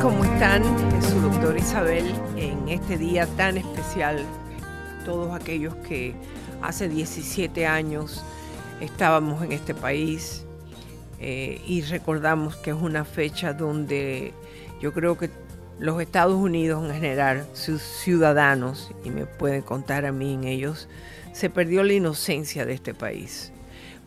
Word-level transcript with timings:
¿Cómo 0.00 0.24
están? 0.24 0.62
Es 0.96 1.06
su 1.06 1.20
doctor 1.20 1.56
Isabel 1.56 2.14
en 2.36 2.68
este 2.68 2.96
día 2.96 3.26
tan 3.36 3.56
especial. 3.58 4.24
Todos 5.04 5.34
aquellos 5.34 5.74
que 5.76 6.14
hace 6.62 6.88
17 6.88 7.66
años 7.66 8.24
estábamos 8.80 9.42
en 9.42 9.52
este 9.52 9.74
país 9.74 10.44
eh, 11.20 11.60
y 11.66 11.82
recordamos 11.82 12.56
que 12.56 12.70
es 12.70 12.76
una 12.76 13.04
fecha 13.04 13.52
donde 13.52 14.32
yo 14.80 14.92
creo 14.92 15.18
que 15.18 15.30
los 15.78 16.00
Estados 16.00 16.36
Unidos 16.36 16.84
en 16.84 16.94
general, 16.94 17.46
sus 17.52 17.82
ciudadanos, 17.82 18.90
y 19.04 19.10
me 19.10 19.26
pueden 19.26 19.62
contar 19.62 20.06
a 20.06 20.12
mí 20.12 20.34
en 20.34 20.44
ellos, 20.44 20.88
se 21.32 21.50
perdió 21.50 21.82
la 21.82 21.92
inocencia 21.92 22.64
de 22.64 22.74
este 22.74 22.94
país, 22.94 23.52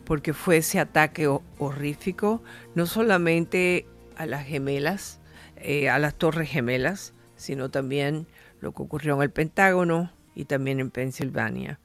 porque 0.04 0.32
fue 0.32 0.58
ese 0.58 0.80
ataque 0.80 1.28
horrífico, 1.58 2.42
no 2.74 2.86
solamente 2.86 3.86
a 4.16 4.26
las 4.26 4.44
gemelas, 4.44 5.17
eh, 5.60 5.88
a 5.88 5.98
las 5.98 6.14
Torres 6.16 6.50
Gemelas, 6.50 7.14
sino 7.36 7.70
también 7.70 8.26
lo 8.60 8.72
que 8.72 8.82
ocurrió 8.82 9.16
en 9.16 9.22
el 9.22 9.30
Pentágono 9.30 10.12
y 10.34 10.44
también 10.44 10.80
en 10.80 10.90
Pensilvania. 10.90 11.80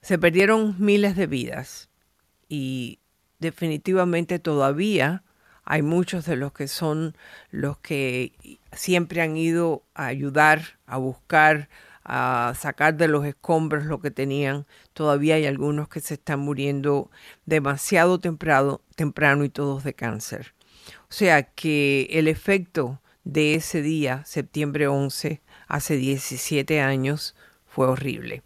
Se 0.00 0.18
perdieron 0.18 0.76
miles 0.78 1.16
de 1.16 1.26
vidas 1.26 1.88
y 2.48 2.98
definitivamente 3.38 4.38
todavía 4.38 5.22
hay 5.64 5.82
muchos 5.82 6.26
de 6.26 6.36
los 6.36 6.52
que 6.52 6.68
son 6.68 7.16
los 7.50 7.78
que 7.78 8.32
siempre 8.72 9.22
han 9.22 9.36
ido 9.36 9.82
a 9.94 10.06
ayudar, 10.06 10.78
a 10.86 10.98
buscar, 10.98 11.68
a 12.04 12.52
sacar 12.58 12.96
de 12.96 13.08
los 13.08 13.24
escombros 13.24 13.84
lo 13.84 14.00
que 14.00 14.10
tenían. 14.10 14.66
Todavía 14.92 15.36
hay 15.36 15.46
algunos 15.46 15.88
que 15.88 16.00
se 16.00 16.14
están 16.14 16.40
muriendo 16.40 17.10
demasiado 17.46 18.20
temprano, 18.20 18.82
temprano 18.94 19.44
y 19.44 19.48
todos 19.48 19.84
de 19.84 19.94
cáncer. 19.94 20.53
O 21.14 21.16
sea 21.16 21.44
que 21.44 22.08
el 22.10 22.26
efecto 22.26 23.00
de 23.22 23.54
ese 23.54 23.82
día, 23.82 24.24
septiembre 24.26 24.88
11, 24.88 25.42
hace 25.68 25.96
17 25.96 26.80
años, 26.80 27.36
fue 27.68 27.86
horrible. 27.86 28.42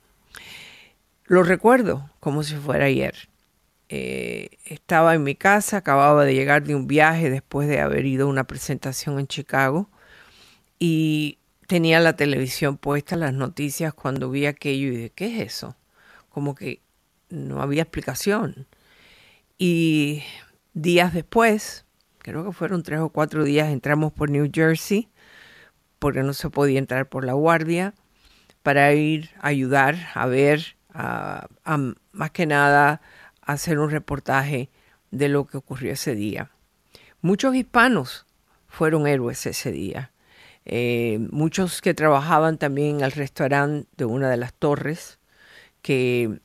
Lo 1.25 1.45
recuerdo 1.45 2.11
como 2.21 2.43
si 2.43 2.57
fuera 2.57 2.85
ayer. 2.85 3.31
Eh, 3.89 4.51
estaba 4.67 5.15
en 5.15 5.23
mi 5.23 5.35
casa, 5.35 5.79
acababa 5.79 6.27
de 6.27 6.35
llegar 6.35 6.63
de 6.63 6.75
un 6.75 6.87
viaje 6.87 7.31
después 7.31 7.69
de 7.69 7.81
haber 7.81 8.05
ido 8.05 8.27
a 8.27 8.31
una 8.31 8.45
presentación 8.45 9.19
en 9.19 9.29
Chicago 9.29 9.89
y 10.79 11.39
tenía 11.67 12.01
la 12.01 12.17
televisión 12.17 12.77
puesta, 12.77 13.17
las 13.17 13.33
noticias, 13.33 13.95
cuando 13.95 14.29
vi 14.31 14.45
aquello 14.45 14.89
y 14.89 14.91
dije, 14.91 15.13
¿qué 15.15 15.41
es 15.41 15.55
eso? 15.55 15.75
Como 16.29 16.55
que 16.55 16.83
no 17.31 17.63
había 17.63 17.85
explicación. 17.85 18.67
Y 19.57 20.23
días 20.75 21.15
después 21.15 21.87
creo 22.29 22.45
que 22.45 22.53
fueron 22.53 22.83
tres 22.83 23.01
o 23.01 23.09
cuatro 23.09 23.45
días, 23.45 23.69
entramos 23.69 24.13
por 24.13 24.31
New 24.31 24.51
Jersey, 24.53 25.09
porque 25.99 26.23
no 26.23 26.35
se 26.35 26.51
podía 26.51 26.79
entrar 26.79 27.09
por 27.09 27.25
la 27.25 27.33
guardia, 27.33 27.95
para 28.63 28.93
ir 28.93 29.31
a 29.41 29.49
ayudar, 29.49 29.97
a 30.15 30.27
ver, 30.27 30.77
a, 30.93 31.49
más 32.13 32.31
que 32.33 32.47
nada 32.47 33.01
hacer 33.41 33.79
un 33.79 33.91
reportaje 33.91 34.69
de 35.11 35.29
lo 35.29 35.47
que 35.47 35.57
ocurrió 35.57 35.93
ese 35.93 36.15
día. 36.15 36.51
Muchos 37.23 37.55
hispanos 37.55 38.27
fueron 38.67 39.07
héroes 39.07 39.47
ese 39.47 39.73
día. 39.73 40.13
Eh, 40.67 41.27
muchos 41.31 41.81
que 41.81 41.95
trabajaban 41.95 42.59
también 42.59 42.97
en 42.97 43.05
el 43.05 43.13
restaurante 43.13 43.89
de 43.97 44.05
una 44.05 44.29
de 44.29 44.37
las 44.37 44.53
torres, 44.53 45.19
que 45.81 46.41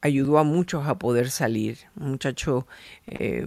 ayudó 0.00 0.38
a 0.38 0.42
muchos 0.42 0.88
a 0.88 0.98
poder 0.98 1.30
salir. 1.30 1.78
Un 1.94 2.10
muchacho 2.10 2.66
eh, 3.06 3.46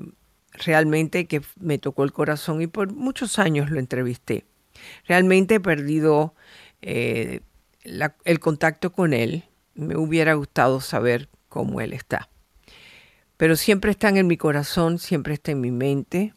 realmente 0.64 1.26
que 1.26 1.42
me 1.60 1.78
tocó 1.78 2.04
el 2.04 2.14
corazón 2.14 2.62
y 2.62 2.68
por 2.68 2.94
muchos 2.94 3.40
años 3.40 3.70
lo 3.70 3.80
entrevisté. 3.80 4.46
Realmente 5.08 5.56
he 5.56 5.60
perdido 5.60 6.36
eh, 6.82 7.42
el 7.84 8.40
contacto 8.40 8.92
con 8.92 9.14
él. 9.14 9.46
Me 9.74 9.96
hubiera 9.96 10.34
gustado 10.34 10.82
saber 10.82 11.30
cómo 11.50 11.82
él 11.82 11.94
está. 11.94 12.30
Pero 13.38 13.56
siempre 13.56 13.92
están 13.92 14.18
en 14.18 14.28
mi 14.28 14.38
corazón, 14.38 14.98
siempre 14.98 15.34
está 15.34 15.52
en 15.52 15.62
mi 15.62 15.72
mente 15.72 16.34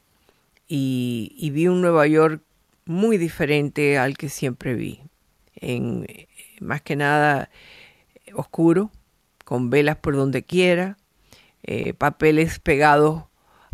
y, 0.66 1.50
vi 1.52 1.68
un 1.68 1.80
Nueva 1.80 2.06
York 2.06 2.42
muy 2.84 3.18
diferente 3.18 3.98
al 3.98 4.16
que 4.16 4.28
siempre 4.28 4.74
vi. 4.74 5.00
En, 5.54 6.06
más 6.60 6.82
que 6.82 6.96
nada 6.96 7.50
oscuro, 8.34 8.90
con 9.44 9.70
velas 9.70 9.96
por 9.96 10.16
donde 10.16 10.42
quiera, 10.42 10.98
eh, 11.62 11.94
papeles 11.94 12.58
pegados 12.58 13.24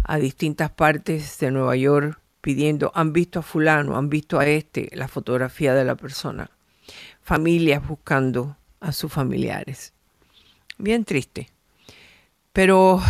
a 0.05 0.19
distintas 0.19 0.71
partes 0.71 1.39
de 1.39 1.51
Nueva 1.51 1.77
York 1.77 2.21
pidiendo, 2.41 2.93
han 2.95 3.13
visto 3.15 3.39
a 3.39 3.43
fulano, 3.43 3.97
han 3.97 4.11
visto 4.11 4.39
a 4.39 4.47
este, 4.47 4.91
la 4.93 5.09
fotografía 5.09 5.75
de 5.75 5.85
la 5.85 5.97
persona. 5.97 6.51
Familias 7.23 7.87
buscando 7.87 8.57
a 8.81 8.93
sus 8.93 9.11
familiares. 9.11 9.95
Bien 10.77 11.05
triste. 11.07 11.49
Pero 12.53 13.01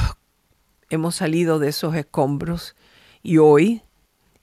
hemos 0.88 1.16
salido 1.16 1.58
de 1.58 1.68
esos 1.68 1.96
escombros 1.96 2.76
y 3.22 3.38
hoy 3.38 3.82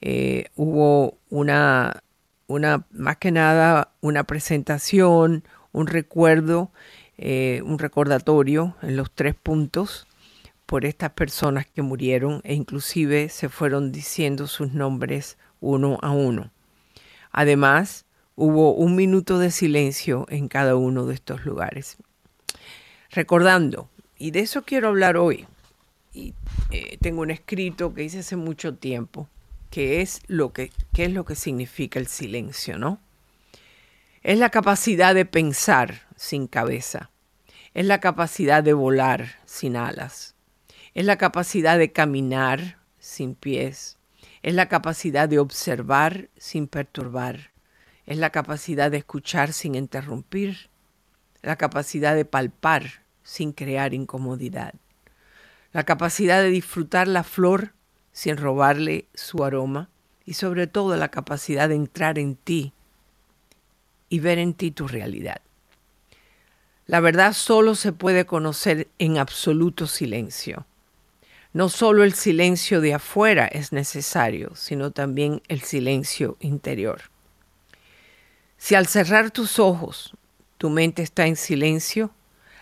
eh, 0.01 0.47
hubo 0.57 1.18
una, 1.29 2.03
una, 2.47 2.85
más 2.91 3.16
que 3.16 3.31
nada, 3.31 3.94
una 4.01 4.25
presentación, 4.25 5.45
un 5.72 5.88
recuerdo, 5.88 6.69
eh, 7.18 7.62
un 7.63 7.79
recordatorio 7.79 8.75
en 8.81 8.97
los 8.97 9.09
tres 9.09 9.35
puntos 9.35 10.06
por 10.71 10.85
estas 10.85 11.09
personas 11.09 11.65
que 11.65 11.81
murieron 11.81 12.39
e 12.45 12.53
inclusive 12.53 13.27
se 13.27 13.49
fueron 13.49 13.91
diciendo 13.91 14.47
sus 14.47 14.71
nombres 14.71 15.37
uno 15.59 15.99
a 16.01 16.11
uno. 16.11 16.49
Además, 17.33 18.05
hubo 18.37 18.73
un 18.75 18.95
minuto 18.95 19.37
de 19.37 19.51
silencio 19.51 20.25
en 20.29 20.47
cada 20.47 20.77
uno 20.77 21.05
de 21.07 21.13
estos 21.13 21.43
lugares. 21.43 21.97
Recordando, 23.09 23.89
y 24.17 24.31
de 24.31 24.39
eso 24.39 24.61
quiero 24.61 24.87
hablar 24.87 25.17
hoy, 25.17 25.45
y 26.13 26.35
eh, 26.69 26.97
tengo 27.01 27.23
un 27.23 27.31
escrito 27.31 27.93
que 27.93 28.05
hice 28.05 28.19
hace 28.19 28.38
mucho 28.38 28.73
tiempo, 28.73 29.27
que 29.71 29.99
es 29.99 30.21
lo 30.27 30.53
que, 30.53 30.71
qué 30.93 31.03
es 31.03 31.11
lo 31.11 31.25
que 31.25 31.35
significa 31.35 31.99
el 31.99 32.07
silencio, 32.07 32.77
¿no? 32.77 33.01
Es 34.23 34.39
la 34.39 34.49
capacidad 34.49 35.15
de 35.15 35.25
pensar 35.25 36.07
sin 36.15 36.47
cabeza, 36.47 37.11
es 37.73 37.85
la 37.85 37.99
capacidad 37.99 38.63
de 38.63 38.71
volar 38.71 39.35
sin 39.43 39.75
alas, 39.75 40.31
es 40.94 41.06
la 41.06 41.18
capacidad 41.18 41.78
de 41.78 41.91
caminar 41.91 42.78
sin 43.00 43.35
pies, 43.35 43.97
es 44.44 44.53
la 44.53 44.68
capacidad 44.68 45.29
de 45.29 45.40
observar 45.40 46.29
sin 46.38 46.68
perturbar, 46.68 47.52
es 48.06 48.18
la 48.18 48.29
capacidad 48.29 48.91
de 48.91 48.97
escuchar 48.97 49.53
sin 49.53 49.75
interrumpir, 49.75 50.69
la 51.41 51.56
capacidad 51.56 52.16
de 52.16 52.25
palpar 52.25 53.03
sin 53.24 53.51
crear 53.53 53.94
incomodidad, 53.94 54.74
la 55.72 55.84
capacidad 55.84 56.41
de 56.41 56.50
disfrutar 56.50 57.07
la 57.07 57.24
flor 57.24 57.74
sin 58.12 58.38
robarle 58.38 59.07
su 59.13 59.44
aroma. 59.44 59.89
Y 60.24 60.33
sobre 60.36 60.68
todo 60.68 60.95
la 60.98 61.10
capacidad 61.10 61.68
de 61.68 61.75
entrar 61.75 62.19
en 62.19 62.36
ti 62.36 62.74
y 64.07 64.19
ver 64.19 64.38
en 64.38 64.54
ti 64.54 64.71
tu 64.71 64.88
realidad. 64.88 65.42
La 66.86 67.00
verdad 67.00 67.33
solo 67.33 67.74
se 67.75 67.92
puede 67.92 68.25
conocer 68.25 68.88
en 69.00 69.18
absoluto 69.18 69.88
silencio. 69.88 70.68
No 71.53 71.68
solo 71.68 72.03
el 72.06 72.13
silencio 72.13 72.80
de 72.80 72.94
afuera 72.94 73.45
es 73.45 73.74
necesario, 73.74 74.56
sino 74.56 74.92
también 74.92 75.42
el 75.50 75.62
silencio 75.62 76.38
interior. 76.39 77.01
Si 78.57 78.75
al 78.75 78.88
cerrar 78.88 79.31
tus 79.31 79.59
ojos 79.59 80.13
tu 80.57 80.69
mente 80.69 81.01
está 81.01 81.27
en 81.27 81.36
silencio, 81.36 82.12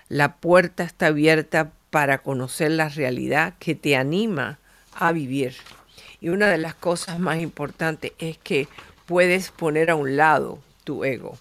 la 0.07 0.37
puerta 0.37 0.83
está 0.83 1.07
abierta 1.07 1.71
para 1.91 2.23
conocer 2.23 2.71
la 2.71 2.89
realidad 2.89 3.53
que 3.59 3.75
te 3.75 3.95
anima 3.95 4.57
a 4.95 5.11
vivir. 5.11 5.55
Y 6.19 6.29
una 6.29 6.47
de 6.47 6.57
las 6.57 6.73
cosas 6.73 7.19
más 7.19 7.39
importantes 7.41 8.13
es 8.17 8.37
que 8.39 8.67
puedes 9.05 9.51
poner 9.51 9.91
a 9.91 9.95
un 9.95 10.17
lado 10.17 10.59
tu 10.83 11.03
ego. 11.03 11.37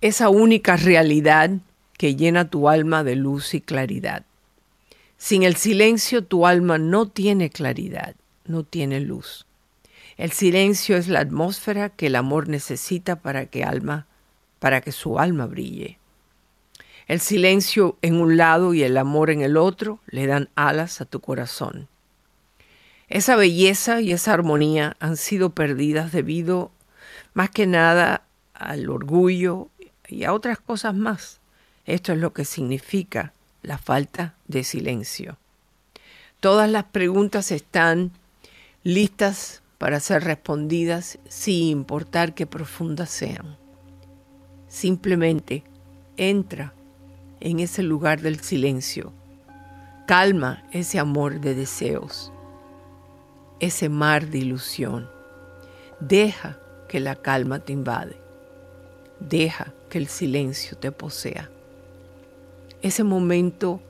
Esa 0.00 0.30
única 0.30 0.76
realidad 0.76 1.50
que 1.98 2.16
llena 2.16 2.48
tu 2.48 2.68
alma 2.68 3.04
de 3.04 3.16
luz 3.16 3.52
y 3.54 3.60
claridad. 3.60 4.24
Sin 5.18 5.42
el 5.42 5.56
silencio 5.56 6.22
tu 6.24 6.46
alma 6.46 6.78
no 6.78 7.08
tiene 7.08 7.50
claridad, 7.50 8.14
no 8.44 8.64
tiene 8.64 9.00
luz. 9.00 9.46
El 10.16 10.32
silencio 10.32 10.96
es 10.96 11.08
la 11.08 11.20
atmósfera 11.20 11.90
que 11.90 12.06
el 12.06 12.16
amor 12.16 12.48
necesita 12.48 13.16
para 13.16 13.46
que 13.46 13.64
alma, 13.64 14.06
para 14.58 14.80
que 14.80 14.92
su 14.92 15.18
alma 15.18 15.46
brille. 15.46 15.98
El 17.06 17.20
silencio 17.20 17.96
en 18.02 18.20
un 18.20 18.36
lado 18.36 18.74
y 18.74 18.82
el 18.82 18.96
amor 18.96 19.30
en 19.30 19.40
el 19.40 19.56
otro 19.56 20.00
le 20.06 20.26
dan 20.26 20.48
alas 20.54 21.00
a 21.00 21.04
tu 21.04 21.20
corazón. 21.20 21.88
Esa 23.08 23.36
belleza 23.36 24.00
y 24.00 24.12
esa 24.12 24.32
armonía 24.32 24.96
han 24.98 25.16
sido 25.16 25.50
perdidas 25.50 26.12
debido 26.12 26.72
más 27.34 27.50
que 27.50 27.66
nada 27.66 28.22
al 28.54 28.88
orgullo 28.90 29.68
y 30.08 30.24
a 30.24 30.32
otras 30.32 30.58
cosas 30.58 30.94
más. 30.94 31.40
Esto 31.84 32.12
es 32.12 32.18
lo 32.18 32.32
que 32.32 32.44
significa 32.44 33.32
la 33.66 33.78
falta 33.78 34.36
de 34.46 34.62
silencio. 34.62 35.38
Todas 36.38 36.70
las 36.70 36.84
preguntas 36.84 37.50
están 37.50 38.12
listas 38.84 39.60
para 39.78 39.98
ser 39.98 40.22
respondidas 40.22 41.18
sin 41.28 41.64
importar 41.64 42.32
qué 42.32 42.46
profundas 42.46 43.10
sean. 43.10 43.58
Simplemente 44.68 45.64
entra 46.16 46.74
en 47.40 47.58
ese 47.58 47.82
lugar 47.82 48.20
del 48.20 48.40
silencio. 48.40 49.12
Calma 50.06 50.62
ese 50.70 51.00
amor 51.00 51.40
de 51.40 51.56
deseos, 51.56 52.32
ese 53.58 53.88
mar 53.88 54.28
de 54.28 54.38
ilusión. 54.38 55.10
Deja 55.98 56.60
que 56.88 57.00
la 57.00 57.16
calma 57.16 57.58
te 57.58 57.72
invade. 57.72 58.16
Deja 59.18 59.74
que 59.90 59.98
el 59.98 60.06
silencio 60.06 60.78
te 60.78 60.92
posea. 60.92 61.50
Ese 62.82 63.04
momento 63.04 63.80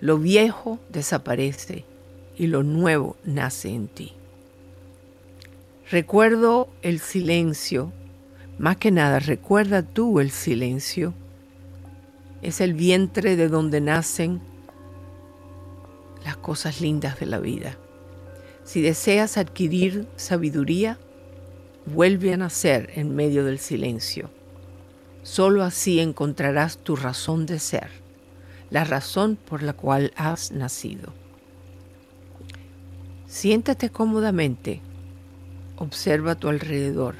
lo 0.00 0.18
viejo 0.18 0.78
desaparece 0.88 1.84
y 2.36 2.48
lo 2.48 2.62
nuevo 2.62 3.16
nace 3.24 3.68
en 3.68 3.88
ti. 3.88 4.12
Recuerdo 5.90 6.68
el 6.82 7.00
silencio, 7.00 7.92
más 8.58 8.78
que 8.78 8.90
nada 8.90 9.18
recuerda 9.18 9.82
tú 9.82 10.20
el 10.20 10.30
silencio. 10.30 11.14
Es 12.40 12.60
el 12.60 12.74
vientre 12.74 13.36
de 13.36 13.48
donde 13.48 13.80
nacen 13.80 14.40
las 16.24 16.36
cosas 16.36 16.80
lindas 16.80 17.20
de 17.20 17.26
la 17.26 17.38
vida. 17.38 17.76
Si 18.64 18.80
deseas 18.80 19.38
adquirir 19.38 20.06
sabiduría, 20.16 20.98
vuelve 21.86 22.32
a 22.32 22.36
nacer 22.36 22.90
en 22.94 23.14
medio 23.14 23.44
del 23.44 23.58
silencio. 23.58 24.30
Solo 25.22 25.62
así 25.62 26.00
encontrarás 26.00 26.78
tu 26.78 26.96
razón 26.96 27.46
de 27.46 27.58
ser, 27.58 28.01
la 28.72 28.82
razón 28.82 29.36
por 29.36 29.62
la 29.62 29.74
cual 29.74 30.12
has 30.16 30.50
nacido. 30.50 31.12
Siéntate 33.28 33.90
cómodamente, 33.90 34.80
observa 35.76 36.32
a 36.32 36.34
tu 36.34 36.48
alrededor. 36.48 37.14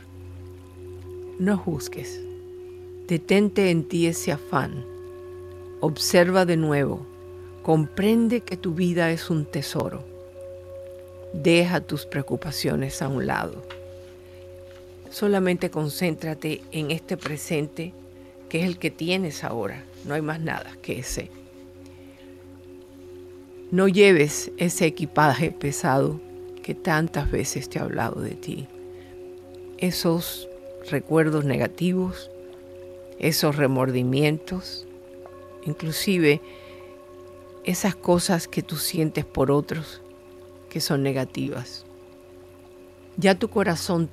No 1.38 1.56
juzgues, 1.56 2.20
detente 3.06 3.70
en 3.70 3.86
ti 3.88 4.06
ese 4.08 4.32
afán, 4.32 4.84
observa 5.80 6.44
de 6.44 6.56
nuevo, 6.56 7.06
comprende 7.62 8.40
que 8.40 8.56
tu 8.56 8.74
vida 8.74 9.12
es 9.12 9.30
un 9.30 9.44
tesoro. 9.44 10.02
Deja 11.32 11.80
tus 11.80 12.06
preocupaciones 12.06 13.00
a 13.00 13.08
un 13.08 13.26
lado 13.26 13.62
Solamente 15.12 15.70
concéntrate 15.70 16.62
en 16.72 16.90
este 16.90 17.18
presente 17.18 17.92
que 18.48 18.60
es 18.60 18.64
el 18.64 18.78
que 18.78 18.90
tienes 18.90 19.44
ahora. 19.44 19.84
No 20.06 20.14
hay 20.14 20.22
más 20.22 20.40
nada 20.40 20.72
que 20.80 21.00
ese. 21.00 21.30
No 23.72 23.88
lleves 23.88 24.52
ese 24.58 24.84
equipaje 24.84 25.50
pesado 25.50 26.20
que 26.62 26.74
tantas 26.74 27.30
veces 27.30 27.70
te 27.70 27.78
ha 27.78 27.84
hablado 27.84 28.20
de 28.20 28.32
ti. 28.32 28.68
Esos 29.78 30.46
recuerdos 30.90 31.46
negativos, 31.46 32.30
esos 33.18 33.56
remordimientos, 33.56 34.86
inclusive 35.64 36.42
esas 37.64 37.96
cosas 37.96 38.46
que 38.46 38.62
tú 38.62 38.76
sientes 38.76 39.24
por 39.24 39.50
otros 39.50 40.02
que 40.68 40.82
son 40.82 41.02
negativas. 41.02 41.86
Ya 43.16 43.38
tu 43.38 43.48
corazón 43.48 44.10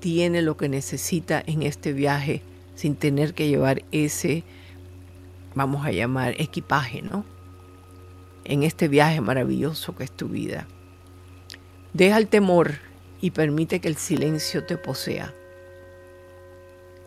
tiene 0.00 0.42
lo 0.42 0.58
que 0.58 0.68
necesita 0.68 1.42
en 1.46 1.62
este 1.62 1.94
viaje 1.94 2.42
sin 2.74 2.94
tener 2.94 3.32
que 3.32 3.48
llevar 3.48 3.84
ese, 3.90 4.44
vamos 5.54 5.86
a 5.86 5.92
llamar, 5.92 6.34
equipaje, 6.38 7.00
¿no? 7.00 7.37
En 8.44 8.62
este 8.62 8.88
viaje 8.88 9.20
maravilloso 9.20 9.94
que 9.94 10.04
es 10.04 10.12
tu 10.12 10.28
vida. 10.28 10.66
Deja 11.92 12.18
el 12.18 12.28
temor 12.28 12.74
y 13.20 13.32
permite 13.32 13.80
que 13.80 13.88
el 13.88 13.96
silencio 13.96 14.64
te 14.64 14.76
posea. 14.76 15.34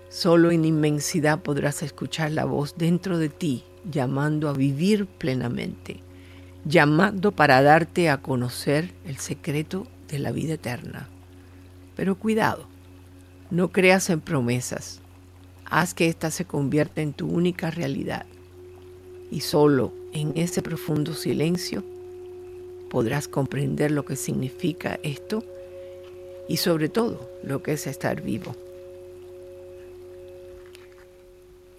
Solo 0.10 0.52
en 0.52 0.66
inmensidad 0.66 1.42
podrás 1.42 1.84
escuchar 1.84 2.32
la 2.32 2.46
voz 2.46 2.76
dentro 2.78 3.18
de 3.18 3.30
ti 3.30 3.64
llamando 3.90 4.50
a 4.50 4.54
vivir 4.54 5.06
plenamente, 5.06 6.02
llamando 6.66 7.32
para 7.32 7.62
darte 7.62 8.10
a 8.10 8.22
conocer 8.22 8.94
el 9.06 9.18
secreto 9.18 9.88
de 10.10 10.20
la 10.20 10.32
vida 10.32 10.56
eterna. 10.56 11.08
Pero 11.96 12.16
cuidado, 12.16 12.68
no 13.50 13.72
creas 13.72 14.10
en 14.10 14.22
promesas. 14.22 15.02
Haz 15.66 15.94
que 15.94 16.08
ésta 16.08 16.32
se 16.32 16.46
convierta 16.46 17.02
en 17.02 17.14
tu 17.14 17.28
única 17.28 17.72
realidad. 17.72 18.26
Y 19.30 19.42
solo 19.42 19.94
en 20.14 20.38
ese 20.38 20.62
profundo 20.62 21.14
silencio 21.14 21.84
podrás 22.90 23.28
comprender 23.28 23.92
lo 23.92 24.06
que 24.06 24.16
significa 24.16 25.00
esto 25.04 25.44
y 26.48 26.58
sobre 26.58 26.90
todo 26.90 27.30
lo 27.44 27.64
que 27.64 27.74
es 27.74 27.88
estar 27.88 28.22
vivo. 28.22 28.56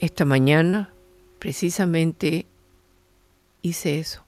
Esta 0.00 0.24
mañana 0.24 0.92
precisamente 1.38 2.46
hice 3.60 3.98
eso. 3.98 4.24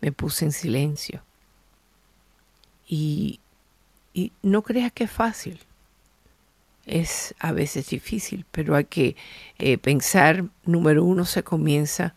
Me 0.00 0.12
puse 0.12 0.44
en 0.46 0.52
silencio. 0.52 1.22
Y, 2.88 3.40
y 4.12 4.32
no 4.42 4.62
creas 4.62 4.92
que 4.92 5.04
es 5.04 5.10
fácil 5.10 5.60
es 6.90 7.34
a 7.38 7.52
veces 7.52 7.88
difícil, 7.88 8.44
pero 8.50 8.74
hay 8.74 8.84
que 8.84 9.16
eh, 9.58 9.78
pensar, 9.78 10.44
número 10.64 11.04
uno, 11.04 11.24
se 11.24 11.42
comienza 11.42 12.14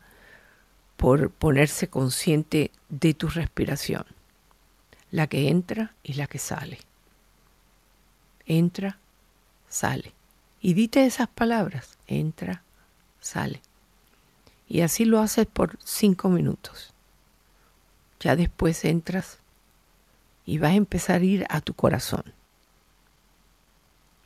por 1.03 1.31
ponerse 1.31 1.89
consciente 1.89 2.71
de 2.87 3.13
tu 3.13 3.27
respiración, 3.27 4.05
la 5.11 5.27
que 5.27 5.49
entra 5.49 5.93
y 6.01 6.13
la 6.13 6.27
que 6.27 6.39
sale. 6.39 6.79
Entra, 8.45 8.97
sale. 9.67 10.13
Y 10.61 10.75
dite 10.75 11.05
esas 11.05 11.27
palabras, 11.27 11.97
entra, 12.07 12.63
sale. 13.19 13.61
Y 14.69 14.79
así 14.79 15.03
lo 15.03 15.19
haces 15.19 15.45
por 15.45 15.77
cinco 15.83 16.29
minutos. 16.29 16.93
Ya 18.21 18.37
después 18.37 18.85
entras 18.85 19.39
y 20.45 20.57
vas 20.57 20.71
a 20.71 20.75
empezar 20.75 21.19
a 21.19 21.25
ir 21.25 21.45
a 21.49 21.59
tu 21.59 21.73
corazón 21.73 22.33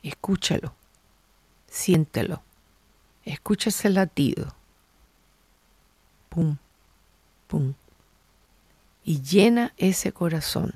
Escúchalo, 0.04 0.74
siéntelo, 1.68 2.40
escucha 3.24 3.70
ese 3.70 3.90
latido. 3.90 4.54
Pum, 6.28 6.56
Y 9.04 9.22
llena 9.22 9.72
ese 9.76 10.12
corazón 10.12 10.74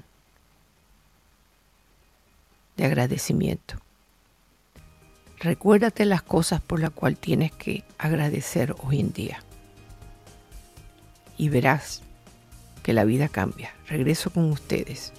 de 2.77 2.85
agradecimiento. 2.85 3.77
Recuérdate 5.39 6.05
las 6.05 6.23
cosas 6.23 6.61
por 6.61 6.81
las 6.81 6.91
cuales 6.91 7.19
tienes 7.19 7.53
que 7.53 7.85
agradecer 7.99 8.75
hoy 8.83 9.01
en 9.01 9.13
día. 9.13 9.43
Y 11.37 11.49
verás 11.49 12.03
que 12.83 12.93
la 12.93 13.05
vida 13.05 13.29
cambia. 13.29 13.75
Regreso 13.89 14.31
con 14.31 14.51
ustedes 14.51 15.13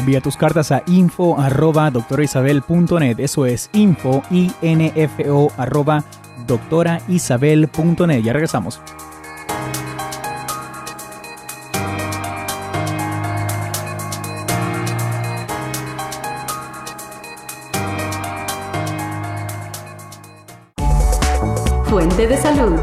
Envía 0.00 0.22
tus 0.22 0.38
cartas 0.38 0.72
a 0.72 0.82
info 0.86 1.38
arroba 1.38 1.90
doctoraisabel.net. 1.90 3.20
Eso 3.20 3.44
es 3.44 3.68
info, 3.74 4.22
i 4.30 4.50
n 4.62 4.90
f 4.96 5.30
o 5.30 5.52
arroba 5.58 6.02
doctoraisabel.net. 6.46 8.22
Ya 8.22 8.32
regresamos. 8.32 8.80
fuente 21.90 22.26
de 22.26 22.36
salud. 22.38 22.80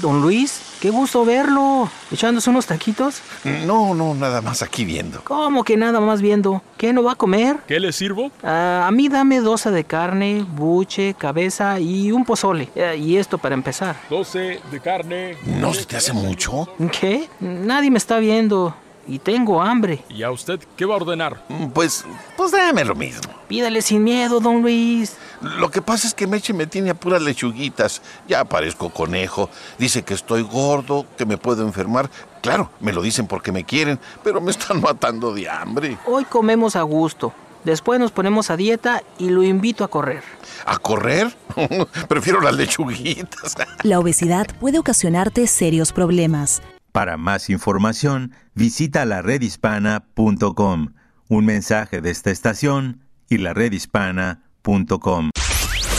Don 0.00 0.20
Luis, 0.20 0.57
qué 0.80 0.90
gusto 0.90 1.24
verlo. 1.24 1.90
¿Echándose 2.10 2.50
unos 2.50 2.66
taquitos? 2.66 3.20
No, 3.66 3.94
no, 3.94 4.14
nada 4.14 4.40
más 4.40 4.62
aquí 4.62 4.84
viendo. 4.84 5.22
¿Cómo 5.24 5.64
que 5.64 5.76
nada 5.76 6.00
más 6.00 6.20
viendo? 6.22 6.62
¿Qué 6.76 6.92
no 6.92 7.02
va 7.02 7.12
a 7.12 7.16
comer? 7.16 7.56
¿Qué 7.66 7.80
le 7.80 7.92
sirvo? 7.92 8.30
Ah, 8.42 8.84
a 8.86 8.90
mí 8.90 9.08
dame 9.08 9.40
doce 9.40 9.70
de 9.70 9.84
carne, 9.84 10.44
buche, 10.48 11.14
cabeza 11.14 11.80
y 11.80 12.12
un 12.12 12.24
pozole. 12.24 12.68
Eh, 12.74 12.96
y 12.98 13.16
esto 13.16 13.38
para 13.38 13.54
empezar. 13.54 13.96
12 14.10 14.60
de 14.70 14.80
carne. 14.80 15.36
¿No 15.44 15.74
se 15.74 15.84
te 15.84 15.96
hace 15.96 16.12
mucho? 16.12 16.68
¿Qué? 17.00 17.28
Nadie 17.40 17.90
me 17.90 17.98
está 17.98 18.18
viendo. 18.18 18.74
Y 19.08 19.18
tengo 19.18 19.62
hambre. 19.62 20.04
¿Y 20.10 20.22
a 20.22 20.30
usted 20.30 20.60
qué 20.76 20.84
va 20.84 20.94
a 20.94 20.98
ordenar? 20.98 21.42
Mm, 21.48 21.68
Pues, 21.68 22.04
pues 22.36 22.52
dame 22.52 22.84
lo 22.84 22.94
mismo. 22.94 23.22
Pídale 23.48 23.80
sin 23.80 24.04
miedo, 24.04 24.38
don 24.40 24.60
Luis. 24.60 25.16
Lo 25.40 25.70
que 25.70 25.80
pasa 25.80 26.06
es 26.06 26.12
que 26.12 26.26
Meche 26.26 26.52
me 26.52 26.66
tiene 26.66 26.90
a 26.90 26.94
puras 26.94 27.22
lechuguitas. 27.22 28.02
Ya 28.28 28.44
parezco 28.44 28.90
conejo. 28.90 29.48
Dice 29.78 30.02
que 30.02 30.12
estoy 30.12 30.42
gordo, 30.42 31.06
que 31.16 31.24
me 31.24 31.38
puedo 31.38 31.62
enfermar. 31.66 32.10
Claro, 32.42 32.70
me 32.80 32.92
lo 32.92 33.00
dicen 33.00 33.26
porque 33.26 33.50
me 33.50 33.64
quieren, 33.64 33.98
pero 34.22 34.40
me 34.42 34.50
están 34.50 34.80
matando 34.82 35.32
de 35.32 35.48
hambre. 35.48 35.96
Hoy 36.06 36.24
comemos 36.26 36.76
a 36.76 36.82
gusto. 36.82 37.32
Después 37.64 37.98
nos 37.98 38.12
ponemos 38.12 38.50
a 38.50 38.56
dieta 38.56 39.02
y 39.18 39.30
lo 39.30 39.42
invito 39.42 39.84
a 39.84 39.88
correr. 39.88 40.22
¿A 40.66 40.76
correr? 40.78 41.34
Prefiero 42.08 42.40
las 42.40 42.54
lechuguitas. 42.54 43.54
La 43.82 43.98
obesidad 43.98 44.46
puede 44.60 44.78
ocasionarte 44.78 45.46
serios 45.46 45.92
problemas. 45.92 46.62
Para 46.92 47.16
más 47.16 47.50
información, 47.50 48.32
visita 48.54 49.04
la 49.04 49.22
redhispana.com. 49.22 50.94
Un 51.28 51.44
mensaje 51.44 52.00
de 52.00 52.10
esta 52.10 52.30
estación 52.30 53.00
y 53.28 53.38
la 53.38 53.54
redhispana.com. 53.54 55.30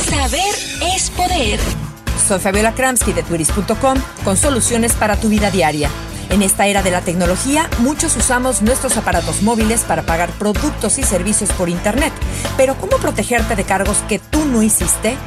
Saber 0.10 0.55
es 0.96 1.10
poder. 1.12 1.60
Soy 2.27 2.39
Fabiola 2.39 2.74
Kramsky 2.74 3.13
de 3.13 3.24
turis.com 3.24 3.98
con 4.24 4.38
soluciones 4.38 4.93
para 4.93 5.15
tu 5.15 5.29
vida 5.29 5.51
diaria. 5.51 5.89
En 6.29 6.43
esta 6.43 6.67
era 6.67 6.84
de 6.84 6.91
la 6.91 7.01
tecnología, 7.01 7.67
muchos 7.79 8.15
usamos 8.15 8.62
nuestros 8.62 8.98
aparatos 8.98 9.41
móviles 9.41 9.84
para 9.84 10.03
pagar 10.03 10.29
productos 10.31 11.00
y 11.00 11.03
servicios 11.03 11.51
por 11.53 11.69
Internet. 11.69 12.13
Pero 12.55 12.75
¿cómo 12.75 12.98
protegerte 12.98 13.55
de 13.55 13.63
cargos 13.63 13.98
que 14.08 14.19
tú 14.19 14.46
no 14.46 14.62
hiciste? 14.62 15.17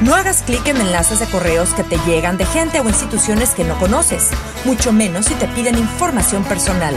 No 0.00 0.14
hagas 0.14 0.42
clic 0.42 0.66
en 0.66 0.78
enlaces 0.78 1.20
de 1.20 1.26
correos 1.26 1.74
que 1.74 1.84
te 1.84 1.98
llegan 2.06 2.38
de 2.38 2.46
gente 2.46 2.80
o 2.80 2.88
instituciones 2.88 3.50
que 3.50 3.64
no 3.64 3.78
conoces, 3.78 4.30
mucho 4.64 4.92
menos 4.92 5.26
si 5.26 5.34
te 5.34 5.46
piden 5.48 5.76
información 5.76 6.42
personal. 6.44 6.96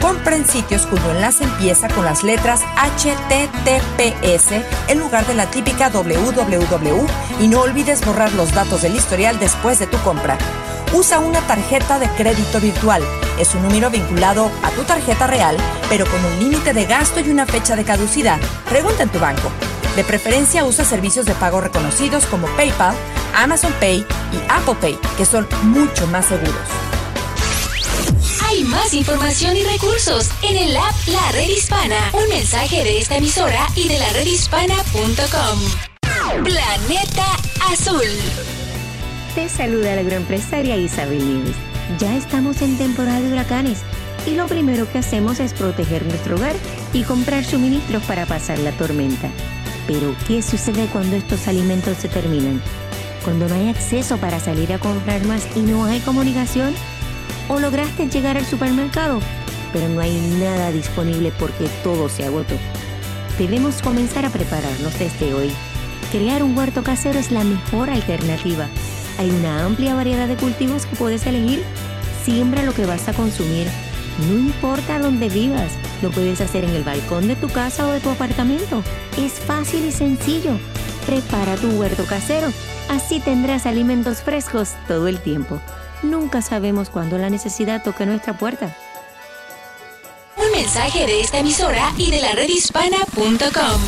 Compra 0.00 0.36
en 0.36 0.46
sitios 0.46 0.86
cuyo 0.86 1.10
enlace 1.10 1.42
empieza 1.42 1.88
con 1.88 2.04
las 2.04 2.22
letras 2.22 2.62
HTTPS 2.76 4.52
en 4.86 5.00
lugar 5.00 5.26
de 5.26 5.34
la 5.34 5.46
típica 5.50 5.90
www 5.90 7.06
y 7.40 7.48
no 7.48 7.60
olvides 7.60 8.06
borrar 8.06 8.32
los 8.34 8.54
datos 8.54 8.82
del 8.82 8.94
historial 8.94 9.40
después 9.40 9.80
de 9.80 9.88
tu 9.88 9.98
compra. 9.98 10.38
Usa 10.92 11.18
una 11.18 11.40
tarjeta 11.40 11.98
de 11.98 12.08
crédito 12.10 12.60
virtual. 12.60 13.02
Es 13.40 13.52
un 13.56 13.62
número 13.62 13.90
vinculado 13.90 14.48
a 14.62 14.70
tu 14.70 14.82
tarjeta 14.84 15.26
real, 15.26 15.56
pero 15.88 16.06
con 16.06 16.24
un 16.24 16.38
límite 16.38 16.72
de 16.72 16.86
gasto 16.86 17.18
y 17.18 17.30
una 17.30 17.46
fecha 17.46 17.74
de 17.74 17.84
caducidad. 17.84 18.38
Pregunta 18.68 19.02
en 19.02 19.08
tu 19.08 19.18
banco. 19.18 19.50
De 19.98 20.04
preferencia 20.04 20.64
usa 20.64 20.84
servicios 20.84 21.26
de 21.26 21.34
pago 21.34 21.60
reconocidos 21.60 22.24
como 22.26 22.46
PayPal, 22.54 22.94
Amazon 23.34 23.72
Pay 23.80 24.06
y 24.32 24.36
Apple 24.48 24.76
Pay, 24.80 24.96
que 25.16 25.24
son 25.24 25.44
mucho 25.64 26.06
más 26.06 26.26
seguros. 26.26 26.54
Hay 28.46 28.62
más 28.62 28.94
información 28.94 29.56
y 29.56 29.64
recursos 29.64 30.30
en 30.44 30.56
el 30.56 30.76
app 30.76 30.94
La 31.08 31.32
Red 31.32 31.48
Hispana. 31.48 31.96
Un 32.12 32.28
mensaje 32.28 32.84
de 32.84 33.00
esta 33.00 33.16
emisora 33.16 33.66
y 33.74 33.88
de 33.88 33.98
la 33.98 34.08
redhispana.com. 34.10 35.58
Planeta 36.44 37.26
Azul. 37.68 38.06
Te 39.34 39.48
saluda 39.48 39.96
la 39.96 40.02
agroempresaria 40.02 40.76
Isabel 40.76 41.26
Nieves. 41.26 41.56
Ya 41.98 42.16
estamos 42.16 42.62
en 42.62 42.78
temporada 42.78 43.20
de 43.20 43.32
huracanes 43.32 43.80
y 44.26 44.36
lo 44.36 44.46
primero 44.46 44.88
que 44.92 44.98
hacemos 44.98 45.40
es 45.40 45.54
proteger 45.54 46.06
nuestro 46.06 46.36
hogar 46.36 46.54
y 46.92 47.02
comprar 47.02 47.44
suministros 47.44 48.04
para 48.04 48.26
pasar 48.26 48.60
la 48.60 48.70
tormenta. 48.70 49.28
Pero, 49.88 50.14
¿qué 50.26 50.42
sucede 50.42 50.86
cuando 50.92 51.16
estos 51.16 51.48
alimentos 51.48 51.96
se 51.96 52.08
terminan? 52.08 52.60
Cuando 53.24 53.48
no 53.48 53.54
hay 53.54 53.70
acceso 53.70 54.18
para 54.18 54.38
salir 54.38 54.70
a 54.74 54.78
comprar 54.78 55.24
más 55.24 55.48
y 55.56 55.60
no 55.60 55.86
hay 55.86 56.00
comunicación. 56.00 56.74
¿O 57.48 57.58
lograste 57.58 58.06
llegar 58.06 58.36
al 58.36 58.44
supermercado? 58.44 59.18
Pero 59.72 59.88
no 59.88 60.00
hay 60.02 60.14
nada 60.38 60.70
disponible 60.72 61.32
porque 61.38 61.68
todo 61.82 62.10
se 62.10 62.26
agotó. 62.26 62.54
Debemos 63.38 63.80
comenzar 63.80 64.26
a 64.26 64.30
prepararnos 64.30 64.98
desde 64.98 65.32
hoy. 65.32 65.50
Crear 66.12 66.42
un 66.42 66.56
huerto 66.56 66.82
casero 66.82 67.18
es 67.18 67.30
la 67.30 67.44
mejor 67.44 67.88
alternativa. 67.88 68.68
Hay 69.18 69.30
una 69.30 69.64
amplia 69.64 69.94
variedad 69.94 70.28
de 70.28 70.36
cultivos 70.36 70.84
que 70.84 70.96
puedes 70.96 71.26
elegir. 71.26 71.64
Siembra 72.24 72.62
lo 72.62 72.74
que 72.74 72.84
vas 72.84 73.08
a 73.08 73.14
consumir. 73.14 73.66
No 74.28 74.36
importa 74.36 74.98
dónde 74.98 75.30
vivas, 75.30 75.72
lo 76.02 76.10
puedes 76.10 76.40
hacer 76.40 76.64
en 76.64 76.70
el 76.70 76.84
balcón 76.84 77.28
de 77.28 77.36
tu 77.36 77.48
casa 77.48 77.86
o 77.86 77.92
de 77.92 78.00
tu 78.00 78.10
apartamento. 78.10 78.82
Es 79.16 79.32
fácil 79.32 79.84
y 79.84 79.92
sencillo. 79.92 80.52
Prepara 81.06 81.56
tu 81.56 81.68
huerto 81.70 82.04
casero. 82.04 82.48
Así 82.88 83.20
tendrás 83.20 83.66
alimentos 83.66 84.22
frescos 84.22 84.70
todo 84.86 85.08
el 85.08 85.20
tiempo. 85.20 85.60
Nunca 86.02 86.42
sabemos 86.42 86.90
cuándo 86.90 87.18
la 87.18 87.30
necesidad 87.30 87.82
toque 87.82 88.06
nuestra 88.06 88.38
puerta. 88.38 88.76
Un 90.36 90.52
mensaje 90.52 91.06
de 91.06 91.20
esta 91.20 91.38
emisora 91.40 91.92
y 91.96 92.10
de 92.10 92.20
la 92.20 92.32
redhispana.com. 92.32 93.80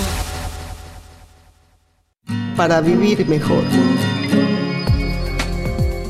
Para 2.57 2.81
vivir 2.81 3.27
mejor. 3.27 3.63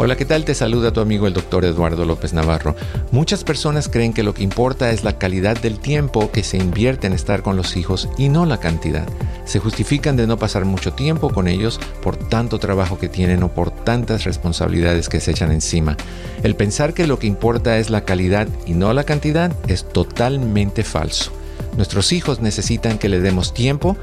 Hola, 0.02 0.16
¿qué 0.16 0.24
tal? 0.24 0.46
Te 0.46 0.54
saluda 0.54 0.94
tu 0.94 1.00
amigo 1.00 1.26
el 1.26 1.34
doctor 1.34 1.62
Eduardo 1.66 2.06
López 2.06 2.32
Navarro. 2.32 2.74
Muchas 3.12 3.44
personas 3.44 3.86
creen 3.86 4.14
que 4.14 4.22
lo 4.22 4.32
que 4.32 4.42
importa 4.42 4.92
es 4.92 5.04
la 5.04 5.18
calidad 5.18 5.60
del 5.60 5.78
tiempo 5.78 6.30
que 6.32 6.42
se 6.42 6.56
invierte 6.56 7.06
en 7.06 7.12
estar 7.12 7.42
con 7.42 7.54
los 7.54 7.76
hijos 7.76 8.08
y 8.16 8.30
no 8.30 8.46
la 8.46 8.60
cantidad. 8.60 9.06
Se 9.44 9.58
justifican 9.58 10.16
de 10.16 10.26
no 10.26 10.38
pasar 10.38 10.64
mucho 10.64 10.94
tiempo 10.94 11.28
con 11.28 11.48
ellos 11.48 11.78
por 12.02 12.16
tanto 12.16 12.58
trabajo 12.58 12.98
que 12.98 13.10
tienen 13.10 13.42
o 13.42 13.52
por 13.52 13.70
tantas 13.70 14.24
responsabilidades 14.24 15.10
que 15.10 15.20
se 15.20 15.32
echan 15.32 15.52
encima. 15.52 15.98
El 16.42 16.56
pensar 16.56 16.94
que 16.94 17.06
lo 17.06 17.18
que 17.18 17.26
importa 17.26 17.76
es 17.76 17.90
la 17.90 18.06
calidad 18.06 18.48
y 18.64 18.72
no 18.72 18.94
la 18.94 19.04
cantidad 19.04 19.52
es 19.68 19.86
totalmente 19.86 20.82
falso. 20.82 21.30
Nuestros 21.76 22.12
hijos 22.12 22.40
necesitan 22.40 22.98
que 22.98 23.08
le 23.08 23.20
demos 23.20 23.54
tiempo 23.54 23.96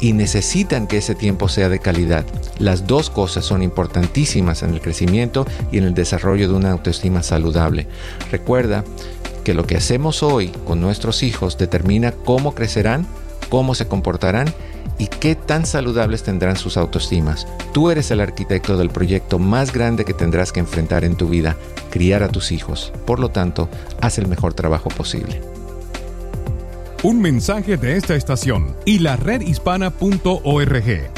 y 0.00 0.12
necesitan 0.12 0.86
que 0.86 0.98
ese 0.98 1.14
tiempo 1.14 1.48
sea 1.48 1.68
de 1.68 1.78
calidad. 1.78 2.24
Las 2.58 2.86
dos 2.86 3.10
cosas 3.10 3.44
son 3.44 3.62
importantísimas 3.62 4.62
en 4.62 4.74
el 4.74 4.80
crecimiento 4.80 5.46
y 5.70 5.78
en 5.78 5.84
el 5.84 5.94
desarrollo 5.94 6.48
de 6.48 6.54
una 6.54 6.72
autoestima 6.72 7.22
saludable. 7.22 7.86
Recuerda 8.30 8.84
que 9.44 9.54
lo 9.54 9.66
que 9.66 9.76
hacemos 9.76 10.22
hoy 10.22 10.48
con 10.66 10.80
nuestros 10.80 11.22
hijos 11.22 11.58
determina 11.58 12.12
cómo 12.12 12.54
crecerán, 12.54 13.06
cómo 13.48 13.74
se 13.74 13.86
comportarán 13.86 14.52
y 14.98 15.06
qué 15.06 15.34
tan 15.34 15.66
saludables 15.66 16.22
tendrán 16.22 16.56
sus 16.56 16.76
autoestimas. 16.76 17.46
Tú 17.72 17.90
eres 17.90 18.10
el 18.10 18.20
arquitecto 18.20 18.76
del 18.76 18.90
proyecto 18.90 19.38
más 19.38 19.72
grande 19.72 20.04
que 20.04 20.14
tendrás 20.14 20.52
que 20.52 20.60
enfrentar 20.60 21.04
en 21.04 21.16
tu 21.16 21.28
vida, 21.28 21.56
criar 21.90 22.22
a 22.22 22.28
tus 22.28 22.52
hijos. 22.52 22.92
Por 23.06 23.18
lo 23.18 23.30
tanto, 23.30 23.68
haz 24.00 24.18
el 24.18 24.28
mejor 24.28 24.54
trabajo 24.54 24.90
posible. 24.90 25.40
Un 27.04 27.20
mensaje 27.20 27.76
de 27.76 27.96
esta 27.96 28.14
estación 28.14 28.76
y 28.84 29.00
la 29.00 29.16
redhispana.org. 29.16 31.10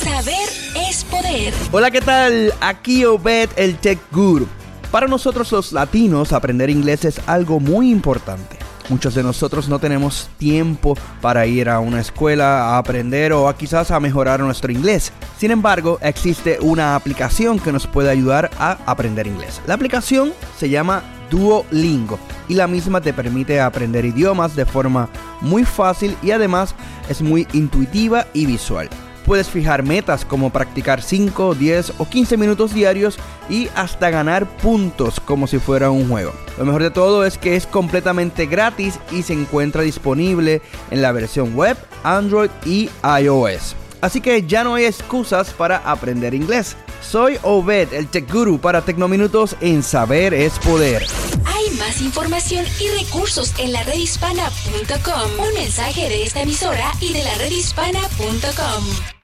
Saber 0.00 0.48
es 0.76 1.04
poder. 1.10 1.52
Hola, 1.72 1.90
¿qué 1.90 2.00
tal? 2.00 2.54
Aquí 2.60 3.04
Obed, 3.04 3.48
el 3.56 3.78
Tech 3.78 3.98
Guru. 4.12 4.46
Para 4.92 5.08
nosotros 5.08 5.50
los 5.50 5.72
latinos, 5.72 6.32
aprender 6.32 6.70
inglés 6.70 7.04
es 7.04 7.20
algo 7.26 7.58
muy 7.58 7.90
importante. 7.90 8.59
Muchos 8.90 9.14
de 9.14 9.22
nosotros 9.22 9.68
no 9.68 9.78
tenemos 9.78 10.28
tiempo 10.36 10.96
para 11.20 11.46
ir 11.46 11.68
a 11.68 11.78
una 11.78 12.00
escuela 12.00 12.74
a 12.74 12.78
aprender 12.78 13.32
o 13.32 13.48
a 13.48 13.56
quizás 13.56 13.92
a 13.92 14.00
mejorar 14.00 14.40
nuestro 14.40 14.72
inglés. 14.72 15.12
Sin 15.38 15.52
embargo, 15.52 16.00
existe 16.02 16.58
una 16.60 16.96
aplicación 16.96 17.60
que 17.60 17.70
nos 17.70 17.86
puede 17.86 18.10
ayudar 18.10 18.50
a 18.58 18.78
aprender 18.86 19.28
inglés. 19.28 19.62
La 19.68 19.74
aplicación 19.74 20.32
se 20.58 20.68
llama 20.68 21.04
Duolingo 21.30 22.18
y 22.48 22.54
la 22.54 22.66
misma 22.66 23.00
te 23.00 23.12
permite 23.12 23.60
aprender 23.60 24.04
idiomas 24.04 24.56
de 24.56 24.66
forma 24.66 25.08
muy 25.40 25.64
fácil 25.64 26.16
y 26.20 26.32
además 26.32 26.74
es 27.08 27.22
muy 27.22 27.46
intuitiva 27.52 28.26
y 28.34 28.44
visual. 28.44 28.90
Puedes 29.26 29.48
fijar 29.48 29.82
metas 29.82 30.24
como 30.24 30.50
practicar 30.50 31.02
5, 31.02 31.54
10 31.54 31.94
o 31.98 32.08
15 32.08 32.36
minutos 32.36 32.74
diarios 32.74 33.18
y 33.48 33.68
hasta 33.74 34.10
ganar 34.10 34.46
puntos 34.58 35.20
como 35.20 35.46
si 35.46 35.58
fuera 35.58 35.90
un 35.90 36.08
juego. 36.08 36.32
Lo 36.58 36.64
mejor 36.64 36.82
de 36.82 36.90
todo 36.90 37.24
es 37.24 37.38
que 37.38 37.56
es 37.56 37.66
completamente 37.66 38.46
gratis 38.46 38.98
y 39.10 39.22
se 39.22 39.32
encuentra 39.32 39.82
disponible 39.82 40.62
en 40.90 41.02
la 41.02 41.12
versión 41.12 41.54
web, 41.54 41.76
Android 42.02 42.50
y 42.64 42.90
iOS. 43.22 43.79
Así 44.00 44.20
que 44.20 44.46
ya 44.46 44.64
no 44.64 44.74
hay 44.74 44.84
excusas 44.84 45.50
para 45.50 45.78
aprender 45.78 46.34
inglés. 46.34 46.76
Soy 47.02 47.38
Obed, 47.42 47.92
el 47.92 48.08
Tech 48.08 48.30
Guru 48.30 48.58
para 48.58 48.82
Tecnominutos 48.82 49.56
en 49.60 49.82
Saber 49.82 50.34
es 50.34 50.58
Poder. 50.58 51.06
Hay 51.46 51.70
más 51.78 52.00
información 52.00 52.64
y 52.78 52.88
recursos 53.04 53.54
en 53.58 53.72
la 53.72 53.82
redhispana.com. 53.84 55.46
Un 55.46 55.54
mensaje 55.54 56.08
de 56.08 56.22
esta 56.24 56.42
emisora 56.42 56.92
y 57.00 57.12
de 57.12 57.24
la 57.24 57.34
redhispana.com. 57.34 59.19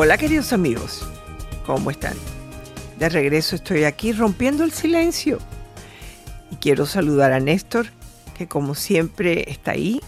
Hola 0.00 0.16
queridos 0.16 0.52
amigos, 0.52 1.02
¿cómo 1.66 1.90
están? 1.90 2.14
De 3.00 3.08
regreso 3.08 3.56
estoy 3.56 3.82
aquí 3.82 4.12
rompiendo 4.12 4.62
el 4.62 4.70
silencio 4.70 5.38
y 6.52 6.54
quiero 6.54 6.86
saludar 6.86 7.32
a 7.32 7.40
Néstor, 7.40 7.86
que 8.36 8.46
como 8.46 8.76
siempre 8.76 9.50
está 9.50 9.72
ahí. 9.72 10.00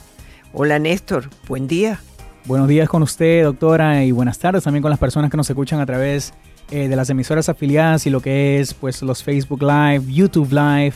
Hola 0.52 0.78
Néstor, 0.78 1.28
buen 1.48 1.66
día. 1.66 1.98
Buenos 2.44 2.68
días 2.68 2.88
con 2.88 3.02
usted, 3.02 3.42
doctora, 3.42 4.04
y 4.04 4.12
buenas 4.12 4.38
tardes 4.38 4.62
también 4.62 4.80
con 4.80 4.90
las 4.90 5.00
personas 5.00 5.28
que 5.28 5.36
nos 5.36 5.50
escuchan 5.50 5.80
a 5.80 5.86
través 5.86 6.34
eh, 6.70 6.86
de 6.86 6.94
las 6.94 7.10
emisoras 7.10 7.48
afiliadas 7.48 8.06
y 8.06 8.10
lo 8.10 8.20
que 8.20 8.60
es 8.60 8.74
pues 8.74 9.02
los 9.02 9.24
Facebook 9.24 9.60
Live, 9.60 10.04
YouTube 10.06 10.52
Live. 10.52 10.94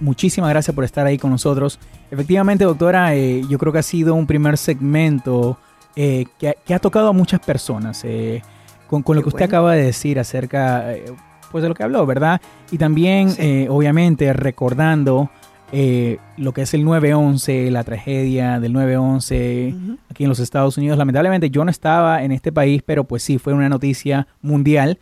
Muchísimas 0.00 0.48
gracias 0.48 0.74
por 0.74 0.84
estar 0.84 1.06
ahí 1.06 1.18
con 1.18 1.30
nosotros. 1.30 1.78
Efectivamente, 2.10 2.64
doctora, 2.64 3.14
eh, 3.14 3.42
yo 3.50 3.58
creo 3.58 3.70
que 3.70 3.80
ha 3.80 3.82
sido 3.82 4.14
un 4.14 4.26
primer 4.26 4.56
segmento 4.56 5.58
eh, 5.96 6.26
que, 6.38 6.56
que, 6.64 6.74
ha 6.74 6.78
tocado 6.78 7.08
a 7.08 7.12
muchas 7.12 7.40
personas. 7.40 8.04
Eh, 8.04 8.42
con, 8.86 9.02
con 9.02 9.16
lo 9.16 9.22
que 9.22 9.28
usted 9.28 9.40
bueno. 9.40 9.50
acaba 9.50 9.74
de 9.74 9.84
decir 9.84 10.18
acerca 10.18 10.92
eh, 10.92 11.04
pues 11.52 11.62
de 11.62 11.68
lo 11.68 11.74
que 11.74 11.82
habló, 11.84 12.06
¿verdad? 12.06 12.40
Y 12.72 12.78
también, 12.78 13.30
sí. 13.30 13.66
obviamente, 13.68 14.32
recordando 14.32 15.30
lo 15.72 16.52
que 16.52 16.62
es 16.62 16.74
el 16.74 16.84
9-11, 16.84 17.70
la 17.70 17.84
tragedia 17.84 18.58
del 18.58 18.74
9-11 18.74 19.72
uh 19.72 19.76
-huh. 19.76 19.98
aquí 20.10 20.24
en 20.24 20.28
los 20.28 20.40
Estados 20.40 20.76
Unidos. 20.76 20.98
Lamentablemente 20.98 21.50
yo 21.50 21.64
no 21.64 21.70
estaba 21.70 22.24
en 22.24 22.32
este 22.32 22.50
país, 22.50 22.82
pero 22.84 23.04
pues 23.04 23.22
sí, 23.22 23.38
fue 23.38 23.52
una 23.52 23.68
noticia 23.68 24.26
mundial. 24.42 24.98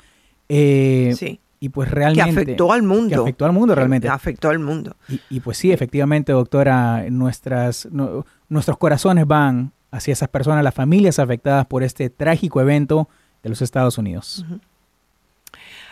sí 0.49 1.41
y 1.61 1.71
pues 1.71 1.91
realmente... 1.91 2.33
Que 2.33 2.41
afectó 2.41 2.73
al 2.73 2.83
mundo. 2.83 3.09
Que 3.09 3.15
afectó 3.17 3.45
al 3.45 3.53
mundo 3.53 3.75
realmente. 3.75 4.07
Que 4.07 4.13
afectó 4.13 4.49
al 4.51 4.59
mundo. 4.59 4.97
Y, 5.09 5.21
y, 5.31 5.41
pues 5.41 5.59
sí, 5.59 5.73
efectivamente, 5.73 6.33
doctora, 6.33 7.05
nuestras, 7.11 7.89
no, 7.91 8.25
nuestros 8.49 8.79
corazones 8.79 9.27
van 9.27 9.73
hacia 9.91 10.13
esas 10.13 10.29
personas, 10.29 10.65
las 10.65 10.75
familias 10.75 11.19
afectadas 11.19 11.67
por 11.67 11.83
este 11.83 12.11
trágico 12.11 12.61
evento 12.61 13.09
de 13.43 13.51
los 13.51 13.63
Estados 13.63 13.99
Unidos. 13.99 14.45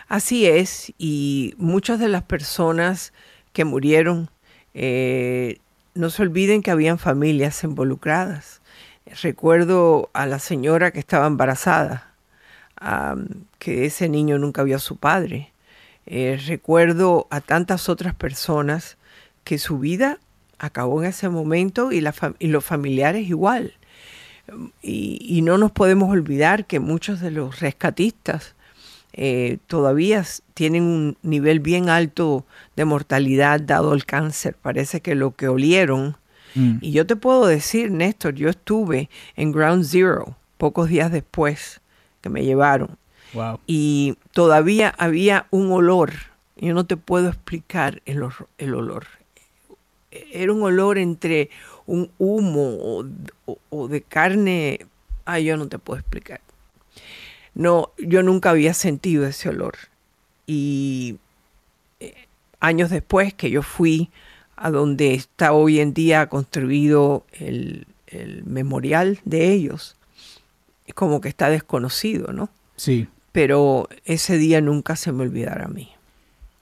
Así 0.07 0.45
es, 0.45 0.93
y 0.97 1.53
muchas 1.57 1.99
de 1.99 2.07
las 2.07 2.23
personas 2.23 3.13
que 3.53 3.65
murieron, 3.65 4.29
eh, 4.73 5.57
no 5.95 6.09
se 6.09 6.21
olviden 6.21 6.61
que 6.61 6.71
habían 6.71 6.99
familias 6.99 7.63
involucradas. 7.63 8.61
Recuerdo 9.21 10.09
a 10.13 10.25
la 10.25 10.39
señora 10.39 10.91
que 10.91 10.99
estaba 10.99 11.27
embarazada, 11.27 12.13
um, 12.81 13.25
que 13.57 13.85
ese 13.85 14.07
niño 14.07 14.37
nunca 14.37 14.63
vio 14.63 14.75
a 14.75 14.79
su 14.79 14.97
padre. 14.97 15.51
Eh, 16.05 16.39
recuerdo 16.45 17.27
a 17.29 17.41
tantas 17.41 17.89
otras 17.89 18.13
personas 18.13 18.97
que 19.43 19.57
su 19.57 19.79
vida 19.79 20.19
acabó 20.59 21.03
en 21.03 21.09
ese 21.09 21.29
momento 21.29 21.91
y, 21.91 21.99
la 21.99 22.13
y 22.39 22.47
los 22.47 22.63
familiares 22.63 23.27
igual. 23.27 23.73
Y, 24.81 25.19
y, 25.21 25.41
no 25.41 25.57
nos 25.57 25.71
podemos 25.71 26.09
olvidar 26.09 26.65
que 26.67 26.79
muchos 26.79 27.19
de 27.19 27.31
los 27.31 27.59
rescatistas 27.59 28.55
eh, 29.19 29.57
todavía 29.65 30.23
tienen 30.53 30.83
un 30.83 31.17
nivel 31.23 31.59
bien 31.59 31.89
alto 31.89 32.45
de 32.75 32.85
mortalidad 32.85 33.59
dado 33.59 33.93
el 33.93 34.05
cáncer. 34.05 34.55
Parece 34.61 35.01
que 35.01 35.15
lo 35.15 35.35
que 35.35 35.47
olieron. 35.47 36.17
Mm. 36.53 36.77
Y 36.81 36.91
yo 36.91 37.07
te 37.07 37.15
puedo 37.15 37.47
decir, 37.47 37.89
Néstor, 37.89 38.35
yo 38.35 38.47
estuve 38.49 39.09
en 39.35 39.51
Ground 39.51 39.85
Zero 39.85 40.35
pocos 40.59 40.89
días 40.89 41.11
después 41.11 41.81
que 42.21 42.29
me 42.29 42.45
llevaron. 42.45 42.97
Wow. 43.33 43.59
Y 43.65 44.17
todavía 44.33 44.93
había 44.99 45.47
un 45.49 45.71
olor. 45.71 46.13
Yo 46.55 46.75
no 46.75 46.85
te 46.85 46.95
puedo 46.95 47.29
explicar 47.29 48.03
el, 48.05 48.23
el 48.59 48.75
olor. 48.75 49.07
Era 50.11 50.53
un 50.53 50.61
olor 50.61 50.99
entre 50.99 51.49
un 51.87 52.11
humo 52.19 52.61
o, 52.61 53.05
o, 53.45 53.57
o, 53.69 53.87
de 53.87 54.01
carne. 54.01 54.85
Ay, 55.25 55.45
yo 55.45 55.57
no 55.57 55.67
te 55.67 55.79
puedo 55.79 55.99
explicar. 55.99 56.41
No, 57.55 57.91
yo 57.97 58.21
nunca 58.21 58.51
había 58.51 58.73
sentido 58.73 59.25
ese 59.25 59.49
olor. 59.49 59.75
Y 60.45 61.17
eh, 61.99 62.13
años 62.59 62.91
después 62.91 63.33
que 63.33 63.49
yo 63.49 63.63
fui 63.63 64.11
a 64.55 64.69
donde 64.69 65.15
está 65.15 65.53
hoy 65.53 65.79
en 65.79 65.93
día 65.93 66.27
construido 66.27 67.25
el, 67.31 67.87
el 68.07 68.43
memorial 68.43 69.19
de 69.25 69.51
ellos, 69.51 69.95
es 70.85 70.93
como 70.93 71.19
que 71.19 71.29
está 71.29 71.49
desconocido, 71.49 72.31
¿no? 72.31 72.49
Sí 72.75 73.07
pero 73.37 73.87
ese 74.05 74.39
día 74.39 74.61
nunca 74.61 74.95
se 74.95 75.11
me 75.11 75.21
olvidará 75.21 75.65
a 75.65 75.67
mí. 75.67 75.91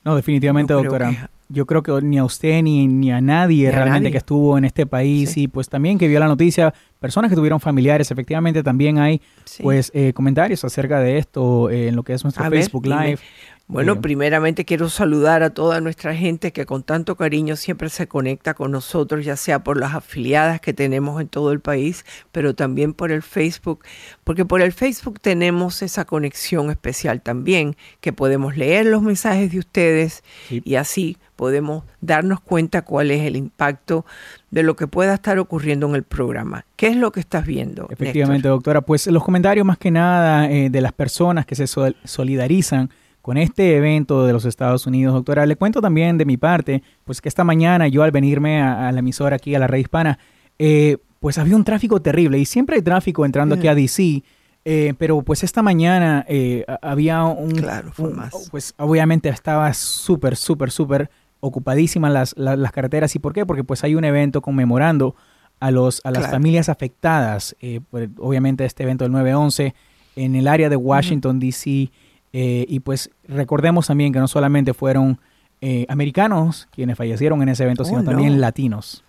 No, 0.04 0.14
definitivamente, 0.14 0.74
no 0.74 0.82
doctora. 0.82 1.30
Yo 1.48 1.66
creo 1.66 1.84
que 1.84 1.92
ni 2.02 2.18
a 2.18 2.24
usted 2.24 2.64
ni, 2.64 2.88
ni 2.88 3.12
a 3.12 3.22
nadie 3.22 3.64
ni 3.64 3.68
a 3.68 3.72
realmente 3.72 4.00
nadie. 4.00 4.12
que 4.12 4.18
estuvo 4.18 4.58
en 4.58 4.66
este 4.66 4.86
país 4.86 5.32
sí. 5.32 5.44
y 5.44 5.48
pues 5.48 5.70
también 5.70 5.98
que 5.98 6.08
vio 6.08 6.20
la 6.20 6.28
noticia, 6.28 6.74
personas 7.00 7.30
que 7.30 7.36
tuvieron 7.36 7.60
familiares, 7.60 8.10
efectivamente 8.12 8.64
también 8.64 8.98
hay 8.98 9.22
sí. 9.44 9.62
pues 9.62 9.92
eh, 9.94 10.14
comentarios 10.14 10.64
acerca 10.64 11.00
de 11.00 11.18
esto 11.18 11.70
eh, 11.70 11.90
en 11.90 11.96
lo 11.96 12.04
que 12.04 12.14
es 12.14 12.24
nuestro 12.24 12.44
a 12.44 12.50
Facebook 12.50 12.88
ver, 12.88 13.08
Live. 13.10 13.20
Bueno, 13.68 14.00
primeramente 14.00 14.64
quiero 14.64 14.90
saludar 14.90 15.42
a 15.42 15.50
toda 15.50 15.82
nuestra 15.82 16.16
gente 16.16 16.54
que 16.54 16.68
con 16.68 16.84
tanto 16.84 17.16
cariño 17.16 17.56
siempre 17.56 17.90
se 17.90 18.08
conecta 18.08 18.54
con 18.54 18.72
nosotros, 18.72 19.26
ya 19.26 19.36
sea 19.36 19.64
por 19.64 19.80
las 19.80 19.96
afiliadas 19.96 20.62
que 20.62 20.72
tenemos 20.72 21.20
en 21.20 21.28
todo 21.28 21.52
el 21.52 21.60
país, 21.60 22.06
pero 22.32 22.54
también 22.54 22.94
por 22.94 23.12
el 23.12 23.24
Facebook, 23.24 23.84
porque 24.24 24.46
por 24.46 24.62
el 24.62 24.72
Facebook 24.72 25.20
tenemos 25.20 25.82
esa 25.82 26.06
conexión 26.06 26.70
especial 26.70 27.22
también, 27.22 27.76
que 28.02 28.14
podemos 28.14 28.56
leer 28.56 28.86
los 28.86 29.02
mensajes 29.02 29.52
de 29.52 29.58
ustedes 29.58 30.24
sí. 30.48 30.62
y 30.64 30.76
así 30.76 31.18
podemos 31.36 31.84
darnos 32.02 32.42
cuenta 32.42 32.84
cuál 32.84 33.10
es 33.10 33.26
el 33.26 33.36
impacto 33.36 34.06
de 34.52 34.62
lo 34.62 34.76
que 34.76 34.86
pueda 34.86 35.16
estar 35.16 35.40
ocurriendo 35.40 35.90
en 35.90 35.96
el 35.96 36.04
programa. 36.04 36.66
¿Qué 36.76 36.88
es 36.88 36.96
lo 36.96 37.12
que 37.12 37.20
estás 37.20 37.48
viendo? 37.48 37.88
Efectivamente, 37.90 38.48
Néstor? 38.48 38.52
doctora. 38.52 38.82
Pues 38.82 39.08
los 39.08 39.24
comentarios 39.24 39.66
más 39.66 39.80
que 39.80 39.90
nada 39.90 40.50
eh, 40.52 40.70
de 40.70 40.82
las 40.82 40.94
personas 40.94 41.48
que 41.48 41.56
se 41.56 41.66
sol 41.66 41.96
solidarizan 42.04 42.92
con 43.26 43.38
este 43.38 43.76
evento 43.76 44.28
de 44.28 44.34
los 44.34 44.46
Estados 44.46 44.86
Unidos, 44.86 45.16
doctora. 45.16 45.48
Le 45.48 45.56
cuento 45.56 45.82
también 45.82 46.16
de 46.20 46.26
mi 46.26 46.38
parte, 46.38 46.84
pues 47.06 47.22
que 47.22 47.28
esta 47.28 47.44
mañana 47.44 47.88
yo 47.88 48.04
al 48.04 48.12
venirme 48.12 48.62
a, 48.62 48.88
a 48.88 48.92
la 48.92 49.00
emisora 49.00 49.38
aquí 49.38 49.56
a 49.56 49.58
la 49.58 49.66
red 49.66 49.80
hispana, 49.80 50.20
eh, 50.60 50.98
pues 51.20 51.40
había 51.40 51.56
un 51.56 51.64
tráfico 51.64 52.00
terrible 52.00 52.38
y 52.38 52.46
siempre 52.46 52.76
hay 52.76 52.84
tráfico 52.84 53.26
entrando 53.26 53.56
aquí 53.56 53.68
a 53.68 53.74
DC. 53.74 54.22
Eh, 54.64 54.94
pero 55.00 55.24
pues 55.24 55.44
esta 55.44 55.64
mañana 55.64 56.24
eh, 56.30 56.66
había 56.84 57.24
un... 57.24 57.50
Claro, 57.54 57.92
fue 57.94 58.10
un, 58.10 58.16
más. 58.16 58.48
Pues 58.52 58.76
obviamente 58.78 59.28
estaba 59.30 59.74
súper, 59.74 60.36
súper, 60.36 60.70
súper 60.70 61.10
ocupadísimas 61.40 62.14
las, 62.14 62.38
las, 62.38 62.60
las, 62.60 62.72
carreteras. 62.72 63.16
¿Y 63.16 63.18
por 63.18 63.34
qué? 63.34 63.44
Porque 63.44 63.64
pues 63.64 63.84
hay 63.84 63.96
un 63.96 64.04
evento 64.04 64.44
conmemorando 64.44 65.16
a, 65.60 65.72
los, 65.72 66.00
a 66.04 66.12
las 66.12 66.20
claro. 66.20 66.34
familias 66.34 66.70
afectadas, 66.70 67.56
eh, 67.60 67.82
por, 67.90 68.08
obviamente 68.20 68.66
este 68.66 68.84
evento 68.84 69.04
del 69.04 69.14
9-11 69.14 69.74
en 70.16 70.36
el 70.36 70.48
área 70.48 70.70
de 70.70 70.76
Washington, 70.76 71.38
uh 71.38 71.40
-huh. 71.40 71.42
D.C., 71.42 71.92
eh, 72.38 72.66
y 72.68 72.82
pues 72.82 73.12
recordemos 73.30 73.88
también 73.88 74.12
que 74.12 74.20
no 74.20 74.28
solamente 74.28 74.74
fueron 74.74 75.22
eh, 75.62 75.86
americanos 75.88 76.68
quienes 76.70 76.98
fallecieron 76.98 77.42
en 77.42 77.48
ese 77.48 77.64
evento, 77.64 77.84
oh, 77.84 77.86
sino 77.86 78.00
no. 78.00 78.12
también 78.12 78.42
latinos. 78.42 79.06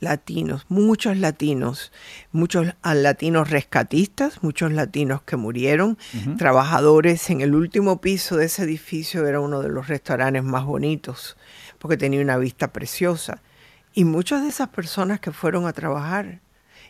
Latinos, 0.00 0.64
muchos 0.70 1.18
latinos, 1.18 1.92
muchos 2.32 2.68
latinos 2.82 3.50
rescatistas, 3.50 4.42
muchos 4.42 4.72
latinos 4.72 5.20
que 5.20 5.36
murieron, 5.36 5.98
uh 6.14 6.16
-huh. 6.16 6.38
trabajadores 6.38 7.28
en 7.28 7.42
el 7.42 7.54
último 7.54 8.00
piso 8.00 8.38
de 8.38 8.46
ese 8.46 8.62
edificio, 8.62 9.26
era 9.26 9.38
uno 9.40 9.60
de 9.60 9.68
los 9.68 9.88
restaurantes 9.88 10.42
más 10.42 10.64
bonitos, 10.64 11.36
porque 11.78 11.98
tenía 11.98 12.22
una 12.22 12.38
vista 12.38 12.72
preciosa. 12.72 13.42
Y 13.92 14.04
muchas 14.04 14.40
de 14.40 14.48
esas 14.48 14.68
personas 14.68 15.20
que 15.20 15.30
fueron 15.30 15.66
a 15.66 15.74
trabajar 15.74 16.40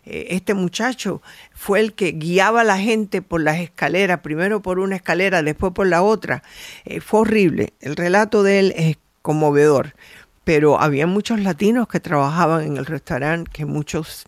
este 0.06 0.54
muchacho 0.54 1.20
fue 1.52 1.80
el 1.80 1.92
que 1.92 2.12
guiaba 2.12 2.60
a 2.60 2.64
la 2.64 2.78
gente 2.78 3.22
por 3.22 3.40
las 3.40 3.58
escaleras, 3.58 4.20
primero 4.20 4.62
por 4.62 4.78
una 4.78 4.96
escalera, 4.96 5.42
después 5.42 5.72
por 5.72 5.86
la 5.86 6.02
otra. 6.02 6.42
Eh, 6.84 7.00
fue 7.00 7.20
horrible. 7.20 7.72
El 7.80 7.96
relato 7.96 8.42
de 8.42 8.60
él 8.60 8.74
es 8.76 8.96
conmovedor. 9.22 9.94
Pero 10.44 10.80
había 10.80 11.08
muchos 11.08 11.40
latinos 11.40 11.88
que 11.88 11.98
trabajaban 11.98 12.62
en 12.64 12.76
el 12.76 12.86
restaurante 12.86 13.50
que 13.52 13.66
muchos 13.66 14.26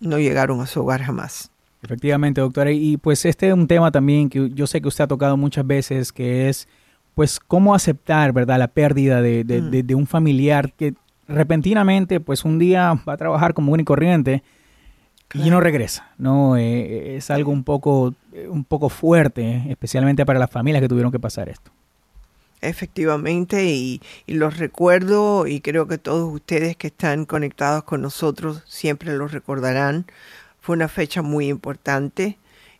no 0.00 0.18
llegaron 0.18 0.60
a 0.60 0.66
su 0.66 0.80
hogar 0.80 1.02
jamás. 1.02 1.50
Efectivamente, 1.82 2.40
doctora. 2.40 2.72
Y 2.72 2.96
pues 2.96 3.24
este 3.24 3.48
es 3.48 3.54
un 3.54 3.68
tema 3.68 3.92
también 3.92 4.28
que 4.28 4.50
yo 4.50 4.66
sé 4.66 4.80
que 4.80 4.88
usted 4.88 5.04
ha 5.04 5.08
tocado 5.08 5.36
muchas 5.36 5.66
veces, 5.66 6.12
que 6.12 6.48
es 6.48 6.66
pues 7.14 7.38
cómo 7.38 7.74
aceptar, 7.74 8.32
¿verdad?, 8.32 8.58
la 8.58 8.68
pérdida 8.68 9.22
de, 9.22 9.44
de, 9.44 9.62
mm. 9.62 9.70
de, 9.70 9.82
de 9.84 9.94
un 9.94 10.06
familiar 10.06 10.72
que 10.72 10.94
repentinamente, 11.28 12.18
pues 12.18 12.44
un 12.44 12.58
día 12.58 13.00
va 13.08 13.12
a 13.12 13.16
trabajar 13.16 13.54
como 13.54 13.72
un 13.72 13.80
y 13.80 13.84
corriente, 13.84 14.42
Claro. 15.30 15.46
y 15.46 15.50
no 15.50 15.60
regresa, 15.60 16.10
¿no? 16.18 16.56
Eh, 16.56 17.16
es 17.16 17.30
algo 17.30 17.52
un 17.52 17.62
poco, 17.62 18.14
un 18.48 18.64
poco 18.64 18.88
fuerte, 18.88 19.62
especialmente 19.68 20.26
para 20.26 20.40
las 20.40 20.50
familias 20.50 20.82
que 20.82 20.88
tuvieron 20.88 21.12
que 21.12 21.20
pasar 21.20 21.48
esto. 21.48 21.70
Efectivamente, 22.62 23.64
y, 23.66 24.02
y, 24.26 24.34
los 24.34 24.58
recuerdo 24.58 25.46
y 25.46 25.60
creo 25.60 25.86
que 25.86 25.98
todos 25.98 26.34
ustedes 26.34 26.76
que 26.76 26.88
están 26.88 27.26
conectados 27.26 27.84
con 27.84 28.02
nosotros 28.02 28.64
siempre 28.66 29.16
lo 29.16 29.28
recordarán. 29.28 30.04
Fue 30.60 30.74
una 30.74 30.88
fecha 30.88 31.22
muy 31.22 31.46
importante 31.46 32.36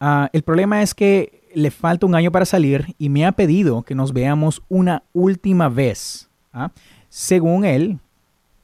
Ah, 0.00 0.28
el 0.32 0.42
problema 0.42 0.82
es 0.82 0.94
que 0.94 1.43
le 1.54 1.70
falta 1.70 2.06
un 2.06 2.14
año 2.14 2.30
para 2.32 2.44
salir 2.44 2.94
y 2.98 3.08
me 3.08 3.26
ha 3.26 3.32
pedido 3.32 3.82
que 3.82 3.94
nos 3.94 4.12
veamos 4.12 4.62
una 4.68 5.02
última 5.12 5.68
vez. 5.68 6.28
¿ah? 6.52 6.70
Según 7.08 7.64
él, 7.64 7.98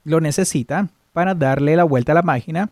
lo 0.04 0.20
necesita 0.20 0.88
para 1.12 1.34
darle 1.34 1.76
la 1.76 1.84
vuelta 1.84 2.12
a 2.12 2.14
la 2.14 2.22
página 2.22 2.70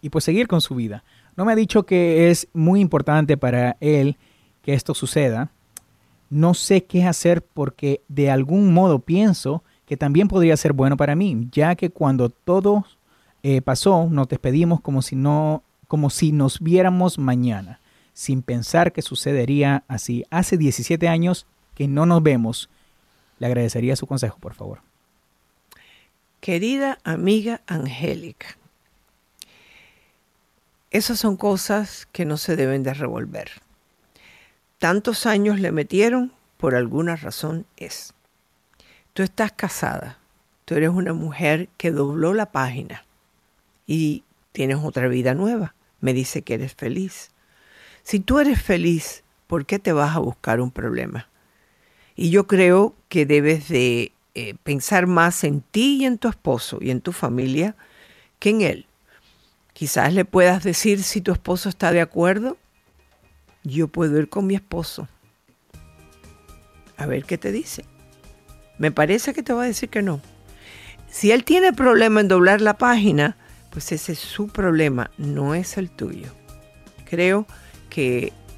y 0.00 0.10
pues 0.10 0.24
seguir 0.24 0.46
con 0.46 0.60
su 0.60 0.74
vida. 0.74 1.04
No 1.36 1.44
me 1.44 1.52
ha 1.52 1.56
dicho 1.56 1.84
que 1.84 2.30
es 2.30 2.48
muy 2.52 2.80
importante 2.80 3.36
para 3.36 3.76
él 3.80 4.16
que 4.62 4.74
esto 4.74 4.94
suceda. 4.94 5.50
No 6.30 6.54
sé 6.54 6.84
qué 6.84 7.04
hacer 7.04 7.42
porque 7.42 8.02
de 8.08 8.30
algún 8.30 8.72
modo 8.72 8.98
pienso 8.98 9.62
que 9.86 9.96
también 9.96 10.28
podría 10.28 10.56
ser 10.56 10.72
bueno 10.72 10.96
para 10.96 11.14
mí, 11.14 11.48
ya 11.52 11.76
que 11.76 11.90
cuando 11.90 12.30
todo 12.30 12.84
eh, 13.42 13.62
pasó 13.62 14.08
nos 14.10 14.28
despedimos 14.28 14.80
como 14.80 15.02
si 15.02 15.14
no, 15.14 15.62
como 15.86 16.10
si 16.10 16.32
nos 16.32 16.58
viéramos 16.58 17.18
mañana, 17.18 17.80
sin 18.16 18.40
pensar 18.40 18.94
que 18.94 19.02
sucedería 19.02 19.84
así. 19.88 20.24
Hace 20.30 20.56
17 20.56 21.06
años 21.06 21.46
que 21.74 21.86
no 21.86 22.06
nos 22.06 22.22
vemos. 22.22 22.70
Le 23.38 23.46
agradecería 23.46 23.94
su 23.94 24.06
consejo, 24.06 24.38
por 24.38 24.54
favor. 24.54 24.80
Querida 26.40 26.98
amiga 27.04 27.60
Angélica, 27.66 28.56
esas 30.90 31.20
son 31.20 31.36
cosas 31.36 32.08
que 32.10 32.24
no 32.24 32.38
se 32.38 32.56
deben 32.56 32.82
de 32.82 32.94
revolver. 32.94 33.50
Tantos 34.78 35.26
años 35.26 35.60
le 35.60 35.70
metieron, 35.70 36.32
por 36.56 36.74
alguna 36.74 37.16
razón 37.16 37.66
es. 37.76 38.14
Tú 39.12 39.22
estás 39.22 39.52
casada, 39.52 40.18
tú 40.64 40.74
eres 40.74 40.88
una 40.88 41.12
mujer 41.12 41.68
que 41.76 41.90
dobló 41.90 42.32
la 42.32 42.50
página 42.50 43.04
y 43.86 44.24
tienes 44.52 44.78
otra 44.82 45.06
vida 45.08 45.34
nueva. 45.34 45.74
Me 46.00 46.14
dice 46.14 46.40
que 46.40 46.54
eres 46.54 46.74
feliz. 46.74 47.30
Si 48.06 48.20
tú 48.20 48.38
eres 48.38 48.62
feliz, 48.62 49.24
¿por 49.48 49.66
qué 49.66 49.80
te 49.80 49.90
vas 49.90 50.14
a 50.14 50.20
buscar 50.20 50.60
un 50.60 50.70
problema? 50.70 51.28
Y 52.14 52.30
yo 52.30 52.46
creo 52.46 52.94
que 53.08 53.26
debes 53.26 53.66
de 53.68 54.12
eh, 54.36 54.54
pensar 54.62 55.08
más 55.08 55.42
en 55.42 55.60
ti 55.60 55.96
y 56.02 56.04
en 56.04 56.16
tu 56.16 56.28
esposo 56.28 56.78
y 56.80 56.92
en 56.92 57.00
tu 57.00 57.10
familia 57.10 57.74
que 58.38 58.50
en 58.50 58.60
él. 58.60 58.86
Quizás 59.72 60.14
le 60.14 60.24
puedas 60.24 60.62
decir 60.62 61.02
si 61.02 61.20
tu 61.20 61.32
esposo 61.32 61.68
está 61.68 61.90
de 61.90 62.00
acuerdo. 62.00 62.56
Yo 63.64 63.88
puedo 63.88 64.16
ir 64.20 64.28
con 64.28 64.46
mi 64.46 64.54
esposo. 64.54 65.08
A 66.96 67.06
ver 67.06 67.24
qué 67.24 67.38
te 67.38 67.50
dice. 67.50 67.84
Me 68.78 68.92
parece 68.92 69.34
que 69.34 69.42
te 69.42 69.52
va 69.52 69.64
a 69.64 69.66
decir 69.66 69.88
que 69.88 70.02
no. 70.02 70.20
Si 71.10 71.32
él 71.32 71.42
tiene 71.42 71.72
problema 71.72 72.20
en 72.20 72.28
doblar 72.28 72.60
la 72.60 72.78
página, 72.78 73.36
pues 73.70 73.90
ese 73.90 74.12
es 74.12 74.20
su 74.20 74.46
problema, 74.46 75.10
no 75.18 75.56
es 75.56 75.76
el 75.76 75.90
tuyo. 75.90 76.28
Creo 77.04 77.46
que 77.46 77.65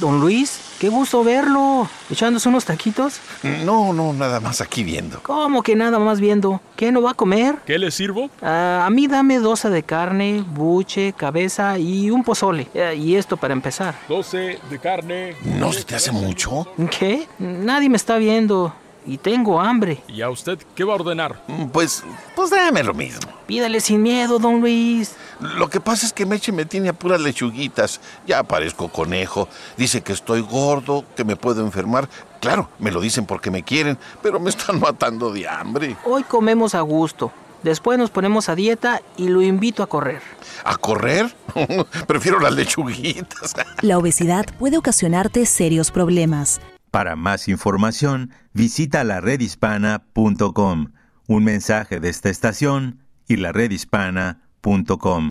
Don 0.00 0.20
Luis, 0.20 0.60
qué 0.78 0.88
gusto 0.88 1.24
verlo. 1.24 1.88
¿Echándose 2.10 2.48
unos 2.48 2.64
taquitos? 2.64 3.20
No, 3.64 3.92
no, 3.92 4.12
nada 4.12 4.40
más 4.40 4.60
aquí 4.60 4.84
viendo. 4.84 5.20
¿Cómo 5.22 5.62
que 5.62 5.74
nada 5.74 5.98
más 5.98 6.20
viendo? 6.20 6.60
¿Qué 6.76 6.92
no 6.92 7.02
va 7.02 7.12
a 7.12 7.14
comer? 7.14 7.56
¿Qué 7.64 7.78
le 7.78 7.90
sirvo? 7.90 8.28
Ah, 8.42 8.84
a 8.84 8.90
mí 8.90 9.06
dame 9.06 9.38
12 9.38 9.70
de 9.70 9.82
carne, 9.82 10.44
buche, 10.46 11.14
cabeza 11.14 11.78
y 11.78 12.10
un 12.10 12.24
pozole. 12.24 12.68
Eh, 12.74 12.94
y 12.96 13.16
esto 13.16 13.36
para 13.36 13.54
empezar. 13.54 13.94
12 14.08 14.58
de 14.68 14.78
carne. 14.78 15.36
¿No 15.44 15.72
se 15.72 15.84
te 15.84 15.94
hace 15.94 16.12
mucho? 16.12 16.66
¿Qué? 16.98 17.26
Nadie 17.38 17.88
me 17.88 17.96
está 17.96 18.18
viendo. 18.18 18.74
Y 19.06 19.18
tengo 19.18 19.60
hambre. 19.60 20.02
¿Y 20.08 20.20
a 20.22 20.30
usted 20.30 20.58
qué 20.74 20.82
va 20.82 20.94
a 20.94 20.96
ordenar? 20.96 21.40
Pues, 21.72 22.02
pues 22.34 22.50
dame 22.50 22.82
lo 22.82 22.92
mismo. 22.92 23.20
Pídale 23.46 23.80
sin 23.80 24.02
miedo, 24.02 24.40
don 24.40 24.60
Luis. 24.60 25.14
Lo 25.40 25.70
que 25.70 25.80
pasa 25.80 26.06
es 26.06 26.12
que 26.12 26.26
Meche 26.26 26.50
me 26.50 26.64
tiene 26.64 26.88
a 26.88 26.92
puras 26.92 27.20
lechuguitas. 27.20 28.00
Ya 28.26 28.42
parezco 28.42 28.88
conejo. 28.88 29.48
Dice 29.76 30.00
que 30.02 30.12
estoy 30.12 30.40
gordo, 30.40 31.04
que 31.14 31.24
me 31.24 31.36
puedo 31.36 31.64
enfermar. 31.64 32.08
Claro, 32.40 32.68
me 32.80 32.90
lo 32.90 33.00
dicen 33.00 33.26
porque 33.26 33.50
me 33.50 33.62
quieren, 33.62 33.96
pero 34.22 34.40
me 34.40 34.50
están 34.50 34.80
matando 34.80 35.32
de 35.32 35.48
hambre. 35.48 35.96
Hoy 36.04 36.24
comemos 36.24 36.74
a 36.74 36.80
gusto. 36.80 37.32
Después 37.62 37.98
nos 37.98 38.10
ponemos 38.10 38.48
a 38.48 38.54
dieta 38.54 39.02
y 39.16 39.28
lo 39.28 39.40
invito 39.42 39.82
a 39.82 39.86
correr. 39.86 40.22
¿A 40.64 40.76
correr? 40.76 41.34
Prefiero 42.06 42.38
las 42.38 42.52
lechuguitas. 42.54 43.54
La 43.82 43.98
obesidad 43.98 44.46
puede 44.58 44.76
ocasionarte 44.76 45.46
serios 45.46 45.90
problemas. 45.90 46.60
Para 46.96 47.14
más 47.14 47.46
información, 47.48 48.30
visita 48.54 49.04
la 49.04 49.20
redhispana.com. 49.20 50.92
Un 51.26 51.44
mensaje 51.44 52.00
de 52.00 52.08
esta 52.08 52.30
estación 52.30 53.04
y 53.28 53.36
la 53.36 53.52
redhispana.com. 53.52 55.28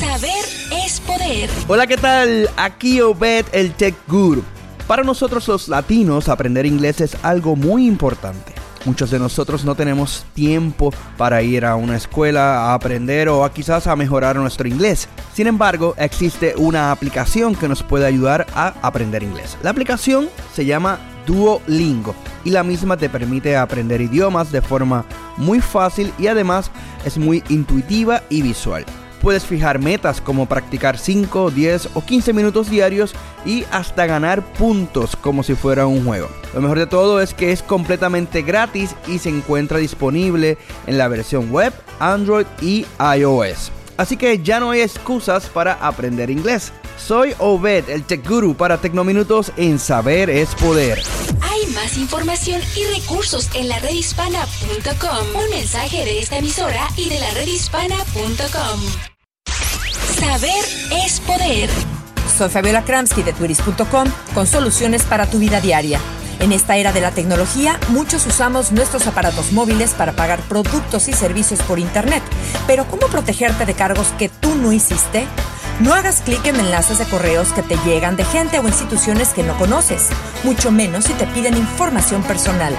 Saber 0.00 0.44
es 0.72 0.98
poder. 0.98 1.48
Hola, 1.68 1.86
¿qué 1.86 1.96
tal? 1.96 2.50
Aquí 2.56 3.00
Obed, 3.00 3.46
el 3.52 3.70
Tech 3.74 3.94
Guru. 4.08 4.42
Para 4.88 5.04
nosotros 5.04 5.46
los 5.46 5.68
latinos, 5.68 6.28
aprender 6.28 6.66
inglés 6.66 7.00
es 7.00 7.16
algo 7.22 7.54
muy 7.54 7.86
importante. 7.86 8.52
Muchos 8.84 9.10
de 9.10 9.18
nosotros 9.18 9.64
no 9.64 9.74
tenemos 9.74 10.24
tiempo 10.34 10.92
para 11.16 11.42
ir 11.42 11.64
a 11.64 11.76
una 11.76 11.96
escuela 11.96 12.70
a 12.70 12.74
aprender 12.74 13.28
o 13.28 13.44
a 13.44 13.52
quizás 13.52 13.86
a 13.86 13.94
mejorar 13.94 14.36
nuestro 14.36 14.66
inglés. 14.66 15.08
Sin 15.34 15.46
embargo, 15.46 15.94
existe 15.98 16.54
una 16.56 16.90
aplicación 16.90 17.54
que 17.54 17.68
nos 17.68 17.82
puede 17.82 18.06
ayudar 18.06 18.46
a 18.54 18.74
aprender 18.82 19.22
inglés. 19.22 19.56
La 19.62 19.70
aplicación 19.70 20.28
se 20.52 20.64
llama 20.64 20.98
Duolingo 21.26 22.14
y 22.44 22.50
la 22.50 22.64
misma 22.64 22.96
te 22.96 23.08
permite 23.08 23.56
aprender 23.56 24.00
idiomas 24.00 24.50
de 24.50 24.60
forma 24.60 25.04
muy 25.36 25.60
fácil 25.60 26.12
y 26.18 26.26
además 26.26 26.70
es 27.04 27.18
muy 27.18 27.44
intuitiva 27.48 28.22
y 28.28 28.42
visual. 28.42 28.84
Puedes 29.22 29.46
fijar 29.46 29.78
metas 29.78 30.20
como 30.20 30.46
practicar 30.46 30.98
5, 30.98 31.52
10 31.52 31.90
o 31.94 32.04
15 32.04 32.32
minutos 32.32 32.68
diarios 32.68 33.14
y 33.46 33.64
hasta 33.70 34.06
ganar 34.06 34.42
puntos 34.42 35.14
como 35.14 35.44
si 35.44 35.54
fuera 35.54 35.86
un 35.86 36.04
juego. 36.04 36.28
Lo 36.54 36.60
mejor 36.60 36.80
de 36.80 36.86
todo 36.86 37.20
es 37.20 37.32
que 37.32 37.52
es 37.52 37.62
completamente 37.62 38.42
gratis 38.42 38.96
y 39.06 39.18
se 39.18 39.28
encuentra 39.28 39.78
disponible 39.78 40.58
en 40.86 40.98
la 40.98 41.08
versión 41.08 41.50
web, 41.52 41.72
Android 42.00 42.46
y 42.60 42.84
iOS. 43.16 43.70
Así 43.96 44.16
que 44.16 44.42
ya 44.42 44.58
no 44.58 44.70
hay 44.70 44.80
excusas 44.80 45.46
para 45.46 45.74
aprender 45.74 46.30
inglés. 46.30 46.72
Soy 46.98 47.34
Obed, 47.38 47.88
el 47.88 48.04
Tech 48.04 48.26
Guru 48.26 48.54
para 48.56 48.78
Tecnominutos 48.78 49.52
en 49.56 49.78
Saber 49.78 50.30
es 50.30 50.54
Poder. 50.54 51.02
Hay 51.42 51.66
más 51.74 51.96
información 51.96 52.60
y 52.76 52.84
recursos 53.00 53.48
en 53.54 53.68
la 53.68 53.78
redhispana.com. 53.78 55.42
Un 55.42 55.50
mensaje 55.50 56.04
de 56.04 56.20
esta 56.20 56.38
emisora 56.38 56.88
y 56.96 57.08
de 57.08 57.20
la 57.20 57.30
redhispana.com. 57.32 59.11
Saber 60.22 60.64
es 61.04 61.18
poder. 61.18 61.68
Soy 62.38 62.48
Fabiola 62.48 62.84
Kramsky 62.84 63.24
de 63.24 63.32
Twiris.com 63.32 64.08
con 64.32 64.46
soluciones 64.46 65.02
para 65.02 65.26
tu 65.26 65.40
vida 65.40 65.60
diaria. 65.60 65.98
En 66.38 66.52
esta 66.52 66.76
era 66.76 66.92
de 66.92 67.00
la 67.00 67.10
tecnología, 67.10 67.80
muchos 67.88 68.24
usamos 68.28 68.70
nuestros 68.70 69.08
aparatos 69.08 69.50
móviles 69.50 69.94
para 69.94 70.12
pagar 70.12 70.38
productos 70.42 71.08
y 71.08 71.12
servicios 71.12 71.60
por 71.62 71.80
Internet. 71.80 72.22
Pero 72.68 72.86
¿cómo 72.86 73.08
protegerte 73.08 73.66
de 73.66 73.74
cargos 73.74 74.06
que 74.16 74.28
tú 74.28 74.54
no 74.54 74.72
hiciste? 74.72 75.26
No 75.80 75.92
hagas 75.92 76.20
clic 76.20 76.46
en 76.46 76.60
enlaces 76.60 76.98
de 76.98 77.04
correos 77.06 77.48
que 77.52 77.64
te 77.64 77.76
llegan 77.84 78.14
de 78.14 78.24
gente 78.24 78.60
o 78.60 78.68
instituciones 78.68 79.30
que 79.30 79.42
no 79.42 79.58
conoces, 79.58 80.08
mucho 80.44 80.70
menos 80.70 81.06
si 81.06 81.14
te 81.14 81.26
piden 81.26 81.56
información 81.56 82.22
personal. 82.22 82.76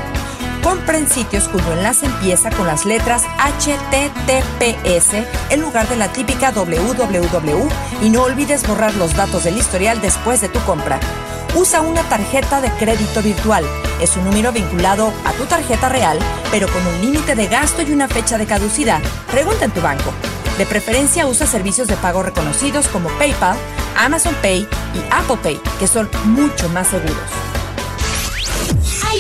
Compra 0.64 0.98
en 0.98 1.10
sitios 1.10 1.50
cuyo 1.50 1.74
enlace 1.74 2.06
empieza 2.06 2.50
con 2.50 2.66
las 2.66 2.86
letras 2.86 3.24
HTTPS 3.38 5.14
en 5.50 5.62
lugar 5.62 5.90
de 5.90 5.98
la 5.98 6.08
típica 6.08 6.52
www 6.52 7.70
y 8.02 8.10
no 8.10 8.24
olvides 8.24 8.66
borrar 8.66 8.96
los 8.96 9.14
datos 9.16 9.44
del 9.44 9.58
historial 9.58 10.00
después 10.02 10.40
de 10.40 10.48
tu 10.48 10.60
compra. 10.62 11.02
Usa 11.56 11.82
una 11.82 12.02
tarjeta 12.04 12.62
de 12.62 12.72
crédito 12.72 13.22
virtual. 13.22 13.66
Es 14.02 14.16
un 14.16 14.24
número 14.24 14.54
vinculado 14.54 15.14
a 15.26 15.34
tu 15.34 15.44
tarjeta 15.46 15.90
real, 15.90 16.18
pero 16.50 16.68
con 16.70 16.86
un 16.88 17.02
límite 17.02 17.36
de 17.36 17.48
gasto 17.48 17.82
y 17.82 17.92
una 17.92 18.08
fecha 18.08 18.38
de 18.38 18.46
caducidad. 18.46 19.02
Pregunta 19.30 19.66
en 19.66 19.72
tu 19.72 19.82
banco. 19.82 20.14
De 20.58 20.66
preferencia 20.66 21.28
usa 21.28 21.46
servicios 21.46 21.88
de 21.90 21.98
pago 21.98 22.24
reconocidos 22.24 22.88
como 22.88 23.10
PayPal, 23.20 23.58
Amazon 23.98 24.36
Pay 24.42 24.62
y 24.62 25.00
Apple 25.12 25.38
Pay, 25.44 25.60
que 25.78 25.88
son 25.88 26.10
mucho 26.26 26.70
más 26.70 26.88
seguros. 26.88 27.43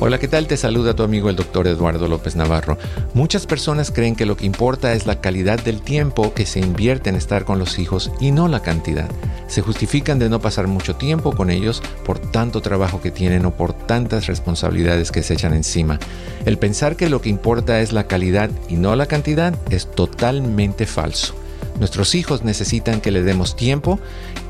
Hola, 0.00 0.20
¿qué 0.20 0.28
tal? 0.28 0.46
Te 0.46 0.56
saluda 0.56 0.94
tu 0.94 1.02
amigo 1.02 1.28
el 1.28 1.34
doctor 1.34 1.66
Eduardo 1.66 2.06
López 2.06 2.36
Navarro. 2.36 2.78
Muchas 3.14 3.46
personas 3.46 3.90
creen 3.90 4.14
que 4.14 4.26
lo 4.26 4.36
que 4.36 4.46
importa 4.46 4.92
es 4.92 5.06
la 5.06 5.20
calidad 5.20 5.60
del 5.60 5.82
tiempo 5.82 6.32
que 6.34 6.46
se 6.46 6.60
invierte 6.60 7.10
en 7.10 7.16
estar 7.16 7.44
con 7.44 7.58
los 7.58 7.80
hijos 7.80 8.12
y 8.20 8.30
no 8.30 8.46
la 8.46 8.60
cantidad. 8.60 9.10
Se 9.48 9.60
justifican 9.60 10.20
de 10.20 10.28
no 10.28 10.40
pasar 10.40 10.68
mucho 10.68 10.94
tiempo 10.94 11.32
con 11.32 11.50
ellos 11.50 11.82
por 12.06 12.20
tanto 12.20 12.60
trabajo 12.60 13.00
que 13.00 13.10
tienen 13.10 13.44
o 13.44 13.56
por 13.56 13.72
tantas 13.72 14.28
responsabilidades 14.28 15.10
que 15.10 15.24
se 15.24 15.34
echan 15.34 15.52
encima. 15.52 15.98
El 16.46 16.58
pensar 16.58 16.94
que 16.94 17.08
lo 17.08 17.20
que 17.20 17.30
importa 17.30 17.80
es 17.80 17.92
la 17.92 18.06
calidad 18.06 18.50
y 18.68 18.76
no 18.76 18.94
la 18.94 19.06
cantidad 19.06 19.52
es 19.68 19.90
totalmente 19.90 20.86
falso. 20.86 21.34
Nuestros 21.78 22.14
hijos 22.14 22.42
necesitan 22.42 23.00
que 23.00 23.10
le 23.10 23.22
demos 23.22 23.56
tiempo 23.56 24.00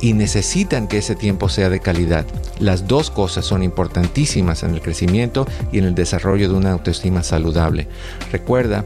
y 0.01 0.14
necesitan 0.14 0.88
que 0.88 0.99
ese 0.99 1.14
tiempo 1.14 1.49
sea 1.49 1.68
de 1.68 1.81
calidad. 1.81 2.27
Las 2.59 2.88
dos 2.88 3.11
cosas 3.11 3.44
son 3.44 3.62
importantísimas 3.62 4.62
en 4.62 4.75
el 4.75 4.81
crecimiento 4.81 5.47
y 5.73 5.79
en 5.79 5.85
el 5.85 5.94
desarrollo 5.94 6.49
de 6.49 6.55
una 6.55 6.73
autoestima 6.73 7.23
saludable. 7.23 7.88
Recuerda 8.33 8.85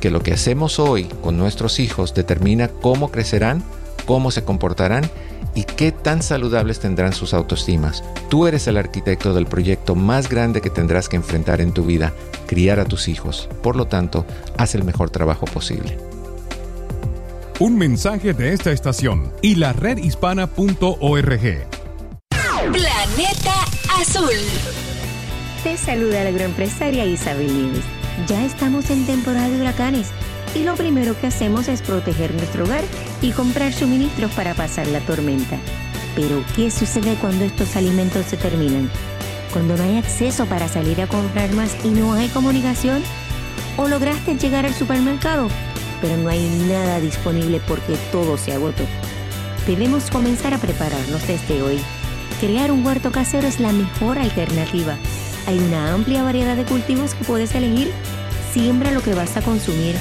que 0.00 0.10
lo 0.10 0.22
que 0.22 0.32
hacemos 0.32 0.78
hoy 0.78 1.04
con 1.22 1.36
nuestros 1.36 1.80
hijos 1.80 2.14
determina 2.14 2.68
cómo 2.68 3.10
crecerán, 3.10 3.62
cómo 4.06 4.30
se 4.30 4.44
comportarán 4.44 5.10
y 5.54 5.64
qué 5.64 5.92
tan 5.92 6.22
saludables 6.22 6.80
tendrán 6.80 7.12
sus 7.12 7.32
autoestimas. 7.32 8.02
Tú 8.28 8.46
eres 8.46 8.66
el 8.66 8.76
arquitecto 8.76 9.34
del 9.34 9.46
proyecto 9.46 9.94
más 9.94 10.28
grande 10.28 10.60
que 10.60 10.70
tendrás 10.70 11.08
que 11.08 11.16
enfrentar 11.16 11.60
en 11.60 11.72
tu 11.72 11.84
vida, 11.84 12.12
criar 12.46 12.80
a 12.80 12.84
tus 12.84 13.08
hijos. 13.08 13.48
Por 13.62 13.76
lo 13.76 13.86
tanto, 13.86 14.26
haz 14.56 14.74
el 14.74 14.84
mejor 14.84 15.10
trabajo 15.10 15.46
posible. 15.46 15.96
Un 17.60 17.78
mensaje 17.78 18.32
de 18.34 18.52
esta 18.52 18.72
estación 18.72 19.32
y 19.40 19.54
la 19.54 19.72
redhispana.org. 19.72 21.40
Planeta 22.72 23.54
Azul. 23.96 24.34
Te 25.62 25.76
saluda 25.76 26.24
la 26.24 26.30
agroempresaria 26.30 27.04
Isabel 27.06 27.46
Nieves. 27.46 27.84
Ya 28.26 28.44
estamos 28.44 28.90
en 28.90 29.06
temporada 29.06 29.48
de 29.48 29.60
huracanes 29.60 30.10
y 30.56 30.64
lo 30.64 30.74
primero 30.74 31.16
que 31.20 31.28
hacemos 31.28 31.68
es 31.68 31.80
proteger 31.82 32.34
nuestro 32.34 32.64
hogar 32.64 32.82
y 33.22 33.30
comprar 33.30 33.72
suministros 33.72 34.32
para 34.32 34.54
pasar 34.54 34.88
la 34.88 34.98
tormenta. 35.00 35.56
Pero, 36.16 36.42
¿qué 36.56 36.72
sucede 36.72 37.14
cuando 37.20 37.44
estos 37.44 37.76
alimentos 37.76 38.26
se 38.26 38.36
terminan? 38.36 38.90
Cuando 39.52 39.76
no 39.76 39.84
hay 39.84 39.98
acceso 39.98 40.46
para 40.46 40.66
salir 40.66 41.00
a 41.00 41.06
comprar 41.06 41.52
más 41.52 41.76
y 41.84 41.90
no 41.90 42.14
hay 42.14 42.26
comunicación. 42.30 43.00
¿O 43.76 43.86
lograste 43.86 44.34
llegar 44.34 44.66
al 44.66 44.74
supermercado? 44.74 45.48
Pero 46.04 46.18
no 46.18 46.28
hay 46.28 46.46
nada 46.68 47.00
disponible 47.00 47.62
porque 47.66 47.96
todo 48.12 48.36
se 48.36 48.52
agotó. 48.52 48.82
Debemos 49.66 50.10
comenzar 50.10 50.52
a 50.52 50.58
prepararnos 50.58 51.26
desde 51.26 51.62
hoy. 51.62 51.80
Crear 52.40 52.70
un 52.70 52.84
huerto 52.84 53.10
casero 53.10 53.48
es 53.48 53.58
la 53.58 53.72
mejor 53.72 54.18
alternativa. 54.18 54.98
Hay 55.46 55.58
una 55.58 55.94
amplia 55.94 56.22
variedad 56.22 56.56
de 56.56 56.64
cultivos 56.64 57.14
que 57.14 57.24
puedes 57.24 57.54
elegir. 57.54 57.90
Siembra 58.52 58.90
lo 58.90 59.00
que 59.00 59.14
vas 59.14 59.38
a 59.38 59.40
consumir. 59.40 59.96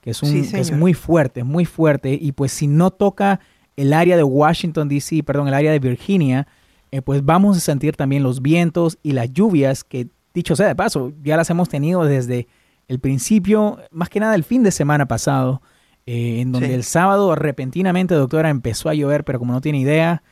que, 0.00 0.10
es, 0.10 0.22
un, 0.22 0.36
es 0.36 0.72
muy 0.72 0.94
fuerte, 0.94 1.44
muy 1.44 1.64
fuerte, 1.64 2.18
y 2.20 2.32
pues 2.32 2.52
si 2.52 2.66
no 2.66 2.90
toca 2.90 3.40
el 3.76 3.92
área 3.92 4.16
de 4.16 4.24
Washington, 4.24 4.88
D.C., 4.88 5.22
perdón, 5.22 5.48
el 5.48 5.54
área 5.54 5.72
de 5.72 5.78
Virginia, 5.78 6.46
eh, 6.90 7.02
pues 7.02 7.24
vamos 7.24 7.56
a 7.56 7.60
sentir 7.60 7.96
también 7.96 8.22
los 8.22 8.42
vientos 8.42 8.98
y 9.02 9.12
las 9.12 9.32
lluvias 9.32 9.84
que, 9.84 10.08
dicho 10.34 10.56
sea 10.56 10.66
de 10.66 10.74
paso, 10.74 11.12
ya 11.22 11.36
las 11.36 11.50
hemos 11.50 11.68
tenido 11.68 12.04
desde 12.04 12.48
el 12.88 12.98
principio, 13.00 13.78
más 13.90 14.08
que 14.08 14.20
nada 14.20 14.34
el 14.34 14.44
fin 14.44 14.62
de 14.62 14.70
semana 14.70 15.06
pasado, 15.06 15.62
eh, 16.06 16.40
en 16.40 16.52
donde 16.52 16.74
el 16.74 16.84
sábado 16.84 17.34
repentinamente, 17.34 18.14
doctora, 18.14 18.48
empezó 18.48 18.88
a 18.88 18.94
llover, 18.94 19.24
pero 19.24 19.38
como 19.38 19.52
no 19.52 19.60
tiene 19.60 19.78
idea, 19.78 20.22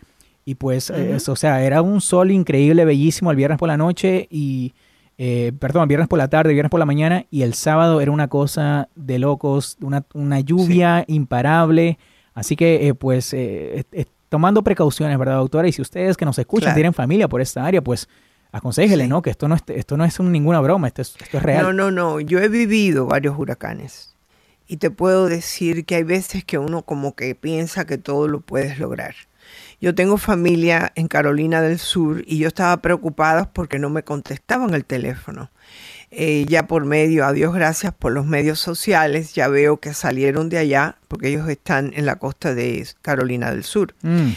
y 0.49 0.55
pues, 0.55 0.91
eh, 0.91 1.19
o 1.27 1.37
sea, 1.37 1.63
era 1.65 1.83
un 1.83 2.01
sol 2.01 2.31
increíble, 2.31 2.85
bellísimo 2.85 3.33
el 3.33 3.37
viernes 3.37 3.59
por 3.59 3.67
la 3.67 3.77
noche 3.77 4.29
y, 4.31 4.75
eh, 5.19 5.53
perdón, 5.59 5.83
el 5.83 5.89
viernes 5.89 6.09
por 6.09 6.19
la 6.19 6.29
tarde, 6.29 6.51
el 6.51 6.55
viernes 6.55 6.71
por 6.71 6.79
la 6.79 6.87
mañana 6.87 7.27
y 7.33 7.43
el 7.43 7.55
sábado 7.55 8.01
era 8.01 8.13
una 8.13 8.29
cosa 8.29 8.89
de 8.95 9.19
locos, 9.19 9.77
una, 9.83 10.07
una 10.15 10.39
lluvia 10.39 11.05
imparable. 11.09 11.99
Así 12.33 12.55
que, 12.55 12.87
eh, 12.87 12.95
pues, 12.95 13.35
tomando 14.29 14.63
precauciones, 14.63 15.19
¿verdad, 15.19 15.39
doctora? 15.39 15.67
Y 15.67 15.73
si 15.73 15.83
ustedes 15.83 16.17
que 16.17 16.25
nos 16.25 16.39
escuchan 16.39 16.75
tienen 16.75 16.95
familia 16.95 17.27
por 17.27 17.41
esta 17.41 17.67
área, 17.67 17.83
pues 17.83 18.09
aconsejele, 18.53 19.09
¿no? 19.09 19.23
Que 19.23 19.31
esto 19.31 19.49
no 19.49 19.57
es, 19.57 19.63
esto 19.67 19.97
no 19.97 20.05
es 20.05 20.21
ninguna 20.21 20.61
broma, 20.61 20.87
esto 20.87 21.03
es, 21.03 21.17
esto 21.21 21.39
es 21.39 21.43
real. 21.43 21.65
No, 21.65 21.73
no, 21.73 21.91
no. 21.91 22.21
Yo 22.21 22.39
he 22.39 22.49
vivido 22.49 23.07
varios 23.07 23.37
huracanes 23.37 24.15
y 24.69 24.77
te 24.77 24.93
puedo 24.93 25.27
decir 25.27 25.85
que 25.85 25.97
hay 25.97 26.05
veces 26.05 26.45
que 26.45 26.59
uno 26.59 26.83
como 26.83 27.17
que 27.17 27.35
piensa 27.35 27.85
que 27.85 27.99
todo 27.99 28.29
lo 28.29 28.43
puedes 28.43 28.79
lograr. 28.79 29.17
Yo 29.81 29.95
tengo 29.95 30.17
familia 30.17 30.93
en 30.95 31.09
Carolina 31.09 31.61
del 31.61 31.79
Sur 31.79 32.23
y 32.27 32.39
yo 32.39 32.49
estaba 32.49 32.77
preocupada 32.79 33.53
porque 33.53 33.79
no 33.79 33.91
me 33.91 34.03
contestaban 34.03 34.75
el 34.75 34.85
teléfono. 34.85 35.51
Eh, 36.11 36.47
ya 36.49 36.67
por 36.67 36.85
medio, 36.85 37.27
a 37.27 37.33
Dios 37.33 37.53
gracias 37.53 37.93
por 37.93 38.13
los 38.13 38.25
medios 38.25 38.59
sociales, 38.59 39.35
ya 39.35 39.49
veo 39.49 39.79
que 39.79 39.93
salieron 39.93 40.49
de 40.49 40.59
allá 40.59 40.97
porque 41.09 41.29
ellos 41.29 41.49
están 41.49 41.93
en 41.95 42.07
la 42.07 42.17
costa 42.17 42.55
de 42.55 42.87
Carolina 43.03 43.51
del 43.51 43.65
Sur. 43.65 43.95
Mm. 44.03 44.31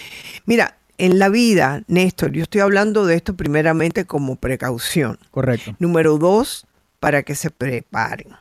Mira, 0.46 0.78
en 0.98 1.20
la 1.20 1.30
vida, 1.30 1.84
Néstor, 1.88 2.32
yo 2.32 2.44
estoy 2.44 2.62
hablando 2.62 3.06
de 3.06 3.16
esto 3.16 3.36
primeramente 3.36 4.06
como 4.06 4.36
precaución. 4.36 5.20
Correcto. 5.32 5.76
Número 5.80 6.18
dos, 6.18 6.68
para 7.00 7.24
que 7.24 7.36
se 7.36 7.50
preparen. 7.50 8.36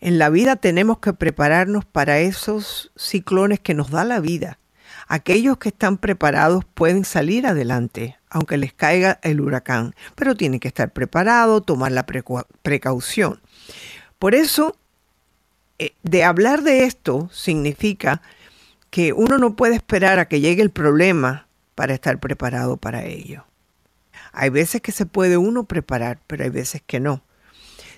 En 0.00 0.18
la 0.18 0.30
vida 0.30 0.56
tenemos 0.56 0.98
que 0.98 1.12
prepararnos 1.12 1.84
para 1.84 2.20
esos 2.20 2.92
ciclones 2.96 3.60
que 3.60 3.74
nos 3.74 3.90
da 3.90 4.04
la 4.04 4.20
vida. 4.20 4.58
Aquellos 5.14 5.58
que 5.58 5.68
están 5.68 5.96
preparados 5.96 6.64
pueden 6.64 7.04
salir 7.04 7.46
adelante, 7.46 8.18
aunque 8.30 8.56
les 8.56 8.72
caiga 8.72 9.20
el 9.22 9.40
huracán, 9.40 9.94
pero 10.16 10.34
tienen 10.34 10.58
que 10.58 10.66
estar 10.66 10.92
preparados, 10.92 11.64
tomar 11.64 11.92
la 11.92 12.04
precaución. 12.04 13.40
Por 14.18 14.34
eso, 14.34 14.76
eh, 15.78 15.92
de 16.02 16.24
hablar 16.24 16.62
de 16.62 16.82
esto 16.82 17.30
significa 17.32 18.22
que 18.90 19.12
uno 19.12 19.38
no 19.38 19.54
puede 19.54 19.76
esperar 19.76 20.18
a 20.18 20.26
que 20.26 20.40
llegue 20.40 20.62
el 20.62 20.70
problema 20.70 21.46
para 21.76 21.94
estar 21.94 22.18
preparado 22.18 22.76
para 22.76 23.04
ello. 23.04 23.44
Hay 24.32 24.50
veces 24.50 24.80
que 24.80 24.90
se 24.90 25.06
puede 25.06 25.36
uno 25.36 25.62
preparar, 25.62 26.18
pero 26.26 26.42
hay 26.42 26.50
veces 26.50 26.82
que 26.84 26.98
no. 26.98 27.22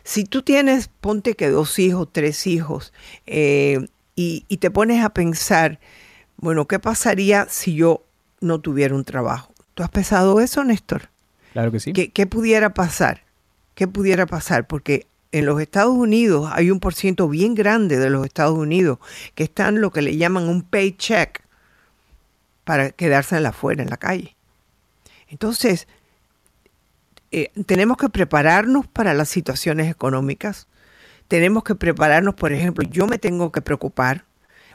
Si 0.05 0.25
tú 0.25 0.43
tienes, 0.43 0.89
ponte 0.89 1.35
que 1.35 1.49
dos 1.49 1.79
hijos, 1.79 2.11
tres 2.13 2.47
hijos, 2.47 2.93
eh, 3.25 3.89
y, 4.15 4.45
y 4.49 4.59
te 4.59 4.71
pones 4.71 5.03
a 5.03 5.15
pensar 5.15 5.81
bueno, 6.37 6.66
¿qué 6.66 6.79
pasaría 6.79 7.46
si 7.49 7.75
yo 7.75 8.05
no 8.40 8.61
tuviera 8.61 8.94
un 8.94 9.05
trabajo? 9.05 9.53
¿Tú 9.75 9.83
has 9.83 9.90
pensado 9.90 10.40
eso, 10.40 10.64
Néstor? 10.64 11.09
Claro 11.53 11.72
que 11.72 11.81
sí. 11.81 11.92
¿Qué, 11.92 12.27
pudiera 12.27 12.75
pasar? 12.75 13.25
¿Qué 13.75 13.88
pudiera 13.88 14.27
pasar? 14.27 14.66
Porque 14.66 15.07
en 15.33 15.46
los 15.46 15.61
Estados 15.61 15.94
Unidos 15.94 16.51
hay 16.53 16.70
un 16.70 16.81
por 16.81 16.94
ciento 16.94 17.29
bien 17.29 17.55
grande 17.55 17.99
de 17.99 18.11
los 18.11 18.25
Estados 18.25 18.57
Unidos 18.57 18.99
que 19.35 19.44
están 19.44 19.81
lo 19.81 19.90
que 19.90 20.03
le 20.03 20.16
llaman 20.16 20.49
un 20.49 20.62
paycheck 20.62 21.42
para 22.64 22.90
quedarse 22.90 23.37
en 23.37 23.42
la 23.42 23.51
afuera, 23.51 23.83
en 23.83 23.90
la 23.90 23.96
calle. 23.96 24.37
Entonces, 25.29 25.88
eh, 27.33 27.51
tenemos 27.66 27.96
que 27.96 28.09
prepararnos 28.09 28.87
para 28.87 29.14
las 29.14 29.29
situaciones 29.29 29.90
económicas. 29.90 30.68
Tenemos 31.29 31.64
que 31.64 31.75
prepararnos, 31.75 32.35
por 32.35 32.53
ejemplo, 32.53 32.87
yo 32.88 33.07
me 33.07 33.18
tengo 33.18 33.51
que 33.51 33.62
preocupar 33.62 34.25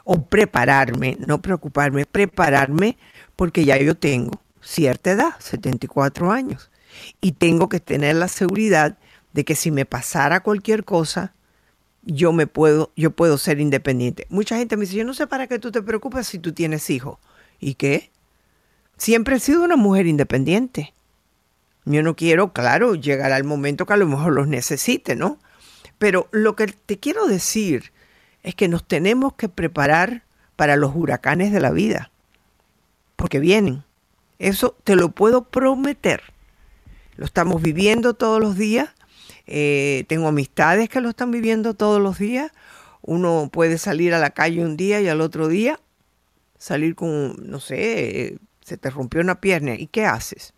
o 0.04 0.24
prepararme, 0.26 1.16
no 1.26 1.40
preocuparme, 1.40 2.06
prepararme 2.06 2.96
porque 3.36 3.64
ya 3.64 3.76
yo 3.78 3.96
tengo 3.96 4.42
cierta 4.60 5.12
edad, 5.12 5.34
74 5.38 6.30
años, 6.30 6.70
y 7.20 7.32
tengo 7.32 7.68
que 7.68 7.80
tener 7.80 8.16
la 8.16 8.28
seguridad 8.28 8.98
de 9.32 9.44
que 9.44 9.54
si 9.54 9.70
me 9.70 9.86
pasara 9.86 10.42
cualquier 10.42 10.84
cosa, 10.84 11.34
yo 12.02 12.32
me 12.32 12.46
puedo, 12.46 12.92
yo 12.96 13.12
puedo 13.12 13.38
ser 13.38 13.60
independiente. 13.60 14.26
Mucha 14.28 14.56
gente 14.56 14.76
me 14.76 14.82
dice, 14.82 14.96
yo 14.96 15.04
no 15.04 15.14
sé 15.14 15.26
para 15.26 15.46
qué 15.46 15.58
tú 15.58 15.70
te 15.70 15.82
preocupas 15.82 16.26
si 16.26 16.38
tú 16.38 16.52
tienes 16.52 16.90
hijos. 16.90 17.18
¿Y 17.60 17.74
qué? 17.74 18.10
Siempre 18.96 19.36
he 19.36 19.40
sido 19.40 19.62
una 19.62 19.76
mujer 19.76 20.06
independiente. 20.06 20.94
Yo 21.84 22.02
no 22.02 22.14
quiero, 22.14 22.52
claro, 22.52 22.94
llegar 22.94 23.32
al 23.32 23.44
momento 23.44 23.86
que 23.86 23.92
a 23.92 23.96
lo 23.96 24.06
mejor 24.06 24.32
los 24.32 24.48
necesite, 24.48 25.16
¿no? 25.16 25.38
Pero 25.98 26.28
lo 26.32 26.56
que 26.56 26.66
te 26.66 26.98
quiero 26.98 27.26
decir 27.26 27.91
es 28.42 28.54
que 28.54 28.68
nos 28.68 28.86
tenemos 28.86 29.34
que 29.34 29.48
preparar 29.48 30.24
para 30.56 30.76
los 30.76 30.94
huracanes 30.94 31.52
de 31.52 31.60
la 31.60 31.70
vida, 31.70 32.10
porque 33.16 33.38
vienen. 33.38 33.84
Eso 34.38 34.76
te 34.84 34.96
lo 34.96 35.10
puedo 35.10 35.44
prometer. 35.44 36.22
Lo 37.16 37.24
estamos 37.24 37.62
viviendo 37.62 38.14
todos 38.14 38.40
los 38.40 38.56
días. 38.56 38.90
Eh, 39.46 40.04
tengo 40.08 40.28
amistades 40.28 40.88
que 40.88 41.00
lo 41.00 41.10
están 41.10 41.30
viviendo 41.30 41.74
todos 41.74 42.00
los 42.00 42.18
días. 42.18 42.50
Uno 43.02 43.50
puede 43.52 43.78
salir 43.78 44.14
a 44.14 44.18
la 44.18 44.30
calle 44.30 44.64
un 44.64 44.76
día 44.76 45.00
y 45.00 45.08
al 45.08 45.20
otro 45.20 45.48
día 45.48 45.80
salir 46.58 46.94
con, 46.94 47.34
no 47.50 47.58
sé, 47.58 48.38
se 48.60 48.76
te 48.76 48.90
rompió 48.90 49.20
una 49.20 49.40
pierna. 49.40 49.74
¿Y 49.74 49.88
qué 49.88 50.06
haces? 50.06 50.54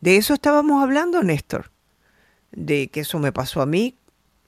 De 0.00 0.16
eso 0.16 0.34
estábamos 0.34 0.82
hablando, 0.82 1.22
Néstor. 1.22 1.70
De 2.52 2.88
que 2.88 3.00
eso 3.00 3.18
me 3.18 3.32
pasó 3.32 3.60
a 3.60 3.66
mí 3.66 3.96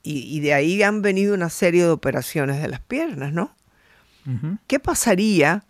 y, 0.09 0.39
de 0.39 0.55
ahí 0.55 0.85
han 0.85 1.03
venido 1.03 1.35
una 1.35 1.51
serie 1.51 1.83
de 1.83 1.91
operaciones 1.91 2.63
de 2.63 2.69
las 2.69 2.81
piernas, 2.81 3.33
¿no? 3.33 3.55
¿Qué 4.67 4.81
pasaría 4.81 5.65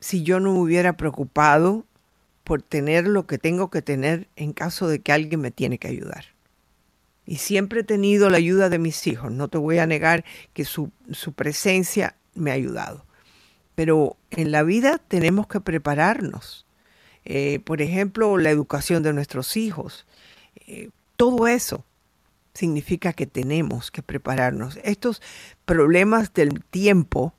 si 0.00 0.22
yo 0.22 0.38
no 0.38 0.52
me 0.52 0.58
hubiera 0.58 0.98
preocupado 0.98 1.86
por 2.44 2.60
tener 2.60 3.06
lo 3.06 3.26
que 3.26 3.38
tengo 3.38 3.70
que 3.70 3.80
tener 3.80 4.28
en 4.36 4.52
caso 4.52 4.86
de 4.86 5.00
que 5.00 5.12
alguien 5.12 5.40
me 5.40 5.50
tiene 5.50 5.78
que 5.78 5.88
ayudar? 5.88 6.26
Y 7.24 7.36
siempre 7.36 7.80
he 7.80 7.84
tenido 7.84 8.28
la 8.28 8.36
ayuda 8.36 8.68
de 8.68 8.78
mis 8.78 9.06
hijos, 9.06 9.32
no 9.32 9.48
te 9.48 9.58
voy 9.58 9.78
a 9.78 9.86
negar 9.86 10.24
que 10.52 10.64
su, 10.64 10.90
presencia 11.34 12.16
me 12.34 12.50
ha 12.50 12.54
ayudado. 12.54 13.04
Pero 13.74 14.16
en 14.30 14.52
la 14.52 14.62
vida 14.62 14.98
tenemos 14.98 15.46
que 15.46 15.60
prepararnos. 15.60 16.66
Eh, 17.24 17.60
por 17.64 17.80
ejemplo, 17.80 18.36
la 18.36 18.50
educación 18.50 19.02
de 19.02 19.14
nuestros 19.14 19.56
hijos. 19.56 20.06
Eh, 20.66 20.90
todo 21.16 21.48
eso 21.48 21.84
significa 22.56 23.12
que 23.12 23.26
tenemos 23.26 23.90
que 23.90 24.02
prepararnos. 24.02 24.78
Estos 24.82 25.22
problemas 25.64 26.32
del 26.32 26.64
tiempo 26.64 27.34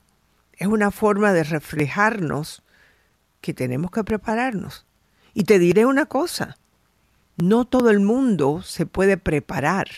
es 0.54 0.68
una 0.68 0.90
forma 0.90 1.32
de 1.32 1.44
reflejarnos 1.44 2.62
que 3.40 3.54
tenemos 3.54 3.90
que 3.90 4.04
prepararnos. 4.04 4.86
Y 5.34 5.44
te 5.44 5.58
diré 5.58 5.84
una 5.86 6.06
cosa, 6.06 6.56
no 7.36 7.64
todo 7.64 7.90
el 7.90 8.00
mundo 8.00 8.62
se 8.62 8.86
puede 8.86 9.16
preparar. 9.16 9.88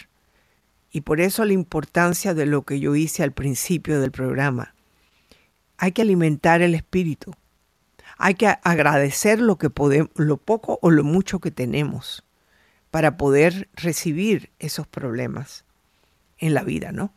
Y 0.90 1.02
por 1.02 1.20
eso 1.20 1.44
la 1.44 1.52
importancia 1.52 2.34
de 2.34 2.46
lo 2.46 2.62
que 2.62 2.80
yo 2.80 2.94
hice 2.96 3.22
al 3.22 3.32
principio 3.32 4.00
del 4.00 4.10
programa. 4.10 4.74
Hay 5.78 5.92
que 5.92 6.02
alimentar 6.02 6.62
el 6.62 6.74
espíritu. 6.74 7.32
Hay 8.18 8.34
que 8.34 8.48
agradecer 8.48 9.40
lo 9.40 9.56
que 9.56 9.70
podemos, 9.70 10.10
lo 10.16 10.36
poco 10.36 10.78
o 10.82 10.90
lo 10.90 11.04
mucho 11.04 11.38
que 11.38 11.50
tenemos 11.50 12.24
para 12.90 13.16
poder 13.16 13.68
recibir 13.74 14.50
esos 14.58 14.86
problemas 14.86 15.64
en 16.38 16.54
la 16.54 16.62
vida, 16.62 16.92
¿no? 16.92 17.12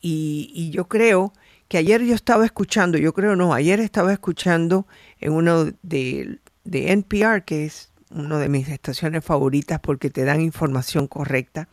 Y, 0.00 0.70
yo 0.70 0.86
creo 0.86 1.32
que 1.68 1.78
ayer 1.78 2.02
yo 2.02 2.14
estaba 2.14 2.44
escuchando, 2.44 2.98
yo 2.98 3.14
creo 3.14 3.36
no, 3.36 3.54
ayer 3.54 3.80
estaba 3.80 4.12
escuchando 4.12 4.86
en 5.18 5.32
uno 5.32 5.64
de, 5.82 6.40
de 6.64 6.92
NPR, 6.92 7.42
que 7.44 7.64
es 7.64 7.90
una 8.10 8.38
de 8.38 8.48
mis 8.48 8.68
estaciones 8.68 9.24
favoritas 9.24 9.80
porque 9.80 10.10
te 10.10 10.24
dan 10.24 10.40
información 10.40 11.06
correcta, 11.06 11.68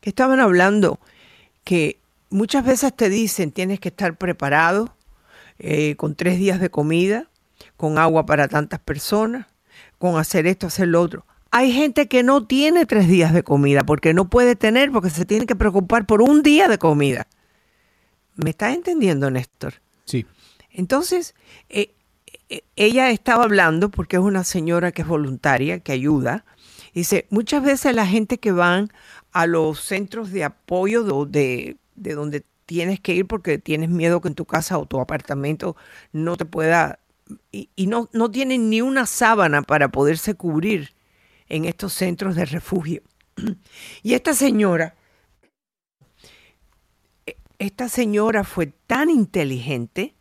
que 0.00 0.10
estaban 0.10 0.40
hablando 0.40 0.98
que 1.62 1.98
muchas 2.30 2.64
veces 2.64 2.96
te 2.96 3.08
dicen 3.08 3.52
tienes 3.52 3.80
que 3.80 3.88
estar 3.88 4.16
preparado 4.16 4.96
eh, 5.58 5.94
con 5.96 6.14
tres 6.14 6.38
días 6.38 6.58
de 6.58 6.70
comida, 6.70 7.28
con 7.76 7.98
agua 7.98 8.26
para 8.26 8.48
tantas 8.48 8.80
personas, 8.80 9.46
con 9.98 10.18
hacer 10.18 10.46
esto, 10.46 10.66
hacer 10.66 10.88
lo 10.88 11.00
otro. 11.00 11.26
Hay 11.54 11.70
gente 11.70 12.08
que 12.08 12.22
no 12.22 12.46
tiene 12.46 12.86
tres 12.86 13.06
días 13.06 13.34
de 13.34 13.42
comida 13.42 13.84
porque 13.84 14.14
no 14.14 14.30
puede 14.30 14.56
tener, 14.56 14.90
porque 14.90 15.10
se 15.10 15.26
tiene 15.26 15.44
que 15.44 15.54
preocupar 15.54 16.06
por 16.06 16.22
un 16.22 16.42
día 16.42 16.66
de 16.66 16.78
comida. 16.78 17.26
¿Me 18.36 18.50
estás 18.50 18.74
entendiendo, 18.74 19.30
Néstor? 19.30 19.74
Sí. 20.06 20.24
Entonces, 20.70 21.34
eh, 21.68 21.94
eh, 22.48 22.62
ella 22.76 23.10
estaba 23.10 23.44
hablando, 23.44 23.90
porque 23.90 24.16
es 24.16 24.22
una 24.22 24.44
señora 24.44 24.92
que 24.92 25.02
es 25.02 25.08
voluntaria, 25.08 25.80
que 25.80 25.92
ayuda. 25.92 26.46
Dice, 26.94 27.26
muchas 27.28 27.62
veces 27.62 27.94
la 27.94 28.06
gente 28.06 28.38
que 28.38 28.52
van 28.52 28.90
a 29.32 29.46
los 29.46 29.78
centros 29.78 30.32
de 30.32 30.44
apoyo 30.44 31.26
de, 31.26 31.76
de 31.96 32.14
donde 32.14 32.44
tienes 32.64 32.98
que 32.98 33.14
ir 33.14 33.26
porque 33.26 33.58
tienes 33.58 33.90
miedo 33.90 34.22
que 34.22 34.28
en 34.28 34.34
tu 34.34 34.46
casa 34.46 34.78
o 34.78 34.86
tu 34.86 35.00
apartamento 35.00 35.76
no 36.12 36.38
te 36.38 36.46
pueda 36.46 36.98
y, 37.50 37.68
y, 37.76 37.88
no, 37.88 38.08
no 38.14 38.30
tienen 38.30 38.70
ni 38.70 38.80
una 38.80 39.04
sábana 39.04 39.60
para 39.60 39.88
poderse 39.90 40.34
cubrir 40.34 40.94
en 41.48 41.64
estos 41.64 41.92
centros 41.92 42.36
de 42.36 42.44
refugio. 42.44 43.02
Y 44.02 44.14
esta 44.14 44.34
señora, 44.34 44.94
esta 47.58 47.88
señora 47.88 48.44
fue 48.44 48.66
tan 48.86 49.08
inteligente 49.10 50.14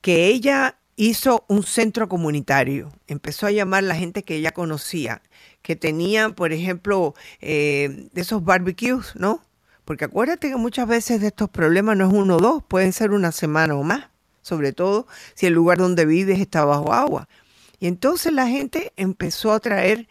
que 0.00 0.26
ella 0.26 0.78
hizo 0.96 1.44
un 1.48 1.62
centro 1.62 2.08
comunitario, 2.08 2.92
empezó 3.06 3.46
a 3.46 3.50
llamar 3.50 3.84
a 3.84 3.88
la 3.88 3.96
gente 3.96 4.22
que 4.22 4.36
ella 4.36 4.52
conocía, 4.52 5.22
que 5.62 5.76
tenía, 5.76 6.30
por 6.30 6.52
ejemplo, 6.52 7.14
eh, 7.40 8.08
esos 8.14 8.44
barbecues, 8.44 9.14
¿no? 9.16 9.42
Porque 9.84 10.04
acuérdate 10.04 10.50
que 10.50 10.56
muchas 10.56 10.86
veces 10.86 11.20
de 11.20 11.28
estos 11.28 11.48
problemas 11.48 11.96
no 11.96 12.06
es 12.06 12.12
uno 12.12 12.36
o 12.36 12.38
dos, 12.38 12.62
pueden 12.62 12.92
ser 12.92 13.12
una 13.12 13.32
semana 13.32 13.74
o 13.76 13.82
más, 13.82 14.08
sobre 14.42 14.72
todo 14.72 15.06
si 15.34 15.46
el 15.46 15.54
lugar 15.54 15.78
donde 15.78 16.04
vives 16.06 16.38
está 16.38 16.64
bajo 16.64 16.92
agua. 16.92 17.28
Y 17.80 17.86
entonces 17.86 18.32
la 18.32 18.46
gente 18.46 18.92
empezó 18.96 19.52
a 19.52 19.60
traer 19.60 20.06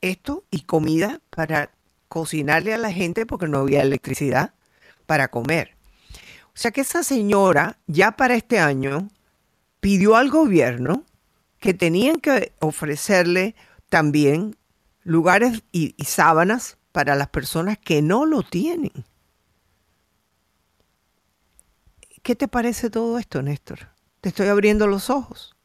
esto 0.00 0.44
y 0.50 0.62
comida 0.62 1.20
para 1.30 1.70
cocinarle 2.08 2.74
a 2.74 2.78
la 2.78 2.92
gente 2.92 3.26
porque 3.26 3.48
no 3.48 3.58
había 3.58 3.82
electricidad 3.82 4.54
para 5.06 5.28
comer. 5.28 5.76
O 6.48 6.58
sea 6.58 6.72
que 6.72 6.80
esa 6.80 7.04
señora 7.04 7.78
ya 7.86 8.12
para 8.12 8.34
este 8.34 8.58
año 8.58 9.08
pidió 9.80 10.16
al 10.16 10.30
gobierno 10.30 11.04
que 11.60 11.74
tenían 11.74 12.18
que 12.20 12.52
ofrecerle 12.58 13.54
también 13.88 14.56
lugares 15.04 15.62
y, 15.70 15.94
y, 15.96 16.04
sábanas 16.04 16.76
para 16.90 17.14
las 17.14 17.28
personas 17.28 17.78
que 17.78 18.02
no 18.02 18.26
lo 18.26 18.42
tienen. 18.42 18.92
¿Qué 22.22 22.34
te 22.34 22.48
parece 22.48 22.90
todo 22.90 23.18
esto, 23.18 23.42
Néstor? 23.42 23.90
Te 24.20 24.30
estoy 24.30 24.48
abriendo 24.48 24.88
los 24.88 25.10
ojos. 25.10 25.55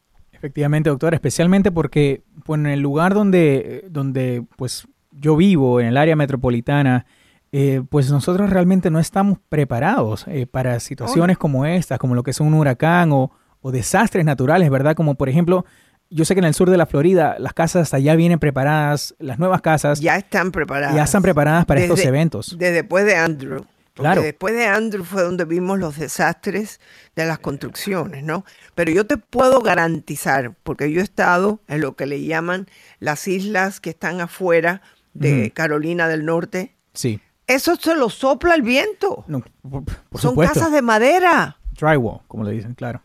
Efectivamente, 0.42 0.90
doctor, 0.90 1.14
especialmente 1.14 1.72
porque 1.72 2.24
en 2.48 2.66
el 2.66 2.80
lugar 2.80 3.14
donde, 3.14 3.86
donde 3.92 4.44
pues, 4.56 4.88
yo 5.12 5.36
vivo, 5.36 5.80
en 5.80 5.86
el 5.86 5.98
área 5.98 6.16
metropolitana, 6.16 7.06
eh, 7.52 7.84
pues 7.88 8.10
nosotros 8.10 8.50
realmente 8.50 8.90
no 8.90 8.98
estamos 8.98 9.38
preparados 9.50 10.26
eh, 10.28 10.48
para 10.48 10.80
situaciones 10.80 11.38
como 11.38 11.68
estas, 11.68 12.00
como 12.00 12.16
lo 12.16 12.24
que 12.24 12.32
es 12.32 12.40
un 12.40 12.56
huracán 12.56 13.12
o, 13.12 13.32
o 13.62 13.72
desastres 13.72 14.26
naturales, 14.26 14.72
¿verdad? 14.72 14.96
Como 14.96 15.14
por 15.14 15.30
ejemplo, 15.30 15.64
yo 16.10 16.26
sé 16.26 16.34
que 16.34 16.40
en 16.40 16.46
el 16.46 16.56
sur 16.56 16.72
de 16.72 16.78
la 16.78 16.88
Florida 16.88 17.36
las 17.38 17.54
casas 17.54 17.94
allá 17.94 18.16
vienen 18.16 18.40
preparadas, 18.40 19.14
las 19.20 19.38
nuevas 19.38 19.62
casas 19.62 20.00
ya 20.00 20.18
están 20.18 20.52
preparadas. 20.52 20.96
Ya 20.96 21.04
están 21.04 21.22
preparadas 21.22 21.66
para 21.66 21.82
desde, 21.82 21.94
estos 21.94 22.08
eventos. 22.08 22.58
Desde 22.58 22.74
después 22.74 23.06
de 23.06 23.16
Andrew. 23.16 23.64
Claro. 23.94 24.22
Después 24.22 24.54
de 24.54 24.66
Andrew 24.66 25.04
fue 25.04 25.22
donde 25.22 25.44
vimos 25.44 25.78
los 25.78 25.98
desastres 25.98 26.80
de 27.16 27.26
las 27.26 27.40
construcciones, 27.40 28.24
¿no? 28.24 28.46
Pero 28.74 28.92
yo 28.92 29.06
te 29.06 29.18
puedo 29.18 29.62
garantizar, 29.62 30.56
porque 30.64 30.92
yo 30.92 31.02
he 31.02 31.04
estado 31.04 31.60
en 31.68 31.82
lo 31.82 31.96
que 31.96 32.06
le 32.06 32.24
llaman 32.24 32.68
las 33.00 33.28
islas 33.28 33.80
que 33.82 33.90
están 33.90 34.22
afuera 34.22 34.82
de 35.14 35.48
mm. 35.48 35.50
Carolina 35.50 36.08
del 36.08 36.26
Norte. 36.26 36.76
Sí. 36.94 37.20
Eso 37.48 37.76
se 37.76 37.96
lo 37.96 38.10
sopla 38.10 38.56
el 38.56 38.62
viento. 38.62 39.26
No, 39.28 39.44
por, 39.62 39.84
por 39.84 40.22
Son 40.22 40.32
supuesto. 40.32 40.54
casas 40.54 40.72
de 40.72 40.82
madera. 40.82 41.58
Drywall, 41.78 42.22
como 42.28 42.46
le 42.46 42.52
dicen, 42.52 42.74
claro. 42.76 43.02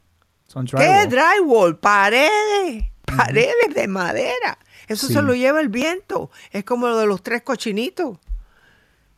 Son 0.46 0.64
drywall. 0.66 0.86
¿Qué 0.86 1.16
drywall? 1.16 1.78
Paredes. 1.78 2.84
Paredes 3.04 3.74
de 3.74 3.88
madera. 3.88 4.58
Eso 4.86 5.08
sí. 5.08 5.14
se 5.14 5.22
lo 5.22 5.34
lleva 5.34 5.60
el 5.60 5.68
viento. 5.68 6.30
Es 6.52 6.64
como 6.64 6.86
lo 6.86 6.96
de 6.96 7.06
los 7.06 7.22
tres 7.24 7.42
cochinitos. 7.42 8.18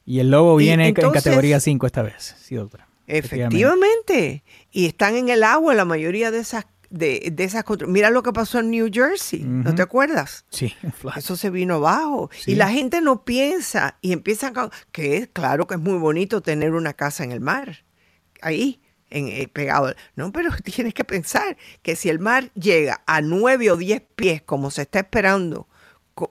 Y 0.09 0.21
el 0.21 0.31
lobo 0.31 0.57
viene 0.57 0.89
entonces, 0.89 1.05
en 1.05 1.23
categoría 1.23 1.61
5 1.61 1.87
esta 1.87 2.01
vez. 2.01 2.35
Sí, 2.43 2.55
doctora. 2.55 2.89
Efectivamente. 3.07 4.43
Y 4.73 4.87
están 4.87 5.17
en 5.17 5.29
el 5.29 5.45
agua 5.45 5.75
la 5.75 5.85
mayoría 5.85 6.31
de 6.31 6.39
esas 6.39 6.65
de, 6.89 7.29
de 7.31 7.45
esas 7.45 7.63
Mira 7.87 8.09
lo 8.09 8.23
que 8.23 8.33
pasó 8.33 8.61
en 8.61 8.71
New 8.71 8.89
Jersey, 8.91 9.43
uh 9.43 9.45
-huh. 9.45 9.65
¿no 9.65 9.75
te 9.75 9.83
acuerdas? 9.83 10.47
Sí, 10.49 10.75
Eso 11.15 11.37
se 11.37 11.51
vino 11.51 11.75
abajo. 11.75 12.31
Sí. 12.33 12.53
Y 12.53 12.55
la 12.55 12.71
gente 12.71 13.03
no 13.03 13.27
piensa 13.27 13.99
y 14.01 14.13
empiezan 14.13 14.57
a, 14.57 14.71
que 14.93 15.19
es 15.19 15.29
claro 15.31 15.67
que 15.67 15.75
es 15.75 15.81
muy 15.81 15.99
bonito 15.99 16.41
tener 16.41 16.73
una 16.73 16.95
casa 16.95 17.23
en 17.23 17.33
el 17.33 17.41
mar, 17.41 17.85
ahí, 18.41 18.81
en, 19.11 19.29
eh, 19.29 19.47
pegado. 19.53 19.95
No, 20.17 20.33
pero 20.33 20.51
tienes 20.65 20.95
que 20.95 21.05
pensar 21.05 21.59
que 21.83 21.97
si 21.97 22.09
el 22.09 22.19
mar 22.19 22.51
llega 22.55 23.03
a 23.07 23.21
9 23.21 23.73
o 23.73 23.77
10 23.77 24.01
pies, 24.17 24.41
como 24.41 24.71
se 24.71 24.83
está 24.83 25.01
esperando, 25.01 25.69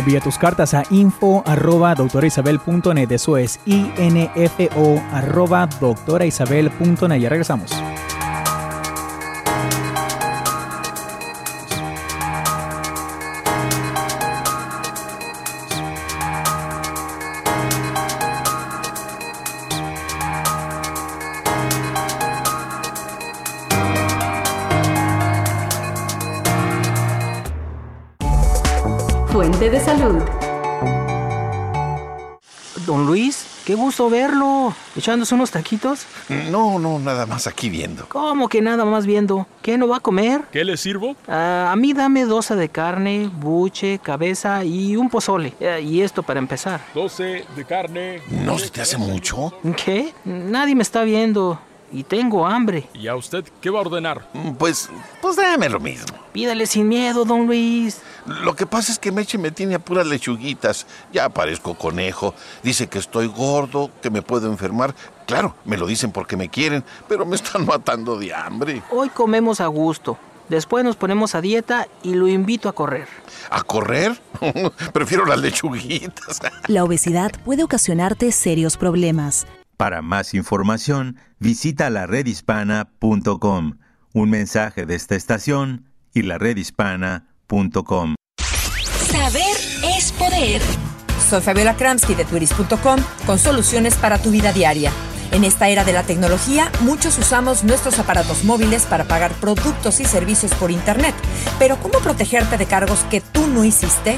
Envía 0.06 0.22
tus 0.22 0.38
cartas 0.38 0.76
a 0.76 0.84
info 0.92 1.42
arroba 1.48 1.96
doctoraisabel.net. 1.96 3.12
Eso 3.12 3.38
es 3.38 3.60
info 3.66 5.02
arroba 5.12 5.68
doctoraisabel.net. 5.82 7.20
Ya 7.20 7.30
regresamos. 7.30 7.72
De 29.66 29.80
salud. 29.80 30.22
Don 32.86 33.08
Luis, 33.08 33.48
qué 33.66 33.74
gusto 33.74 34.12
verlo. 34.12 34.76
¿Echándose 34.96 35.34
unos 35.34 35.50
taquitos? 35.50 36.06
No, 36.52 36.78
no, 36.78 37.00
nada 37.00 37.26
más 37.26 37.48
aquí 37.48 37.72
viendo. 37.72 38.06
¿Cómo 38.08 38.48
que 38.48 38.62
nada 38.62 38.86
más 38.86 39.08
viendo? 39.08 39.48
¿Qué 39.64 39.80
no 39.80 39.88
va 39.88 39.98
a 39.98 40.00
comer? 40.02 40.42
¿Qué 40.52 40.64
le 40.64 40.78
sirvo? 40.78 41.16
Ah, 41.28 41.72
a 41.72 41.76
mí 41.76 41.94
dame 41.94 42.26
12 42.26 42.56
de 42.56 42.70
carne, 42.70 43.32
buche, 43.34 43.98
cabeza 43.98 44.64
y 44.64 44.96
un 44.98 45.10
pozole. 45.10 45.56
Eh, 45.60 45.82
y 45.84 46.02
esto 46.02 46.22
para 46.22 46.38
empezar. 46.40 46.82
12 46.94 47.46
de 47.56 47.66
carne. 47.66 48.22
¿No 48.30 48.60
se 48.60 48.70
te 48.70 48.82
hace 48.82 48.98
mucho? 48.98 49.52
¿Qué? 49.84 50.14
Nadie 50.26 50.76
me 50.76 50.84
está 50.84 51.04
viendo. 51.04 51.60
Y 51.92 52.04
tengo 52.04 52.46
hambre. 52.46 52.88
¿Y 52.94 53.08
a 53.08 53.16
usted 53.16 53.46
qué 53.62 53.70
va 53.70 53.80
a 53.80 53.82
ordenar? 53.82 54.28
Pues, 54.58 54.90
pues 55.22 55.38
dame 55.38 55.70
lo 55.70 55.80
mismo. 55.80 56.18
Pídale 56.34 56.66
sin 56.66 56.88
miedo, 56.88 57.24
don 57.24 57.46
Luis. 57.46 58.02
Lo 58.26 58.56
que 58.56 58.66
pasa 58.66 58.92
es 58.92 59.00
que 59.00 59.12
Meche 59.12 59.38
me 59.38 59.52
tiene 59.52 59.76
a 59.76 59.80
puras 59.80 60.08
lechuguitas. 60.08 60.88
Ya 61.14 61.30
parezco 61.30 61.76
conejo. 61.76 62.34
Dice 62.64 62.88
que 62.88 62.98
estoy 62.98 63.28
gordo, 63.28 63.92
que 64.02 64.10
me 64.10 64.22
puedo 64.22 64.50
enfermar. 64.50 64.96
Claro, 65.28 65.56
me 65.66 65.78
lo 65.78 65.86
dicen 65.86 66.12
porque 66.12 66.36
me 66.36 66.50
quieren, 66.50 66.84
pero 67.08 67.26
me 67.26 67.36
están 67.36 67.66
matando 67.68 68.18
de 68.18 68.34
hambre. 68.34 68.82
Hoy 68.92 69.10
comemos 69.10 69.62
a 69.62 69.68
gusto. 69.68 70.18
Después 70.50 70.84
nos 70.84 70.96
ponemos 70.96 71.34
a 71.34 71.42
dieta 71.42 71.88
y 72.04 72.14
lo 72.14 72.28
invito 72.28 72.70
a 72.70 72.74
correr. 72.74 73.08
¿A 73.50 73.64
correr? 73.64 74.20
Prefiero 74.94 75.26
las 75.26 75.40
lechuguitas. 75.40 76.40
La 76.68 76.84
obesidad 76.84 77.32
puede 77.44 77.64
ocasionarte 77.64 78.32
serios 78.32 78.78
problemas. 78.78 79.48
Para 79.78 80.02
más 80.02 80.34
información, 80.34 81.18
visita 81.40 81.90
la 81.90 82.08
redhispana.com. 82.08 83.78
Un 84.14 84.30
mensaje 84.30 84.86
de 84.86 84.96
esta 84.96 85.16
estación 85.16 85.86
y 86.14 86.22
la 86.22 86.38
Saber 89.12 89.56
es 89.98 90.12
poder. 90.14 90.62
Soy 91.30 91.42
Fabiola 91.42 91.76
Kramsky 91.76 92.16
de 92.16 92.26
Twiris.com 92.26 93.00
con 93.26 93.40
soluciones 93.40 93.96
para 93.96 94.18
tu 94.18 94.32
vida 94.32 94.52
diaria. 94.52 94.92
En 95.32 95.44
esta 95.44 95.68
era 95.70 95.84
de 95.84 95.92
la 95.92 96.04
tecnología, 96.04 96.72
muchos 96.82 97.18
usamos 97.18 97.64
nuestros 97.64 98.00
aparatos 98.00 98.44
móviles 98.44 98.86
para 98.86 99.06
pagar 99.06 99.32
productos 99.34 100.00
y 100.00 100.06
servicios 100.06 100.54
por 100.54 100.72
Internet. 100.72 101.16
Pero 101.60 101.78
¿cómo 101.78 102.00
protegerte 102.00 102.58
de 102.58 102.66
cargos 102.66 103.00
que 103.10 103.22
tú 103.22 103.48
no 103.48 103.64
hiciste? 103.64 104.18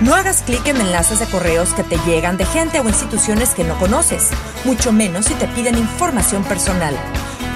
No 0.00 0.14
hagas 0.14 0.42
clic 0.42 0.66
en 0.66 0.80
enlaces 0.80 1.20
de 1.20 1.26
correos 1.26 1.72
que 1.74 1.84
te 1.84 1.98
llegan 2.06 2.36
de 2.36 2.46
gente 2.46 2.80
o 2.80 2.88
instituciones 2.88 3.50
que 3.50 3.64
no 3.64 3.78
conoces, 3.78 4.30
mucho 4.64 4.92
menos 4.92 5.26
si 5.26 5.34
te 5.34 5.46
piden 5.48 5.78
información 5.78 6.42
personal. 6.44 6.96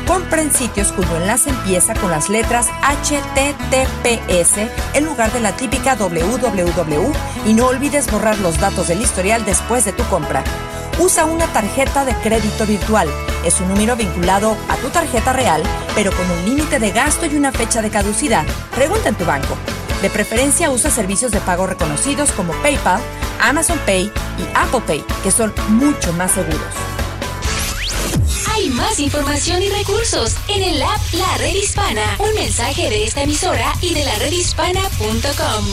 Compra 0.08 0.40
en 0.40 0.50
sitios 0.50 0.90
cuyo 0.90 1.18
enlace 1.18 1.50
empieza 1.50 1.92
con 1.92 2.10
las 2.10 2.30
letras 2.30 2.66
HTTPS 2.80 4.56
en 4.94 5.04
lugar 5.04 5.30
de 5.34 5.40
la 5.40 5.54
típica 5.54 5.96
www 5.96 7.12
y 7.44 7.52
no 7.52 7.66
olvides 7.66 8.10
borrar 8.10 8.38
los 8.38 8.58
datos 8.58 8.88
del 8.88 9.02
historial 9.02 9.44
después 9.44 9.84
de 9.84 9.92
tu 9.92 10.02
compra. 10.04 10.42
Usa 10.98 11.26
una 11.26 11.46
tarjeta 11.48 12.06
de 12.06 12.14
crédito 12.14 12.64
virtual. 12.64 13.06
Es 13.44 13.60
un 13.60 13.68
número 13.68 13.96
vinculado 13.96 14.56
a 14.70 14.76
tu 14.76 14.88
tarjeta 14.88 15.34
real, 15.34 15.62
pero 15.94 16.10
con 16.10 16.28
un 16.30 16.44
límite 16.46 16.78
de 16.78 16.90
gasto 16.90 17.26
y 17.26 17.36
una 17.36 17.52
fecha 17.52 17.82
de 17.82 17.90
caducidad. 17.90 18.46
Pregunta 18.74 19.10
en 19.10 19.14
tu 19.14 19.26
banco. 19.26 19.58
De 20.00 20.08
preferencia 20.08 20.70
usa 20.70 20.90
servicios 20.90 21.32
de 21.32 21.40
pago 21.40 21.66
reconocidos 21.66 22.32
como 22.32 22.54
PayPal, 22.62 23.02
Amazon 23.42 23.78
Pay 23.84 24.10
y 24.38 24.48
Apple 24.54 24.80
Pay, 24.86 25.04
que 25.22 25.30
son 25.30 25.52
mucho 25.68 26.14
más 26.14 26.32
seguros. 26.32 26.87
Hay 28.58 28.70
más 28.70 28.98
información 28.98 29.62
y 29.62 29.68
recursos 29.68 30.34
en 30.48 30.64
el 30.64 30.82
app 30.82 31.00
La 31.12 31.38
Red 31.38 31.54
Hispana. 31.54 32.16
Un 32.18 32.34
mensaje 32.34 32.90
de 32.90 33.04
esta 33.04 33.22
emisora 33.22 33.72
y 33.80 33.94
de 33.94 34.04
la 34.04 34.18
redhispana.com. 34.18 35.64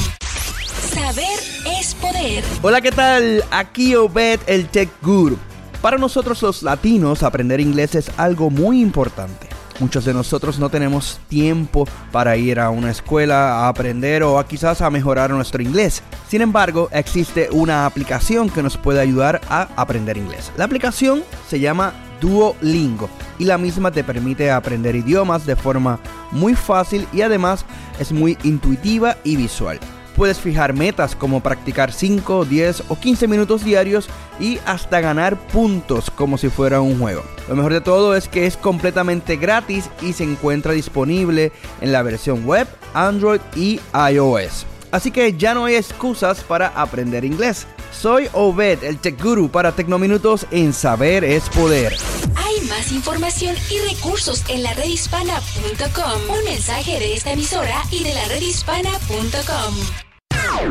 Saber 0.94 1.40
es 1.80 1.96
poder. 1.96 2.44
Hola, 2.62 2.82
¿qué 2.82 2.92
tal? 2.92 3.44
Aquí 3.50 3.96
Obed, 3.96 4.40
el 4.46 4.68
Tech 4.68 4.90
Guru. 5.02 5.36
Para 5.82 5.98
nosotros 5.98 6.44
los 6.44 6.62
latinos, 6.62 7.24
aprender 7.24 7.60
inglés 7.60 7.96
es 7.96 8.12
algo 8.18 8.52
muy 8.52 8.82
importante. 8.82 9.48
Muchos 9.80 10.06
de 10.06 10.14
nosotros 10.14 10.60
no 10.60 10.70
tenemos 10.70 11.20
tiempo 11.28 11.88
para 12.12 12.38
ir 12.38 12.60
a 12.60 12.70
una 12.70 12.92
escuela 12.92 13.62
a 13.62 13.68
aprender 13.68 14.22
o 14.22 14.38
a 14.38 14.48
quizás 14.48 14.82
a 14.82 14.92
mejorar 14.92 15.32
nuestro 15.32 15.64
inglés. 15.64 16.04
Sin 16.30 16.42
embargo, 16.42 16.90
existe 16.92 17.50
una 17.52 17.88
aplicación 17.88 18.52
que 18.52 18.62
nos 18.62 18.78
puede 18.78 19.02
ayudar 19.02 19.42
a 19.50 19.70
aprender 19.76 20.18
inglés. 20.18 20.52
La 20.56 20.66
aplicación 20.66 21.24
se 21.50 21.60
llama 21.60 21.94
Duolingo 22.26 23.08
y 23.38 23.46
la 23.46 23.60
misma 23.60 23.92
te 23.92 24.04
permite 24.04 24.50
aprender 24.50 24.96
idiomas 24.96 25.46
de 25.46 25.56
forma 25.56 26.00
muy 26.32 26.56
fácil 26.56 27.08
y 27.14 27.22
además 27.22 27.66
es 28.00 28.12
muy 28.12 28.36
intuitiva 28.44 29.18
y 29.24 29.36
visual. 29.36 29.80
Puedes 30.16 30.40
fijar 30.40 30.74
metas 30.74 31.16
como 31.16 31.42
practicar 31.42 31.92
5, 31.92 32.46
10 32.46 32.84
o 32.88 32.98
15 32.98 33.28
minutos 33.28 33.64
diarios 33.64 34.08
y 34.40 34.58
hasta 34.66 35.02
ganar 35.02 35.38
puntos 35.48 36.10
como 36.10 36.38
si 36.38 36.50
fuera 36.50 36.82
un 36.82 36.98
juego. 36.98 37.24
Lo 37.48 37.56
mejor 37.56 37.74
de 37.74 37.82
todo 37.82 38.16
es 38.16 38.28
que 38.28 38.48
es 38.48 38.58
completamente 38.58 39.36
gratis 39.36 39.90
y 40.02 40.14
se 40.14 40.24
encuentra 40.24 40.72
disponible 40.72 41.52
en 41.82 41.92
la 41.92 42.02
versión 42.02 42.46
web, 42.46 42.68
Android 42.94 43.42
y 43.56 43.80
iOS. 43.94 44.66
Así 44.96 45.12
que 45.12 45.34
ya 45.34 45.54
no 45.54 45.66
hay 45.66 45.76
excusas 45.76 46.40
para 46.40 46.68
aprender 46.70 47.26
inglés. 47.26 47.68
Soy 47.92 48.30
Obed, 48.32 48.82
el 48.82 48.98
Tech 48.98 49.22
Guru 49.22 49.50
para 49.50 49.74
Tecnominutos 49.74 50.48
en 50.52 50.72
Saber 50.72 51.26
es 51.26 51.50
Poder. 51.50 51.98
Hay 52.38 52.66
más 52.70 52.94
información 52.94 53.58
y 53.70 53.94
recursos 53.94 54.46
en 54.48 54.64
la 54.64 54.74
redhispana.com. 54.74 56.38
Un 56.38 56.46
mensaje 56.46 56.98
de 56.98 57.14
esta 57.14 57.34
emisora 57.34 57.84
y 57.92 58.06
de 58.06 58.14
la 58.14 58.24
redhispana.com. 58.30 59.76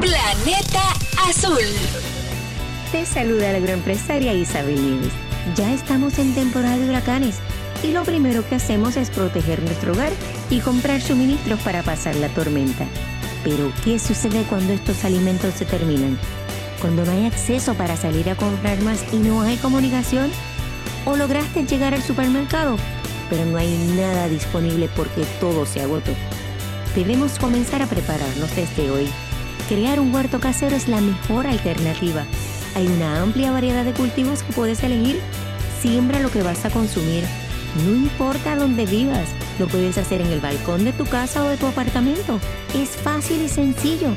Planeta 0.01 0.83
Azul. 1.29 1.61
Te 2.93 3.05
saluda 3.05 3.53
la 3.53 3.59
agroempresaria 3.59 4.33
Isabel 4.33 4.77
Nieves. 4.77 5.13
Ya 5.55 5.71
estamos 5.75 6.19
en 6.19 6.35
temporada 6.35 6.79
de 6.79 6.89
huracanes 6.89 7.41
y 7.83 7.89
lo 7.89 8.05
primero 8.05 8.43
que 8.49 8.55
hacemos 8.55 8.97
es 8.97 9.11
proteger 9.11 9.63
nuestro 9.63 9.93
hogar 9.93 10.13
y 10.49 10.61
comprar 10.61 11.03
suministros 11.03 11.61
para 11.61 11.83
pasar 11.83 12.17
la 12.17 12.31
tormenta. 12.31 12.87
Pero, 13.45 13.71
¿qué 13.85 13.99
sucede 13.99 14.43
cuando 14.45 14.73
estos 14.73 15.05
alimentos 15.05 15.55
se 15.55 15.67
terminan? 15.67 16.19
Cuando 16.81 17.05
no 17.05 17.13
hay 17.13 17.27
acceso 17.27 17.75
para 17.75 17.97
salir 17.97 18.29
a 18.31 18.37
comprar 18.37 18.81
más 18.81 19.05
y 19.13 19.17
no 19.17 19.43
hay 19.43 19.59
comunicación. 19.59 20.31
¿O 21.05 21.17
lograste 21.17 21.65
llegar 21.65 21.93
al 21.93 22.03
supermercado, 22.03 22.77
pero 23.29 23.45
no 23.45 23.59
hay 23.59 23.77
nada 23.97 24.29
disponible 24.29 24.89
porque 24.97 25.27
todo 25.39 25.67
se 25.67 25.83
agotó? 25.83 26.13
Debemos 26.97 27.39
comenzar 27.39 27.83
a 27.83 27.87
prepararnos 27.87 28.57
desde 28.57 28.91
hoy. 28.91 29.07
Crear 29.69 30.01
un 30.01 30.15
huerto 30.15 30.41
casero 30.41 30.75
es 30.75 30.89
la 30.89 31.03
mejor 31.03 31.47
alternativa. 31.47 32.25
Hay 32.75 32.87
una 32.87 33.21
amplia 33.21 33.53
variedad 33.53 33.85
de 33.85 33.93
cultivos 33.93 34.43
que 34.43 34.55
puedes 34.55 34.83
elegir. 34.83 35.21
Siembra 35.83 36.21
lo 36.21 36.31
que 36.31 36.43
vas 36.43 36.65
a 36.65 36.71
consumir. 36.71 37.25
No 37.85 37.95
importa 37.95 38.57
dónde 38.57 38.87
vivas, 38.87 39.29
lo 39.59 39.67
puedes 39.69 39.99
hacer 39.99 40.21
en 40.21 40.29
el 40.29 40.41
balcón 40.41 40.85
de 40.85 40.93
tu 40.93 41.05
casa 41.05 41.45
o 41.45 41.49
de 41.49 41.57
tu 41.57 41.67
apartamento. 41.67 42.41
Es 42.75 42.91
fácil 42.91 43.43
y 43.43 43.49
sencillo. 43.49 44.09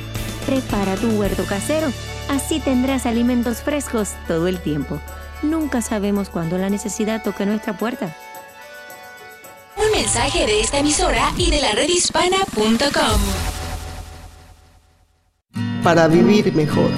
Prepara 0.45 0.95
tu 0.95 1.09
huerto 1.09 1.45
casero. 1.45 1.88
Así 2.29 2.59
tendrás 2.59 3.05
alimentos 3.05 3.61
frescos 3.61 4.13
todo 4.27 4.47
el 4.47 4.59
tiempo. 4.59 4.99
Nunca 5.43 5.81
sabemos 5.81 6.29
cuándo 6.29 6.57
la 6.57 6.69
necesidad 6.69 7.23
toque 7.23 7.45
nuestra 7.45 7.77
puerta. 7.77 8.15
Un 9.77 9.91
mensaje 9.91 10.45
de 10.45 10.61
esta 10.61 10.79
emisora 10.79 11.31
y 11.38 11.51
de 11.51 11.61
la 11.61 11.71
redhispana.com. 11.73 13.21
Para 15.83 16.07
vivir 16.07 16.53
mejor. 16.53 16.89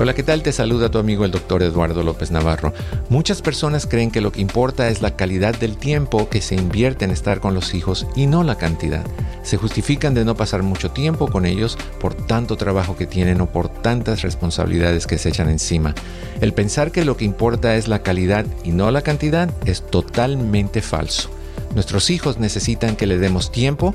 Hola, 0.00 0.14
¿qué 0.14 0.22
tal? 0.22 0.44
Te 0.44 0.52
saluda 0.52 0.92
tu 0.92 0.98
amigo 0.98 1.24
el 1.24 1.32
doctor 1.32 1.60
Eduardo 1.60 2.04
López 2.04 2.30
Navarro. 2.30 2.72
Muchas 3.08 3.42
personas 3.42 3.84
creen 3.84 4.12
que 4.12 4.20
lo 4.20 4.30
que 4.30 4.40
importa 4.40 4.90
es 4.90 5.02
la 5.02 5.16
calidad 5.16 5.58
del 5.58 5.76
tiempo 5.76 6.28
que 6.28 6.40
se 6.40 6.54
invierte 6.54 7.04
en 7.04 7.10
estar 7.10 7.40
con 7.40 7.52
los 7.52 7.74
hijos 7.74 8.06
y 8.14 8.28
no 8.28 8.44
la 8.44 8.54
cantidad. 8.54 9.04
Se 9.42 9.56
justifican 9.56 10.14
de 10.14 10.24
no 10.24 10.36
pasar 10.36 10.62
mucho 10.62 10.92
tiempo 10.92 11.26
con 11.26 11.44
ellos 11.44 11.76
por 12.00 12.14
tanto 12.14 12.56
trabajo 12.56 12.96
que 12.96 13.08
tienen 13.08 13.40
o 13.40 13.46
por 13.46 13.68
tantas 13.68 14.22
responsabilidades 14.22 15.08
que 15.08 15.18
se 15.18 15.30
echan 15.30 15.50
encima. 15.50 15.96
El 16.40 16.52
pensar 16.52 16.92
que 16.92 17.04
lo 17.04 17.16
que 17.16 17.24
importa 17.24 17.74
es 17.74 17.88
la 17.88 18.04
calidad 18.04 18.46
y 18.62 18.70
no 18.70 18.92
la 18.92 19.02
cantidad 19.02 19.50
es 19.64 19.84
totalmente 19.84 20.80
falso. 20.80 21.28
Nuestros 21.74 22.10
hijos 22.10 22.38
necesitan 22.38 22.96
que 22.96 23.06
le 23.06 23.18
demos 23.18 23.52
tiempo 23.52 23.94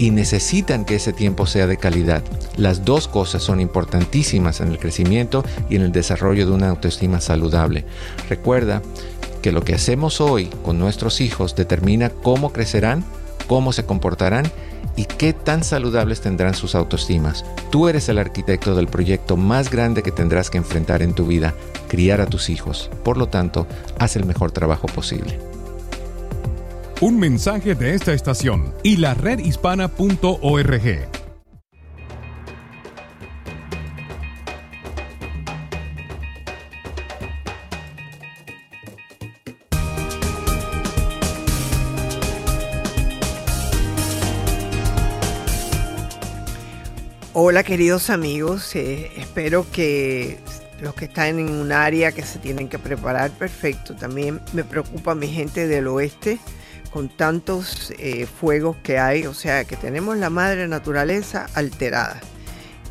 y 0.00 0.10
necesitan 0.12 0.86
que 0.86 0.94
ese 0.94 1.12
tiempo 1.12 1.46
sea 1.46 1.66
de 1.66 1.76
calidad. 1.76 2.22
Las 2.56 2.86
dos 2.86 3.06
cosas 3.06 3.42
son 3.42 3.60
importantísimas 3.60 4.62
en 4.62 4.68
el 4.68 4.78
crecimiento 4.78 5.44
y 5.68 5.76
en 5.76 5.82
el 5.82 5.92
desarrollo 5.92 6.46
de 6.46 6.52
una 6.52 6.70
autoestima 6.70 7.20
saludable. 7.20 7.84
Recuerda 8.30 8.80
que 9.42 9.52
lo 9.52 9.62
que 9.62 9.74
hacemos 9.74 10.22
hoy 10.22 10.46
con 10.64 10.78
nuestros 10.78 11.20
hijos 11.20 11.54
determina 11.54 12.08
cómo 12.08 12.50
crecerán, 12.50 13.04
cómo 13.46 13.74
se 13.74 13.84
comportarán 13.84 14.50
y 14.96 15.04
qué 15.04 15.34
tan 15.34 15.62
saludables 15.62 16.22
tendrán 16.22 16.54
sus 16.54 16.74
autoestimas. 16.74 17.44
Tú 17.70 17.86
eres 17.86 18.08
el 18.08 18.16
arquitecto 18.16 18.74
del 18.74 18.88
proyecto 18.88 19.36
más 19.36 19.70
grande 19.70 20.02
que 20.02 20.12
tendrás 20.12 20.48
que 20.48 20.56
enfrentar 20.56 21.02
en 21.02 21.12
tu 21.12 21.26
vida, 21.26 21.52
criar 21.88 22.22
a 22.22 22.26
tus 22.26 22.48
hijos. 22.48 22.90
Por 23.04 23.18
lo 23.18 23.28
tanto, 23.28 23.66
haz 23.98 24.16
el 24.16 24.24
mejor 24.24 24.50
trabajo 24.50 24.86
posible. 24.86 25.49
Un 27.02 27.18
mensaje 27.18 27.74
de 27.74 27.94
esta 27.94 28.12
estación 28.12 28.74
y 28.82 28.98
la 28.98 29.14
redhispana.org. 29.14 31.08
Hola 47.32 47.62
queridos 47.62 48.10
amigos, 48.10 48.76
eh, 48.76 49.10
espero 49.16 49.64
que 49.72 50.38
los 50.82 50.94
que 50.94 51.06
están 51.06 51.38
en 51.38 51.48
un 51.48 51.72
área 51.72 52.12
que 52.12 52.20
se 52.20 52.38
tienen 52.38 52.68
que 52.68 52.78
preparar 52.78 53.30
perfecto. 53.30 53.96
También 53.96 54.42
me 54.52 54.64
preocupa 54.64 55.14
mi 55.14 55.28
gente 55.28 55.66
del 55.66 55.86
oeste 55.86 56.38
con 56.92 57.08
tantos 57.08 57.92
eh, 57.98 58.26
fuegos 58.26 58.76
que 58.82 58.98
hay, 58.98 59.26
o 59.26 59.34
sea 59.34 59.64
que 59.64 59.76
tenemos 59.76 60.16
la 60.16 60.30
madre 60.30 60.66
naturaleza 60.68 61.46
alterada 61.54 62.20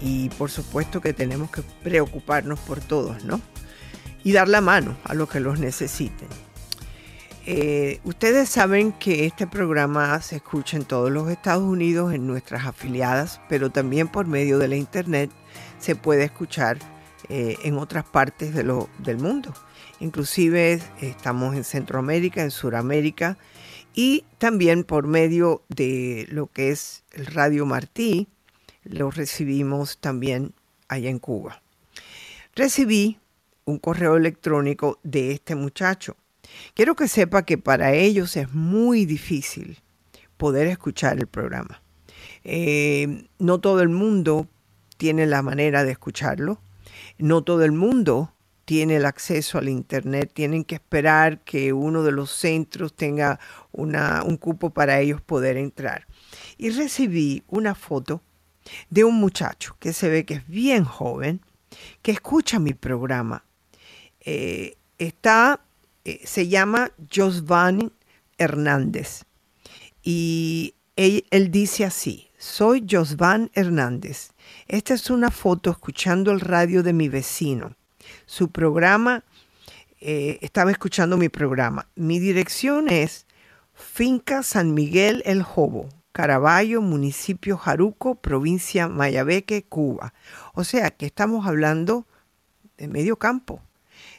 y 0.01 0.29
por 0.29 0.49
supuesto 0.49 1.01
que 1.01 1.13
tenemos 1.13 1.51
que 1.51 1.61
preocuparnos 1.83 2.59
por 2.59 2.79
todos, 2.79 3.23
¿no? 3.25 3.41
Y 4.23 4.31
dar 4.31 4.47
la 4.47 4.61
mano 4.61 4.97
a 5.03 5.13
los 5.13 5.29
que 5.29 5.39
los 5.39 5.59
necesiten. 5.59 6.27
Eh, 7.45 7.99
ustedes 8.03 8.49
saben 8.49 8.91
que 8.91 9.25
este 9.25 9.47
programa 9.47 10.21
se 10.21 10.37
escucha 10.37 10.77
en 10.77 10.85
todos 10.85 11.09
los 11.09 11.29
Estados 11.29 11.63
Unidos, 11.63 12.13
en 12.13 12.27
nuestras 12.27 12.65
afiliadas, 12.65 13.41
pero 13.49 13.69
también 13.69 14.07
por 14.07 14.27
medio 14.27 14.59
de 14.59 14.67
la 14.67 14.75
internet 14.75 15.31
se 15.79 15.95
puede 15.95 16.25
escuchar 16.25 16.77
eh, 17.29 17.57
en 17.63 17.77
otras 17.77 18.03
partes 18.05 18.53
de 18.53 18.63
lo, 18.63 18.89
del 18.99 19.17
mundo. 19.17 19.53
Inclusive 19.99 20.81
estamos 21.01 21.55
en 21.55 21.63
Centroamérica, 21.63 22.43
en 22.43 22.51
Sudamérica 22.51 23.37
y 24.01 24.23
también 24.37 24.85
por 24.85 25.07
medio 25.07 25.65
de 25.67 26.25
lo 26.31 26.47
que 26.47 26.69
es 26.69 27.03
el 27.11 27.25
Radio 27.25 27.65
Martí, 27.65 28.29
lo 28.85 29.11
recibimos 29.11 29.97
también 29.97 30.53
allá 30.87 31.09
en 31.09 31.19
Cuba. 31.19 31.61
Recibí 32.55 33.19
un 33.65 33.77
correo 33.77 34.15
electrónico 34.15 34.99
de 35.03 35.33
este 35.33 35.55
muchacho. 35.55 36.15
Quiero 36.75 36.95
que 36.95 37.09
sepa 37.09 37.43
que 37.43 37.57
para 37.57 37.91
ellos 37.91 38.37
es 38.37 38.53
muy 38.53 39.03
difícil 39.03 39.81
poder 40.37 40.67
escuchar 40.67 41.19
el 41.19 41.27
programa. 41.27 41.81
Eh, 42.45 43.25
no 43.37 43.59
todo 43.59 43.81
el 43.81 43.89
mundo 43.89 44.47
tiene 44.95 45.25
la 45.25 45.41
manera 45.41 45.83
de 45.83 45.91
escucharlo. 45.91 46.61
No 47.17 47.43
todo 47.43 47.65
el 47.65 47.73
mundo 47.73 48.31
tiene 48.69 48.97
el 48.97 49.07
acceso 49.07 49.57
al 49.57 49.67
Internet. 49.67 50.29
Tienen 50.31 50.63
que 50.63 50.75
esperar 50.75 51.39
que 51.39 51.73
uno 51.73 52.03
de 52.03 52.11
los 52.11 52.29
centros 52.29 52.93
tenga 52.93 53.39
una, 53.71 54.21
un 54.23 54.37
cupo 54.37 54.69
para 54.69 54.99
ellos 54.99 55.21
poder 55.21 55.57
entrar. 55.57 56.05
Y 56.55 56.69
recibí 56.69 57.41
una 57.47 57.73
foto 57.73 58.21
de 58.91 59.03
un 59.05 59.15
muchacho 59.15 59.75
que 59.79 59.91
se 59.91 60.07
ve 60.07 60.23
que 60.23 60.35
es 60.35 60.47
bien 60.47 60.83
joven, 60.83 61.41
que 62.03 62.11
escucha 62.11 62.59
mi 62.59 62.75
programa. 62.75 63.43
Eh, 64.19 64.77
está, 64.99 65.61
eh, 66.05 66.21
se 66.23 66.47
llama 66.47 66.91
Josvan 67.11 67.91
Hernández. 68.37 69.23
Y 70.03 70.75
él, 70.95 71.25
él 71.31 71.49
dice 71.49 71.85
así, 71.85 72.29
soy 72.37 72.85
Josvan 72.87 73.49
Hernández. 73.55 74.29
Esta 74.67 74.93
es 74.93 75.09
una 75.09 75.31
foto 75.31 75.71
escuchando 75.71 76.29
el 76.29 76.39
radio 76.39 76.83
de 76.83 76.93
mi 76.93 77.09
vecino. 77.09 77.78
Su 78.25 78.49
programa, 78.49 79.23
eh, 80.01 80.39
estaba 80.41 80.71
escuchando 80.71 81.17
mi 81.17 81.29
programa. 81.29 81.87
Mi 81.95 82.19
dirección 82.19 82.89
es 82.89 83.25
Finca 83.73 84.43
San 84.43 84.73
Miguel 84.73 85.21
El 85.25 85.43
Jobo, 85.43 85.89
Caraballo, 86.13 86.81
municipio 86.81 87.57
Jaruco, 87.57 88.15
provincia 88.15 88.87
Mayabeque, 88.87 89.63
Cuba. 89.63 90.13
O 90.53 90.63
sea 90.63 90.89
que 90.91 91.05
estamos 91.05 91.45
hablando 91.45 92.05
de 92.77 92.87
medio 92.87 93.17
campo. 93.17 93.61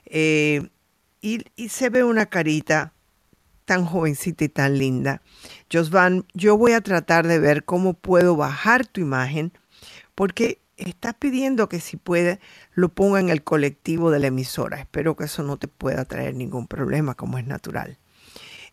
Eh, 0.04 0.68
y, 1.22 1.44
y, 1.56 1.68
se 1.68 1.90
ve 1.90 2.04
una 2.04 2.26
carita 2.26 2.92
tan 3.64 3.84
jovencita 3.84 4.44
y 4.44 4.48
tan 4.48 4.78
linda. 4.78 5.22
Josvan, 5.72 6.26
yo 6.34 6.56
voy 6.56 6.72
a 6.72 6.80
tratar 6.80 7.26
de 7.26 7.38
ver 7.38 7.64
cómo 7.64 7.94
puedo 7.94 8.36
bajar 8.36 8.86
tu 8.86 9.00
imagen, 9.00 9.52
porque 10.14 10.59
estás 10.88 11.14
pidiendo 11.14 11.68
que 11.68 11.80
si 11.80 11.96
puede 11.96 12.40
lo 12.72 12.88
ponga 12.88 13.20
en 13.20 13.28
el 13.28 13.42
colectivo 13.42 14.10
de 14.10 14.18
la 14.18 14.28
emisora. 14.28 14.78
Espero 14.78 15.16
que 15.16 15.24
eso 15.24 15.42
no 15.42 15.58
te 15.58 15.68
pueda 15.68 16.04
traer 16.04 16.34
ningún 16.34 16.66
problema, 16.66 17.14
como 17.14 17.38
es 17.38 17.46
natural. 17.46 17.98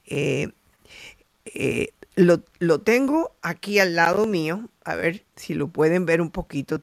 Eh, 0.05 0.49
eh, 1.45 1.89
lo, 2.15 2.43
lo, 2.59 2.81
tengo 2.81 3.35
aquí 3.41 3.79
al 3.79 3.95
lado 3.95 4.25
mío. 4.25 4.69
A 4.83 4.95
ver 4.95 5.25
si 5.35 5.53
lo 5.53 5.67
pueden 5.67 6.05
ver 6.05 6.21
un 6.21 6.31
poquito. 6.31 6.81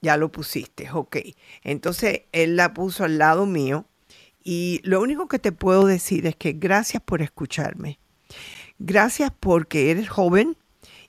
Ya 0.00 0.16
lo 0.16 0.30
pusiste, 0.30 0.88
ok. 0.92 1.16
Entonces 1.62 2.22
él 2.32 2.56
la 2.56 2.72
puso 2.72 3.04
al 3.04 3.18
lado 3.18 3.46
mío. 3.46 3.84
Y 4.42 4.80
lo 4.84 5.00
único 5.00 5.28
que 5.28 5.38
te 5.38 5.52
puedo 5.52 5.86
decir 5.86 6.26
es 6.26 6.36
que 6.36 6.52
gracias 6.52 7.02
por 7.02 7.20
escucharme. 7.20 7.98
Gracias 8.78 9.32
porque 9.38 9.90
eres 9.90 10.08
joven 10.08 10.56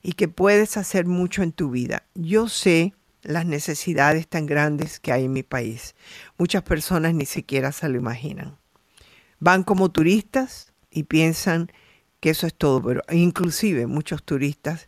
y 0.02 0.14
que 0.14 0.28
puedes 0.28 0.78
hacer 0.78 1.06
mucho 1.06 1.44
en 1.44 1.52
tu 1.52 1.72
vida. 1.72 2.04
Yo 2.16 2.48
sé 2.48 2.94
las 3.22 3.46
necesidades 3.46 4.28
tan 4.28 4.46
grandes 4.46 5.00
que 5.00 5.12
hay 5.12 5.26
en 5.26 5.34
mi 5.34 5.44
país. 5.44 5.96
Muchas 6.38 6.64
personas 6.64 7.14
ni 7.14 7.26
siquiera 7.26 7.72
se 7.72 7.90
lo 7.90 7.98
imaginan. 7.98 8.58
Van 9.40 9.64
como 9.64 9.90
turistas 9.90 10.74
y 10.92 11.04
piensan 11.04 11.72
que 12.20 12.32
eso 12.32 12.48
es 12.48 12.54
todo, 12.54 12.82
pero 12.82 13.02
inclusive 13.12 13.88
muchos 13.88 14.24
turistas 14.24 14.88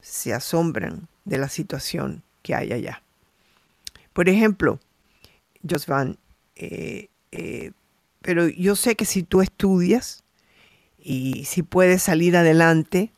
se 0.00 0.32
asombran 0.32 1.08
de 1.24 1.38
la 1.38 1.48
situación 1.48 2.22
que 2.42 2.54
hay 2.54 2.72
allá. 2.72 3.02
Por 4.12 4.28
ejemplo, 4.28 4.80
Josvan, 5.68 6.18
eh, 6.56 7.08
eh, 7.30 7.72
pero 8.20 8.48
yo 8.48 8.76
sé 8.76 8.96
que 8.96 9.04
si 9.04 9.22
tú 9.22 9.42
estudias 9.42 10.24
y 10.98 11.44
si 11.44 11.62
puedes 11.62 12.02
salir 12.02 12.36
adelante, 12.36 13.12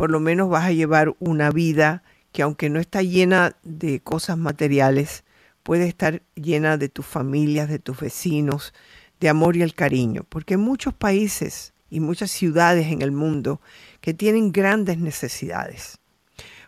por 0.00 0.10
lo 0.10 0.18
menos 0.18 0.48
vas 0.48 0.64
a 0.64 0.72
llevar 0.72 1.14
una 1.18 1.50
vida 1.50 2.02
que 2.32 2.40
aunque 2.40 2.70
no 2.70 2.80
está 2.80 3.02
llena 3.02 3.58
de 3.62 4.00
cosas 4.00 4.38
materiales, 4.38 5.24
puede 5.62 5.86
estar 5.86 6.22
llena 6.36 6.78
de 6.78 6.88
tus 6.88 7.04
familias, 7.04 7.68
de 7.68 7.80
tus 7.80 8.00
vecinos, 8.00 8.72
de 9.20 9.28
amor 9.28 9.58
y 9.58 9.62
el 9.62 9.74
cariño, 9.74 10.24
porque 10.26 10.54
hay 10.54 10.58
muchos 10.58 10.94
países 10.94 11.74
y 11.90 12.00
muchas 12.00 12.30
ciudades 12.30 12.86
en 12.86 13.02
el 13.02 13.12
mundo 13.12 13.60
que 14.00 14.14
tienen 14.14 14.52
grandes 14.52 14.96
necesidades. 14.96 15.98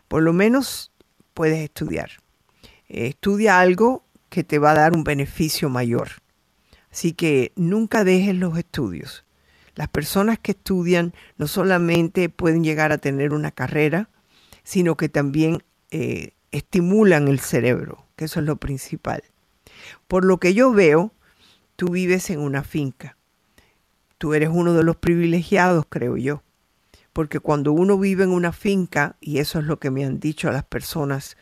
Por 0.09 0.23
lo 0.23 0.35
menos 0.35 0.93
puedes 1.33 1.61
estudiar. 1.61 2.11
Estudia 2.87 3.61
algo 3.61 4.05
que 4.29 4.45
te 4.45 4.59
va 4.59 4.73
a 4.73 4.75
dar 4.75 4.95
un 4.95 5.05
beneficio 5.05 5.71
mayor. 5.71 6.11
Así 6.91 7.15
que 7.15 7.53
nunca 7.57 8.05
dejes 8.05 8.35
los 8.35 8.59
estudios. 8.59 9.25
Las 9.75 9.89
personas 9.89 10.39
que 10.39 10.53
estudian 10.53 11.15
no 11.39 11.47
solamente 11.47 12.29
pueden 12.29 12.63
llegar 12.63 12.93
a 12.93 12.99
tener 12.99 13.33
una 13.33 13.51
carrera, 13.51 14.11
sino 14.65 14.97
que 14.97 15.09
también 15.09 15.63
eh, 15.91 16.33
estimulan 16.51 17.29
el 17.29 17.41
cerebro, 17.41 18.07
que 18.17 18.27
eso 18.27 18.41
es 18.41 18.47
lo 18.47 18.57
principal. 18.57 19.23
Por 20.09 20.25
lo 20.25 20.39
que 20.39 20.55
yo 20.55 20.73
veo, 20.73 21.13
tú 21.77 21.89
vives 21.89 22.31
en 22.31 22.41
una 22.41 22.63
finca. 22.63 23.17
Tú 24.19 24.35
eres 24.35 24.51
uno 24.53 24.75
de 24.75 24.85
los 24.85 24.97
privilegiados, 24.97 25.87
creo 25.89 26.17
yo. 26.17 26.43
Porque 27.13 27.41
cuando 27.41 27.73
uno 27.73 27.99
vive 27.99 28.25
en 28.25 28.31
una 28.31 28.53
finca, 28.53 29.17
y 29.21 29.39
eso 29.39 29.59
es 29.59 29.65
lo 29.65 29.79
que 29.79 29.91
me 29.91 30.05
han 30.05 30.21
dicho 30.21 30.51
las 30.51 30.65
personas 30.65 31.37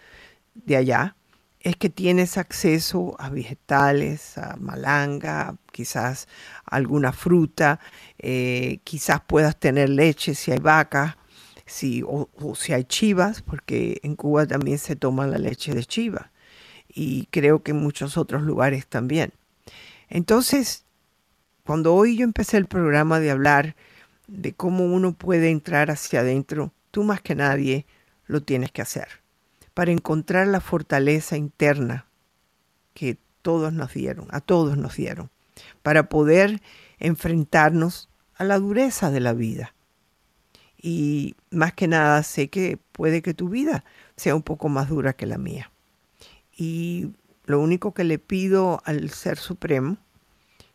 de 0.54 0.76
allá, 0.76 1.16
es 1.60 1.76
que 1.76 1.90
tienes 1.90 2.38
acceso 2.38 3.16
a 3.18 3.28
vegetales, 3.28 4.38
a 4.38 4.56
malanga, 4.56 5.56
quizás 5.72 6.26
alguna 6.64 7.12
fruta, 7.12 7.80
eh, 8.18 8.80
quizás 8.84 9.20
puedas 9.20 9.58
tener 9.58 9.90
leche 9.90 10.34
si 10.34 10.52
hay 10.52 10.58
vacas, 10.58 11.16
si, 11.66 12.02
o, 12.06 12.28
si 12.54 12.72
hay 12.72 12.84
chivas, 12.84 13.42
porque 13.42 14.00
en 14.02 14.16
Cuba 14.16 14.46
también 14.46 14.78
se 14.78 14.96
toma 14.96 15.26
la 15.26 15.38
leche 15.38 15.74
de 15.74 15.84
chiva 15.84 16.32
y 16.88 17.26
creo 17.26 17.62
que 17.62 17.72
en 17.72 17.78
muchos 17.78 18.16
otros 18.16 18.42
lugares 18.42 18.86
también. 18.86 19.32
Entonces, 20.08 20.84
cuando 21.64 21.94
hoy 21.94 22.16
yo 22.16 22.24
empecé 22.24 22.56
el 22.56 22.66
programa 22.66 23.20
de 23.20 23.30
hablar 23.30 23.76
de 24.26 24.54
cómo 24.54 24.84
uno 24.84 25.12
puede 25.12 25.50
entrar 25.50 25.90
hacia 25.90 26.20
adentro, 26.20 26.72
tú 26.90 27.04
más 27.04 27.20
que 27.20 27.34
nadie 27.34 27.86
lo 28.26 28.42
tienes 28.42 28.72
que 28.72 28.82
hacer 28.82 29.19
para 29.80 29.92
encontrar 29.92 30.46
la 30.46 30.60
fortaleza 30.60 31.38
interna 31.38 32.04
que 32.92 33.16
todos 33.40 33.72
nos 33.72 33.94
dieron, 33.94 34.26
a 34.30 34.42
todos 34.42 34.76
nos 34.76 34.96
dieron, 34.96 35.30
para 35.82 36.10
poder 36.10 36.60
enfrentarnos 36.98 38.10
a 38.34 38.44
la 38.44 38.58
dureza 38.58 39.10
de 39.10 39.20
la 39.20 39.32
vida. 39.32 39.74
Y 40.76 41.34
más 41.50 41.72
que 41.72 41.88
nada 41.88 42.22
sé 42.24 42.48
que 42.48 42.78
puede 42.92 43.22
que 43.22 43.32
tu 43.32 43.48
vida 43.48 43.82
sea 44.16 44.34
un 44.34 44.42
poco 44.42 44.68
más 44.68 44.90
dura 44.90 45.14
que 45.14 45.24
la 45.24 45.38
mía. 45.38 45.72
Y 46.54 47.12
lo 47.46 47.58
único 47.58 47.94
que 47.94 48.04
le 48.04 48.18
pido 48.18 48.82
al 48.84 49.08
Ser 49.08 49.38
Supremo, 49.38 49.96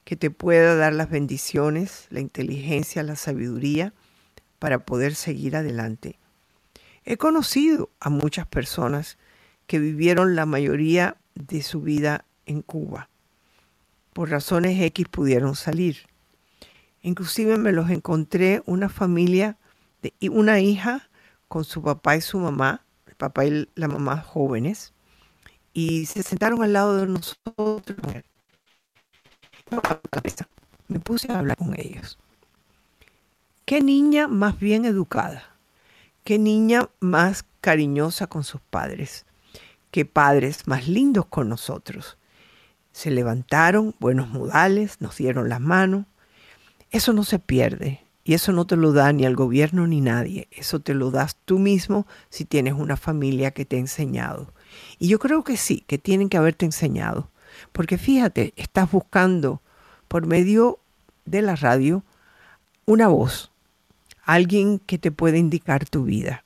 que 0.03 0.15
te 0.15 0.31
pueda 0.31 0.75
dar 0.75 0.93
las 0.93 1.11
bendiciones, 1.11 2.07
la 2.09 2.21
inteligencia, 2.21 3.03
la 3.03 3.17
sabiduría 3.17 3.93
para 4.57 4.79
poder 4.79 5.13
seguir 5.13 5.55
adelante 5.55 6.17
He 7.05 7.17
conocido 7.17 7.91
a 7.99 8.09
muchas 8.09 8.47
personas 8.47 9.17
que 9.67 9.77
vivieron 9.77 10.35
la 10.35 10.47
mayoría 10.47 11.17
de 11.35 11.61
su 11.61 11.81
vida 11.81 12.25
en 12.47 12.63
Cuba. 12.63 13.09
Por 14.13 14.31
razones 14.31 14.81
X 14.81 15.07
pudieron 15.09 15.55
salir. 15.55 16.07
Inclusive 17.03 17.57
me 17.57 17.71
los 17.71 17.91
encontré 17.91 18.63
una 18.65 18.89
familia 18.89 19.57
de 20.01 20.13
una 20.29 20.59
hija 20.59 21.09
con 21.47 21.63
su 21.63 21.83
papá 21.83 22.15
y 22.15 22.21
su 22.21 22.39
mamá, 22.39 22.83
el 23.05 23.15
papá 23.15 23.45
y 23.45 23.69
la 23.75 23.87
mamá 23.87 24.21
jóvenes, 24.21 24.93
y 25.73 26.07
se 26.07 26.23
sentaron 26.23 26.63
al 26.63 26.73
lado 26.73 26.97
de 26.97 27.05
nosotros. 27.05 28.23
Me 30.87 30.99
puse 30.99 31.31
a 31.31 31.39
hablar 31.39 31.57
con 31.57 31.79
ellos. 31.79 32.17
Qué 33.65 33.81
niña 33.81 34.27
más 34.27 34.57
bien 34.59 34.85
educada, 34.85 35.54
qué 36.25 36.39
niña 36.39 36.89
más 36.99 37.45
cariñosa 37.61 38.25
con 38.27 38.43
sus 38.43 38.59
padres, 38.59 39.25
qué 39.91 40.05
padres 40.05 40.67
más 40.67 40.87
lindos 40.87 41.27
con 41.27 41.47
nosotros. 41.47 42.17
Se 42.91 43.11
levantaron, 43.11 43.93
buenos 43.99 44.27
modales, 44.29 44.99
nos 45.01 45.17
dieron 45.17 45.49
las 45.49 45.61
manos. 45.61 46.05
Eso 46.89 47.13
no 47.13 47.23
se 47.23 47.37
pierde 47.37 48.01
y 48.23 48.33
eso 48.33 48.51
no 48.51 48.65
te 48.65 48.75
lo 48.75 48.91
da 48.91 49.13
ni 49.13 49.23
el 49.23 49.35
gobierno 49.35 49.85
ni 49.85 50.01
nadie. 50.01 50.47
Eso 50.49 50.79
te 50.79 50.95
lo 50.95 51.11
das 51.11 51.37
tú 51.45 51.59
mismo 51.59 52.07
si 52.29 52.43
tienes 52.43 52.73
una 52.73 52.97
familia 52.97 53.51
que 53.51 53.65
te 53.65 53.75
ha 53.75 53.79
enseñado. 53.79 54.51
Y 54.97 55.09
yo 55.09 55.19
creo 55.19 55.43
que 55.43 55.57
sí, 55.57 55.83
que 55.85 55.99
tienen 55.99 56.29
que 56.29 56.37
haberte 56.37 56.65
enseñado. 56.65 57.29
Porque 57.71 57.99
fíjate, 57.99 58.53
estás 58.55 58.91
buscando 58.91 59.61
por 60.07 60.25
medio 60.25 60.79
de 61.25 61.43
la 61.43 61.55
radio 61.55 62.03
una 62.85 63.07
voz, 63.09 63.51
alguien 64.25 64.79
que 64.79 64.97
te 64.97 65.11
puede 65.11 65.37
indicar 65.37 65.87
tu 65.87 66.03
vida. 66.03 66.43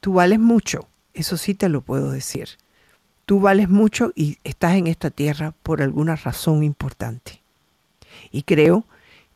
Tú 0.00 0.14
vales 0.14 0.38
mucho, 0.38 0.88
eso 1.14 1.36
sí 1.36 1.54
te 1.54 1.68
lo 1.68 1.80
puedo 1.80 2.10
decir. 2.10 2.48
Tú 3.24 3.40
vales 3.40 3.68
mucho 3.68 4.12
y 4.14 4.38
estás 4.44 4.74
en 4.74 4.86
esta 4.86 5.10
tierra 5.10 5.54
por 5.62 5.82
alguna 5.82 6.16
razón 6.16 6.62
importante. 6.62 7.40
Y 8.30 8.42
creo 8.42 8.84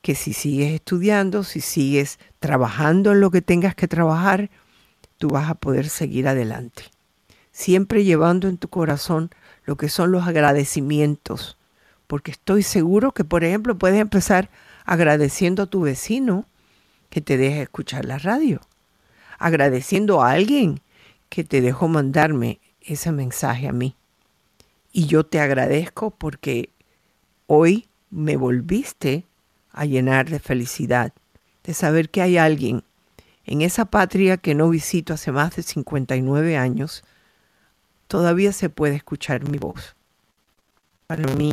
que 0.03 0.15
si 0.15 0.33
sigues 0.33 0.73
estudiando, 0.73 1.45
si 1.45 1.61
sigues 1.61 2.19
trabajando 2.39 3.13
en 3.13 3.21
lo 3.21 3.31
que 3.31 3.43
tengas 3.43 3.75
que 3.75 3.89
trabajar, 3.89 4.51
tú 5.19 5.29
vas 5.29 5.51
a 5.51 5.55
poder 5.55 5.89
seguir 5.89 6.29
adelante. 6.29 6.85
Siempre 7.53 8.05
llevando 8.05 8.49
en 8.49 8.59
tu 8.59 8.69
corazón 8.69 9.31
lo 9.65 9.77
que 9.77 9.89
son 9.89 10.13
los 10.13 10.27
agradecimientos, 10.27 11.57
porque 12.07 12.31
estoy 12.31 12.63
seguro 12.63 13.13
que, 13.13 13.25
por 13.25 13.45
ejemplo, 13.45 13.77
puedes 13.77 14.01
empezar 14.01 14.51
agradeciendo 14.85 15.65
a 15.65 15.67
tu 15.67 15.83
vecino 15.83 16.47
que 17.11 17.21
te 17.21 17.37
deja 17.37 17.63
escuchar 17.63 18.05
la 18.05 18.19
radio, 18.19 18.61
agradeciendo 19.39 20.23
a 20.23 20.31
alguien 20.31 20.81
que 21.29 21.45
te 21.45 21.61
dejó 21.61 21.89
mandarme 21.89 22.61
ese 22.81 23.13
mensaje 23.13 23.69
a 23.69 23.73
mí. 23.73 23.95
Y 24.93 25.07
yo 25.07 25.25
te 25.25 25.41
agradezco 25.41 26.11
porque 26.11 26.71
hoy 27.47 27.89
me 28.11 28.37
volviste 28.37 29.27
a 29.73 29.85
llenar 29.85 30.31
de 30.31 30.39
felicidad, 30.39 31.13
de 31.65 31.75
saber 31.75 32.11
que 32.11 32.23
hay 32.23 32.39
alguien 32.39 32.83
en 33.45 33.63
esa 33.63 33.85
patria 33.85 34.37
que 34.37 34.55
no 34.55 34.69
visito 34.71 35.15
hace 35.15 35.33
más 35.33 35.57
de 35.57 35.63
59 35.63 36.57
años, 36.57 37.03
todavía 38.07 38.53
se 38.53 38.71
puede 38.71 38.95
escuchar 38.95 39.49
mi 39.49 39.59
voz. 39.59 39.97
Para 41.07 41.27
mí 41.35 41.53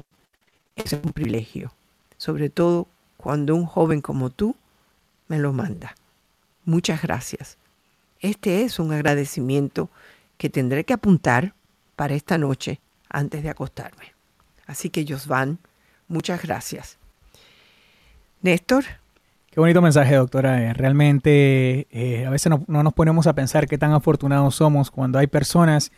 es 0.76 0.94
un 0.94 1.12
privilegio, 1.14 1.74
sobre 2.18 2.50
todo 2.50 2.88
cuando 3.18 3.56
un 3.56 3.66
joven 3.66 4.02
como 4.02 4.30
tú 4.30 4.56
me 5.28 5.40
lo 5.40 5.54
manda. 5.54 5.96
Muchas 6.66 7.02
gracias. 7.02 7.58
Este 8.20 8.64
es 8.64 8.80
un 8.80 8.92
agradecimiento 8.92 9.90
que 10.38 10.50
tendré 10.50 10.84
que 10.84 10.94
apuntar 10.94 11.54
para 11.96 12.16
esta 12.16 12.38
noche 12.38 12.80
antes 13.10 13.44
de 13.44 13.50
acostarme. 13.50 14.14
Así 14.66 14.90
que, 14.90 15.06
Josvan, 15.08 15.60
muchas 16.08 16.42
gracias. 16.42 16.98
Néstor. 18.42 18.84
Qué 19.50 19.60
bonito 19.60 19.82
mensaje, 19.82 20.16
doctora. 20.16 20.62
Eh, 20.62 20.74
realmente 20.74 21.88
eh, 21.90 22.26
a 22.26 22.30
veces 22.30 22.52
no, 22.68 22.84
nos 22.84 22.94
ponemos 22.94 23.28
a 23.28 23.34
pensar 23.34 23.68
qué 23.68 23.78
tan 23.78 23.94
afortunados 23.94 24.56
somos 24.56 24.92
cuando 24.92 25.18
hay 25.18 25.28
personas 25.28 25.92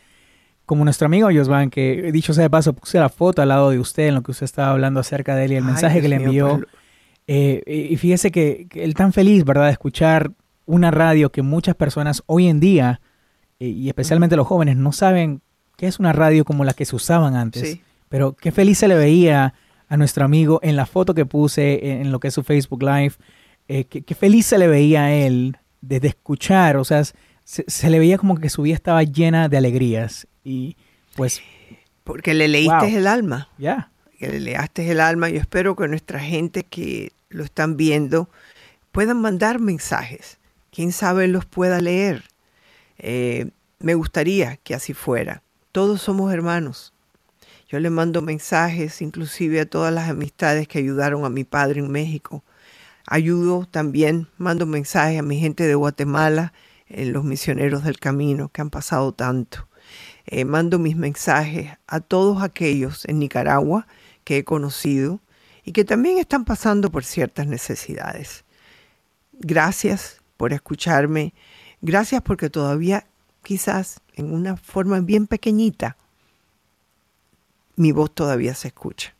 como 0.65 0.83
nuestro 0.83 1.07
amigo 1.07 1.29
Josvan, 1.33 1.71
que 1.71 2.11
dicho 2.11 2.31
sea 2.31 2.43
de 2.43 2.49
paso, 2.49 2.73
puse 2.73 2.99
la 2.99 3.09
foto 3.09 3.41
al 3.41 3.49
lado 3.49 3.71
de 3.71 3.79
usted 3.79 4.07
en 4.09 4.15
lo 4.15 4.21
que 4.21 4.31
usted 4.31 4.43
estaba 4.43 4.69
hablando 4.69 4.99
acerca 4.99 5.35
de 5.35 5.45
él 5.45 5.53
y 5.53 5.55
el 5.55 5.63
mensaje 5.63 5.99
que 5.99 6.07
le 6.07 6.17
envió. 6.17 6.61
Eh, 7.31 7.89
y 7.91 7.95
fíjese 7.97 8.31
que, 8.31 8.65
él 8.73 8.95
tan 8.95 9.13
feliz, 9.13 9.45
¿verdad?, 9.45 9.65
de 9.65 9.73
escuchar 9.73 10.31
una 10.65 10.89
radio 10.89 11.31
que 11.31 11.43
muchas 11.43 11.75
personas 11.75 12.23
hoy 12.25 12.47
en 12.47 12.59
día, 12.59 13.01
eh, 13.59 13.67
y 13.67 13.87
especialmente 13.87 14.35
los 14.35 14.47
jóvenes, 14.47 14.77
no 14.77 14.91
saben 14.91 15.41
qué 15.77 15.85
es 15.85 15.99
una 15.99 16.11
radio 16.11 16.43
como 16.43 16.65
la 16.65 16.73
que 16.73 16.85
se 16.85 16.95
usaban 16.95 17.35
antes. 17.35 17.77
Pero 18.09 18.33
qué 18.33 18.51
feliz 18.51 18.79
se 18.79 18.87
le 18.87 18.95
veía 18.95 19.53
a 19.87 19.95
nuestro 19.95 20.25
amigo 20.25 20.59
en 20.63 20.75
la 20.75 20.87
foto 20.87 21.13
que 21.13 21.27
puse 21.27 22.01
en, 22.01 22.11
lo 22.11 22.19
que 22.19 22.29
es 22.29 22.33
su 22.33 22.41
Facebook 22.41 22.81
Live. 22.81 23.13
Eh, 23.67 23.83
qué, 23.83 24.15
feliz 24.15 24.47
se 24.47 24.57
le 24.57 24.67
veía 24.67 25.03
a 25.03 25.11
él 25.11 25.55
desde 25.81 26.07
escuchar, 26.07 26.77
o 26.77 26.83
sea, 26.83 27.03
se, 27.43 27.89
le 27.91 27.99
veía 27.99 28.17
como 28.17 28.39
que 28.39 28.49
su 28.49 28.63
vida 28.63 28.73
estaba 28.73 29.03
llena 29.03 29.49
de 29.49 29.57
alegrías. 29.57 30.27
Y 30.43 30.77
pues... 31.15 31.43
Porque 32.03 32.33
le 32.33 32.47
leíste 32.47 32.97
el 32.97 33.05
alma. 33.05 33.49
Ya. 33.59 33.91
Que 34.17 34.29
le 34.29 34.39
leaste 34.39 34.89
el 34.89 34.99
alma. 34.99 35.29
Yo 35.29 35.39
espero 35.39 35.75
que 35.75 35.87
nuestra 35.87 36.19
gente 36.19 36.63
que 36.63 37.11
lo 37.29 37.43
están 37.43 37.77
viendo 37.77 38.29
puedan 38.91 39.21
mandar 39.21 39.59
mensajes. 39.59 40.39
Quién 40.71 40.91
sabe 40.91 41.27
los 41.27 41.45
pueda 41.45 41.79
leer. 41.79 42.23
Eh, 42.97 43.51
me 43.79 43.93
gustaría 43.93 44.57
que 44.57 44.75
así 44.75 44.93
fuera. 44.93 45.41
Todos 45.71 46.01
somos 46.01 46.33
hermanos. 46.33 46.93
Yo 47.69 47.79
le 47.79 47.89
mando 47.89 48.21
mensajes 48.21 49.01
inclusive 49.01 49.61
a 49.61 49.69
todas 49.69 49.93
las 49.93 50.09
amistades 50.09 50.67
que 50.67 50.79
ayudaron 50.79 51.23
a 51.23 51.29
mi 51.29 51.43
padre 51.43 51.79
en 51.79 51.91
México. 51.91 52.43
Ayudo 53.05 53.67
también, 53.69 54.27
mando 54.37 54.65
mensajes 54.65 55.19
a 55.19 55.23
mi 55.23 55.39
gente 55.39 55.65
de 55.65 55.75
Guatemala, 55.75 56.53
en 56.87 57.13
los 57.13 57.23
misioneros 57.23 57.83
del 57.83 57.99
camino 57.99 58.49
que 58.49 58.61
han 58.61 58.71
pasado 58.71 59.13
tanto. 59.13 59.67
Eh, 60.25 60.45
mando 60.45 60.79
mis 60.79 60.95
mensajes 60.95 61.71
a 61.87 61.99
todos 61.99 62.41
aquellos 62.41 63.05
en 63.05 63.19
Nicaragua 63.19 63.87
que 64.23 64.37
he 64.37 64.43
conocido 64.43 65.19
y 65.63 65.71
que 65.71 65.85
también 65.85 66.17
están 66.17 66.45
pasando 66.45 66.89
por 66.89 67.03
ciertas 67.03 67.47
necesidades. 67.47 68.43
Gracias 69.33 70.21
por 70.37 70.53
escucharme, 70.53 71.33
gracias 71.81 72.21
porque 72.21 72.49
todavía 72.49 73.05
quizás 73.43 74.01
en 74.15 74.33
una 74.33 74.57
forma 74.57 74.99
bien 74.99 75.27
pequeñita 75.27 75.97
mi 77.79 77.93
voz 77.93 78.13
todavía 78.13 78.53
se 78.55 78.67
escucha. 78.67 79.13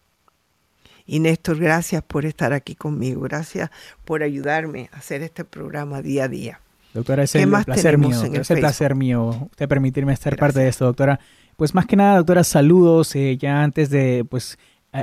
Y 1.05 1.21
Néstor, 1.21 1.57
gracias 1.57 2.03
por 2.03 2.25
estar 2.25 2.51
aquí 2.51 2.75
conmigo, 2.75 3.21
gracias 3.21 3.71
por 4.03 4.21
ayudarme 4.21 4.89
a 4.91 4.97
hacer 4.97 5.23
este 5.23 5.45
programa 5.45 6.01
día 6.01 6.25
a 6.25 6.27
día. 6.27 6.61
Doctora, 6.93 7.23
es 7.23 7.33
el 7.35 7.49
placer 7.49 7.97
mío, 7.97 8.21
es 8.21 8.51
el 8.51 8.59
placer 8.59 8.95
mío 8.95 9.47
usted 9.49 9.67
permitirme 9.67 10.11
estar 10.11 10.35
parte 10.35 10.59
de 10.59 10.67
esto, 10.67 10.85
doctora. 10.85 11.19
Pues 11.55 11.73
más 11.73 11.85
que 11.85 11.95
nada, 11.95 12.17
doctora, 12.17 12.43
saludos. 12.43 13.15
Eh, 13.15 13.37
ya 13.37 13.63
antes 13.63 13.89
de 13.89 14.25
pues 14.29 14.59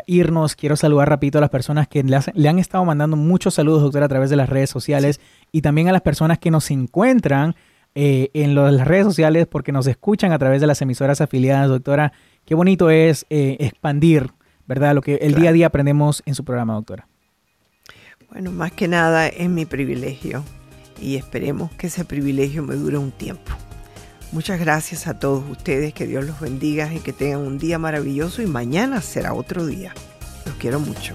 irnos, 0.07 0.57
quiero 0.57 0.76
saludar 0.76 1.09
rapidito 1.09 1.39
a 1.39 1.41
las 1.41 1.51
personas 1.51 1.87
que 1.89 2.03
le, 2.03 2.49
han 2.49 2.59
estado 2.59 2.84
mandando 2.84 3.16
muchos 3.16 3.55
saludos, 3.55 3.82
doctora, 3.82 4.07
a 4.07 4.09
través 4.09 4.30
de 4.30 4.37
las 4.37 4.49
redes 4.49 4.70
sociales 4.70 5.20
y 5.53 5.62
también 5.62 5.89
a 5.89 5.93
las 5.93 6.03
personas 6.03 6.39
que 6.39 6.51
nos 6.51 6.70
encuentran 6.70 7.55
eh, 7.95 8.30
en 8.34 8.55
las 8.55 8.87
redes 8.87 9.05
sociales 9.07 9.47
porque 9.47 9.72
nos 9.72 9.87
escuchan 9.87 10.32
a 10.32 10.39
través 10.39 10.61
de 10.61 10.66
las 10.66 10.82
emisoras 10.82 11.20
afiliadas, 11.20 11.68
doctora. 11.68 12.12
Qué 12.45 12.55
bonito 12.55 12.91
es 12.91 13.26
eh, 13.30 13.57
expandir, 13.61 14.32
¿verdad? 14.66 14.95
Lo 14.95 15.03
que 15.03 15.14
el 15.16 15.34
día 15.34 15.51
a 15.51 15.53
día 15.53 15.66
aprendemos 15.68 16.22
en 16.26 16.34
su 16.34 16.45
programa, 16.45 16.74
doctora. 16.74 17.09
Bueno, 18.30 18.53
más 18.53 18.72
que 18.72 18.89
nada 18.89 19.28
es 19.28 19.49
mi 19.49 19.64
privilegio 19.64 20.45
y 21.01 21.16
esperemos 21.16 21.70
que 21.72 21.87
ese 21.87 22.05
privilegio 22.05 22.62
me 22.62 22.74
dure 22.74 22.99
un 22.99 23.12
tiempo. 23.12 23.53
Muchas 24.32 24.58
gracias 24.60 25.06
a 25.06 25.18
todos 25.18 25.44
ustedes, 25.48 25.94
que 25.94 26.06
Dios 26.06 26.24
los 26.24 26.40
bendiga 26.40 26.92
y 26.92 26.98
que 26.98 27.12
tengan 27.12 27.40
un 27.40 27.58
día 27.58 27.78
maravilloso 27.78 28.42
y 28.42 28.46
mañana 28.46 29.00
será 29.00 29.32
otro 29.32 29.64
día. 29.64 29.94
Los 30.44 30.56
quiero 30.56 30.80
mucho. 30.80 31.14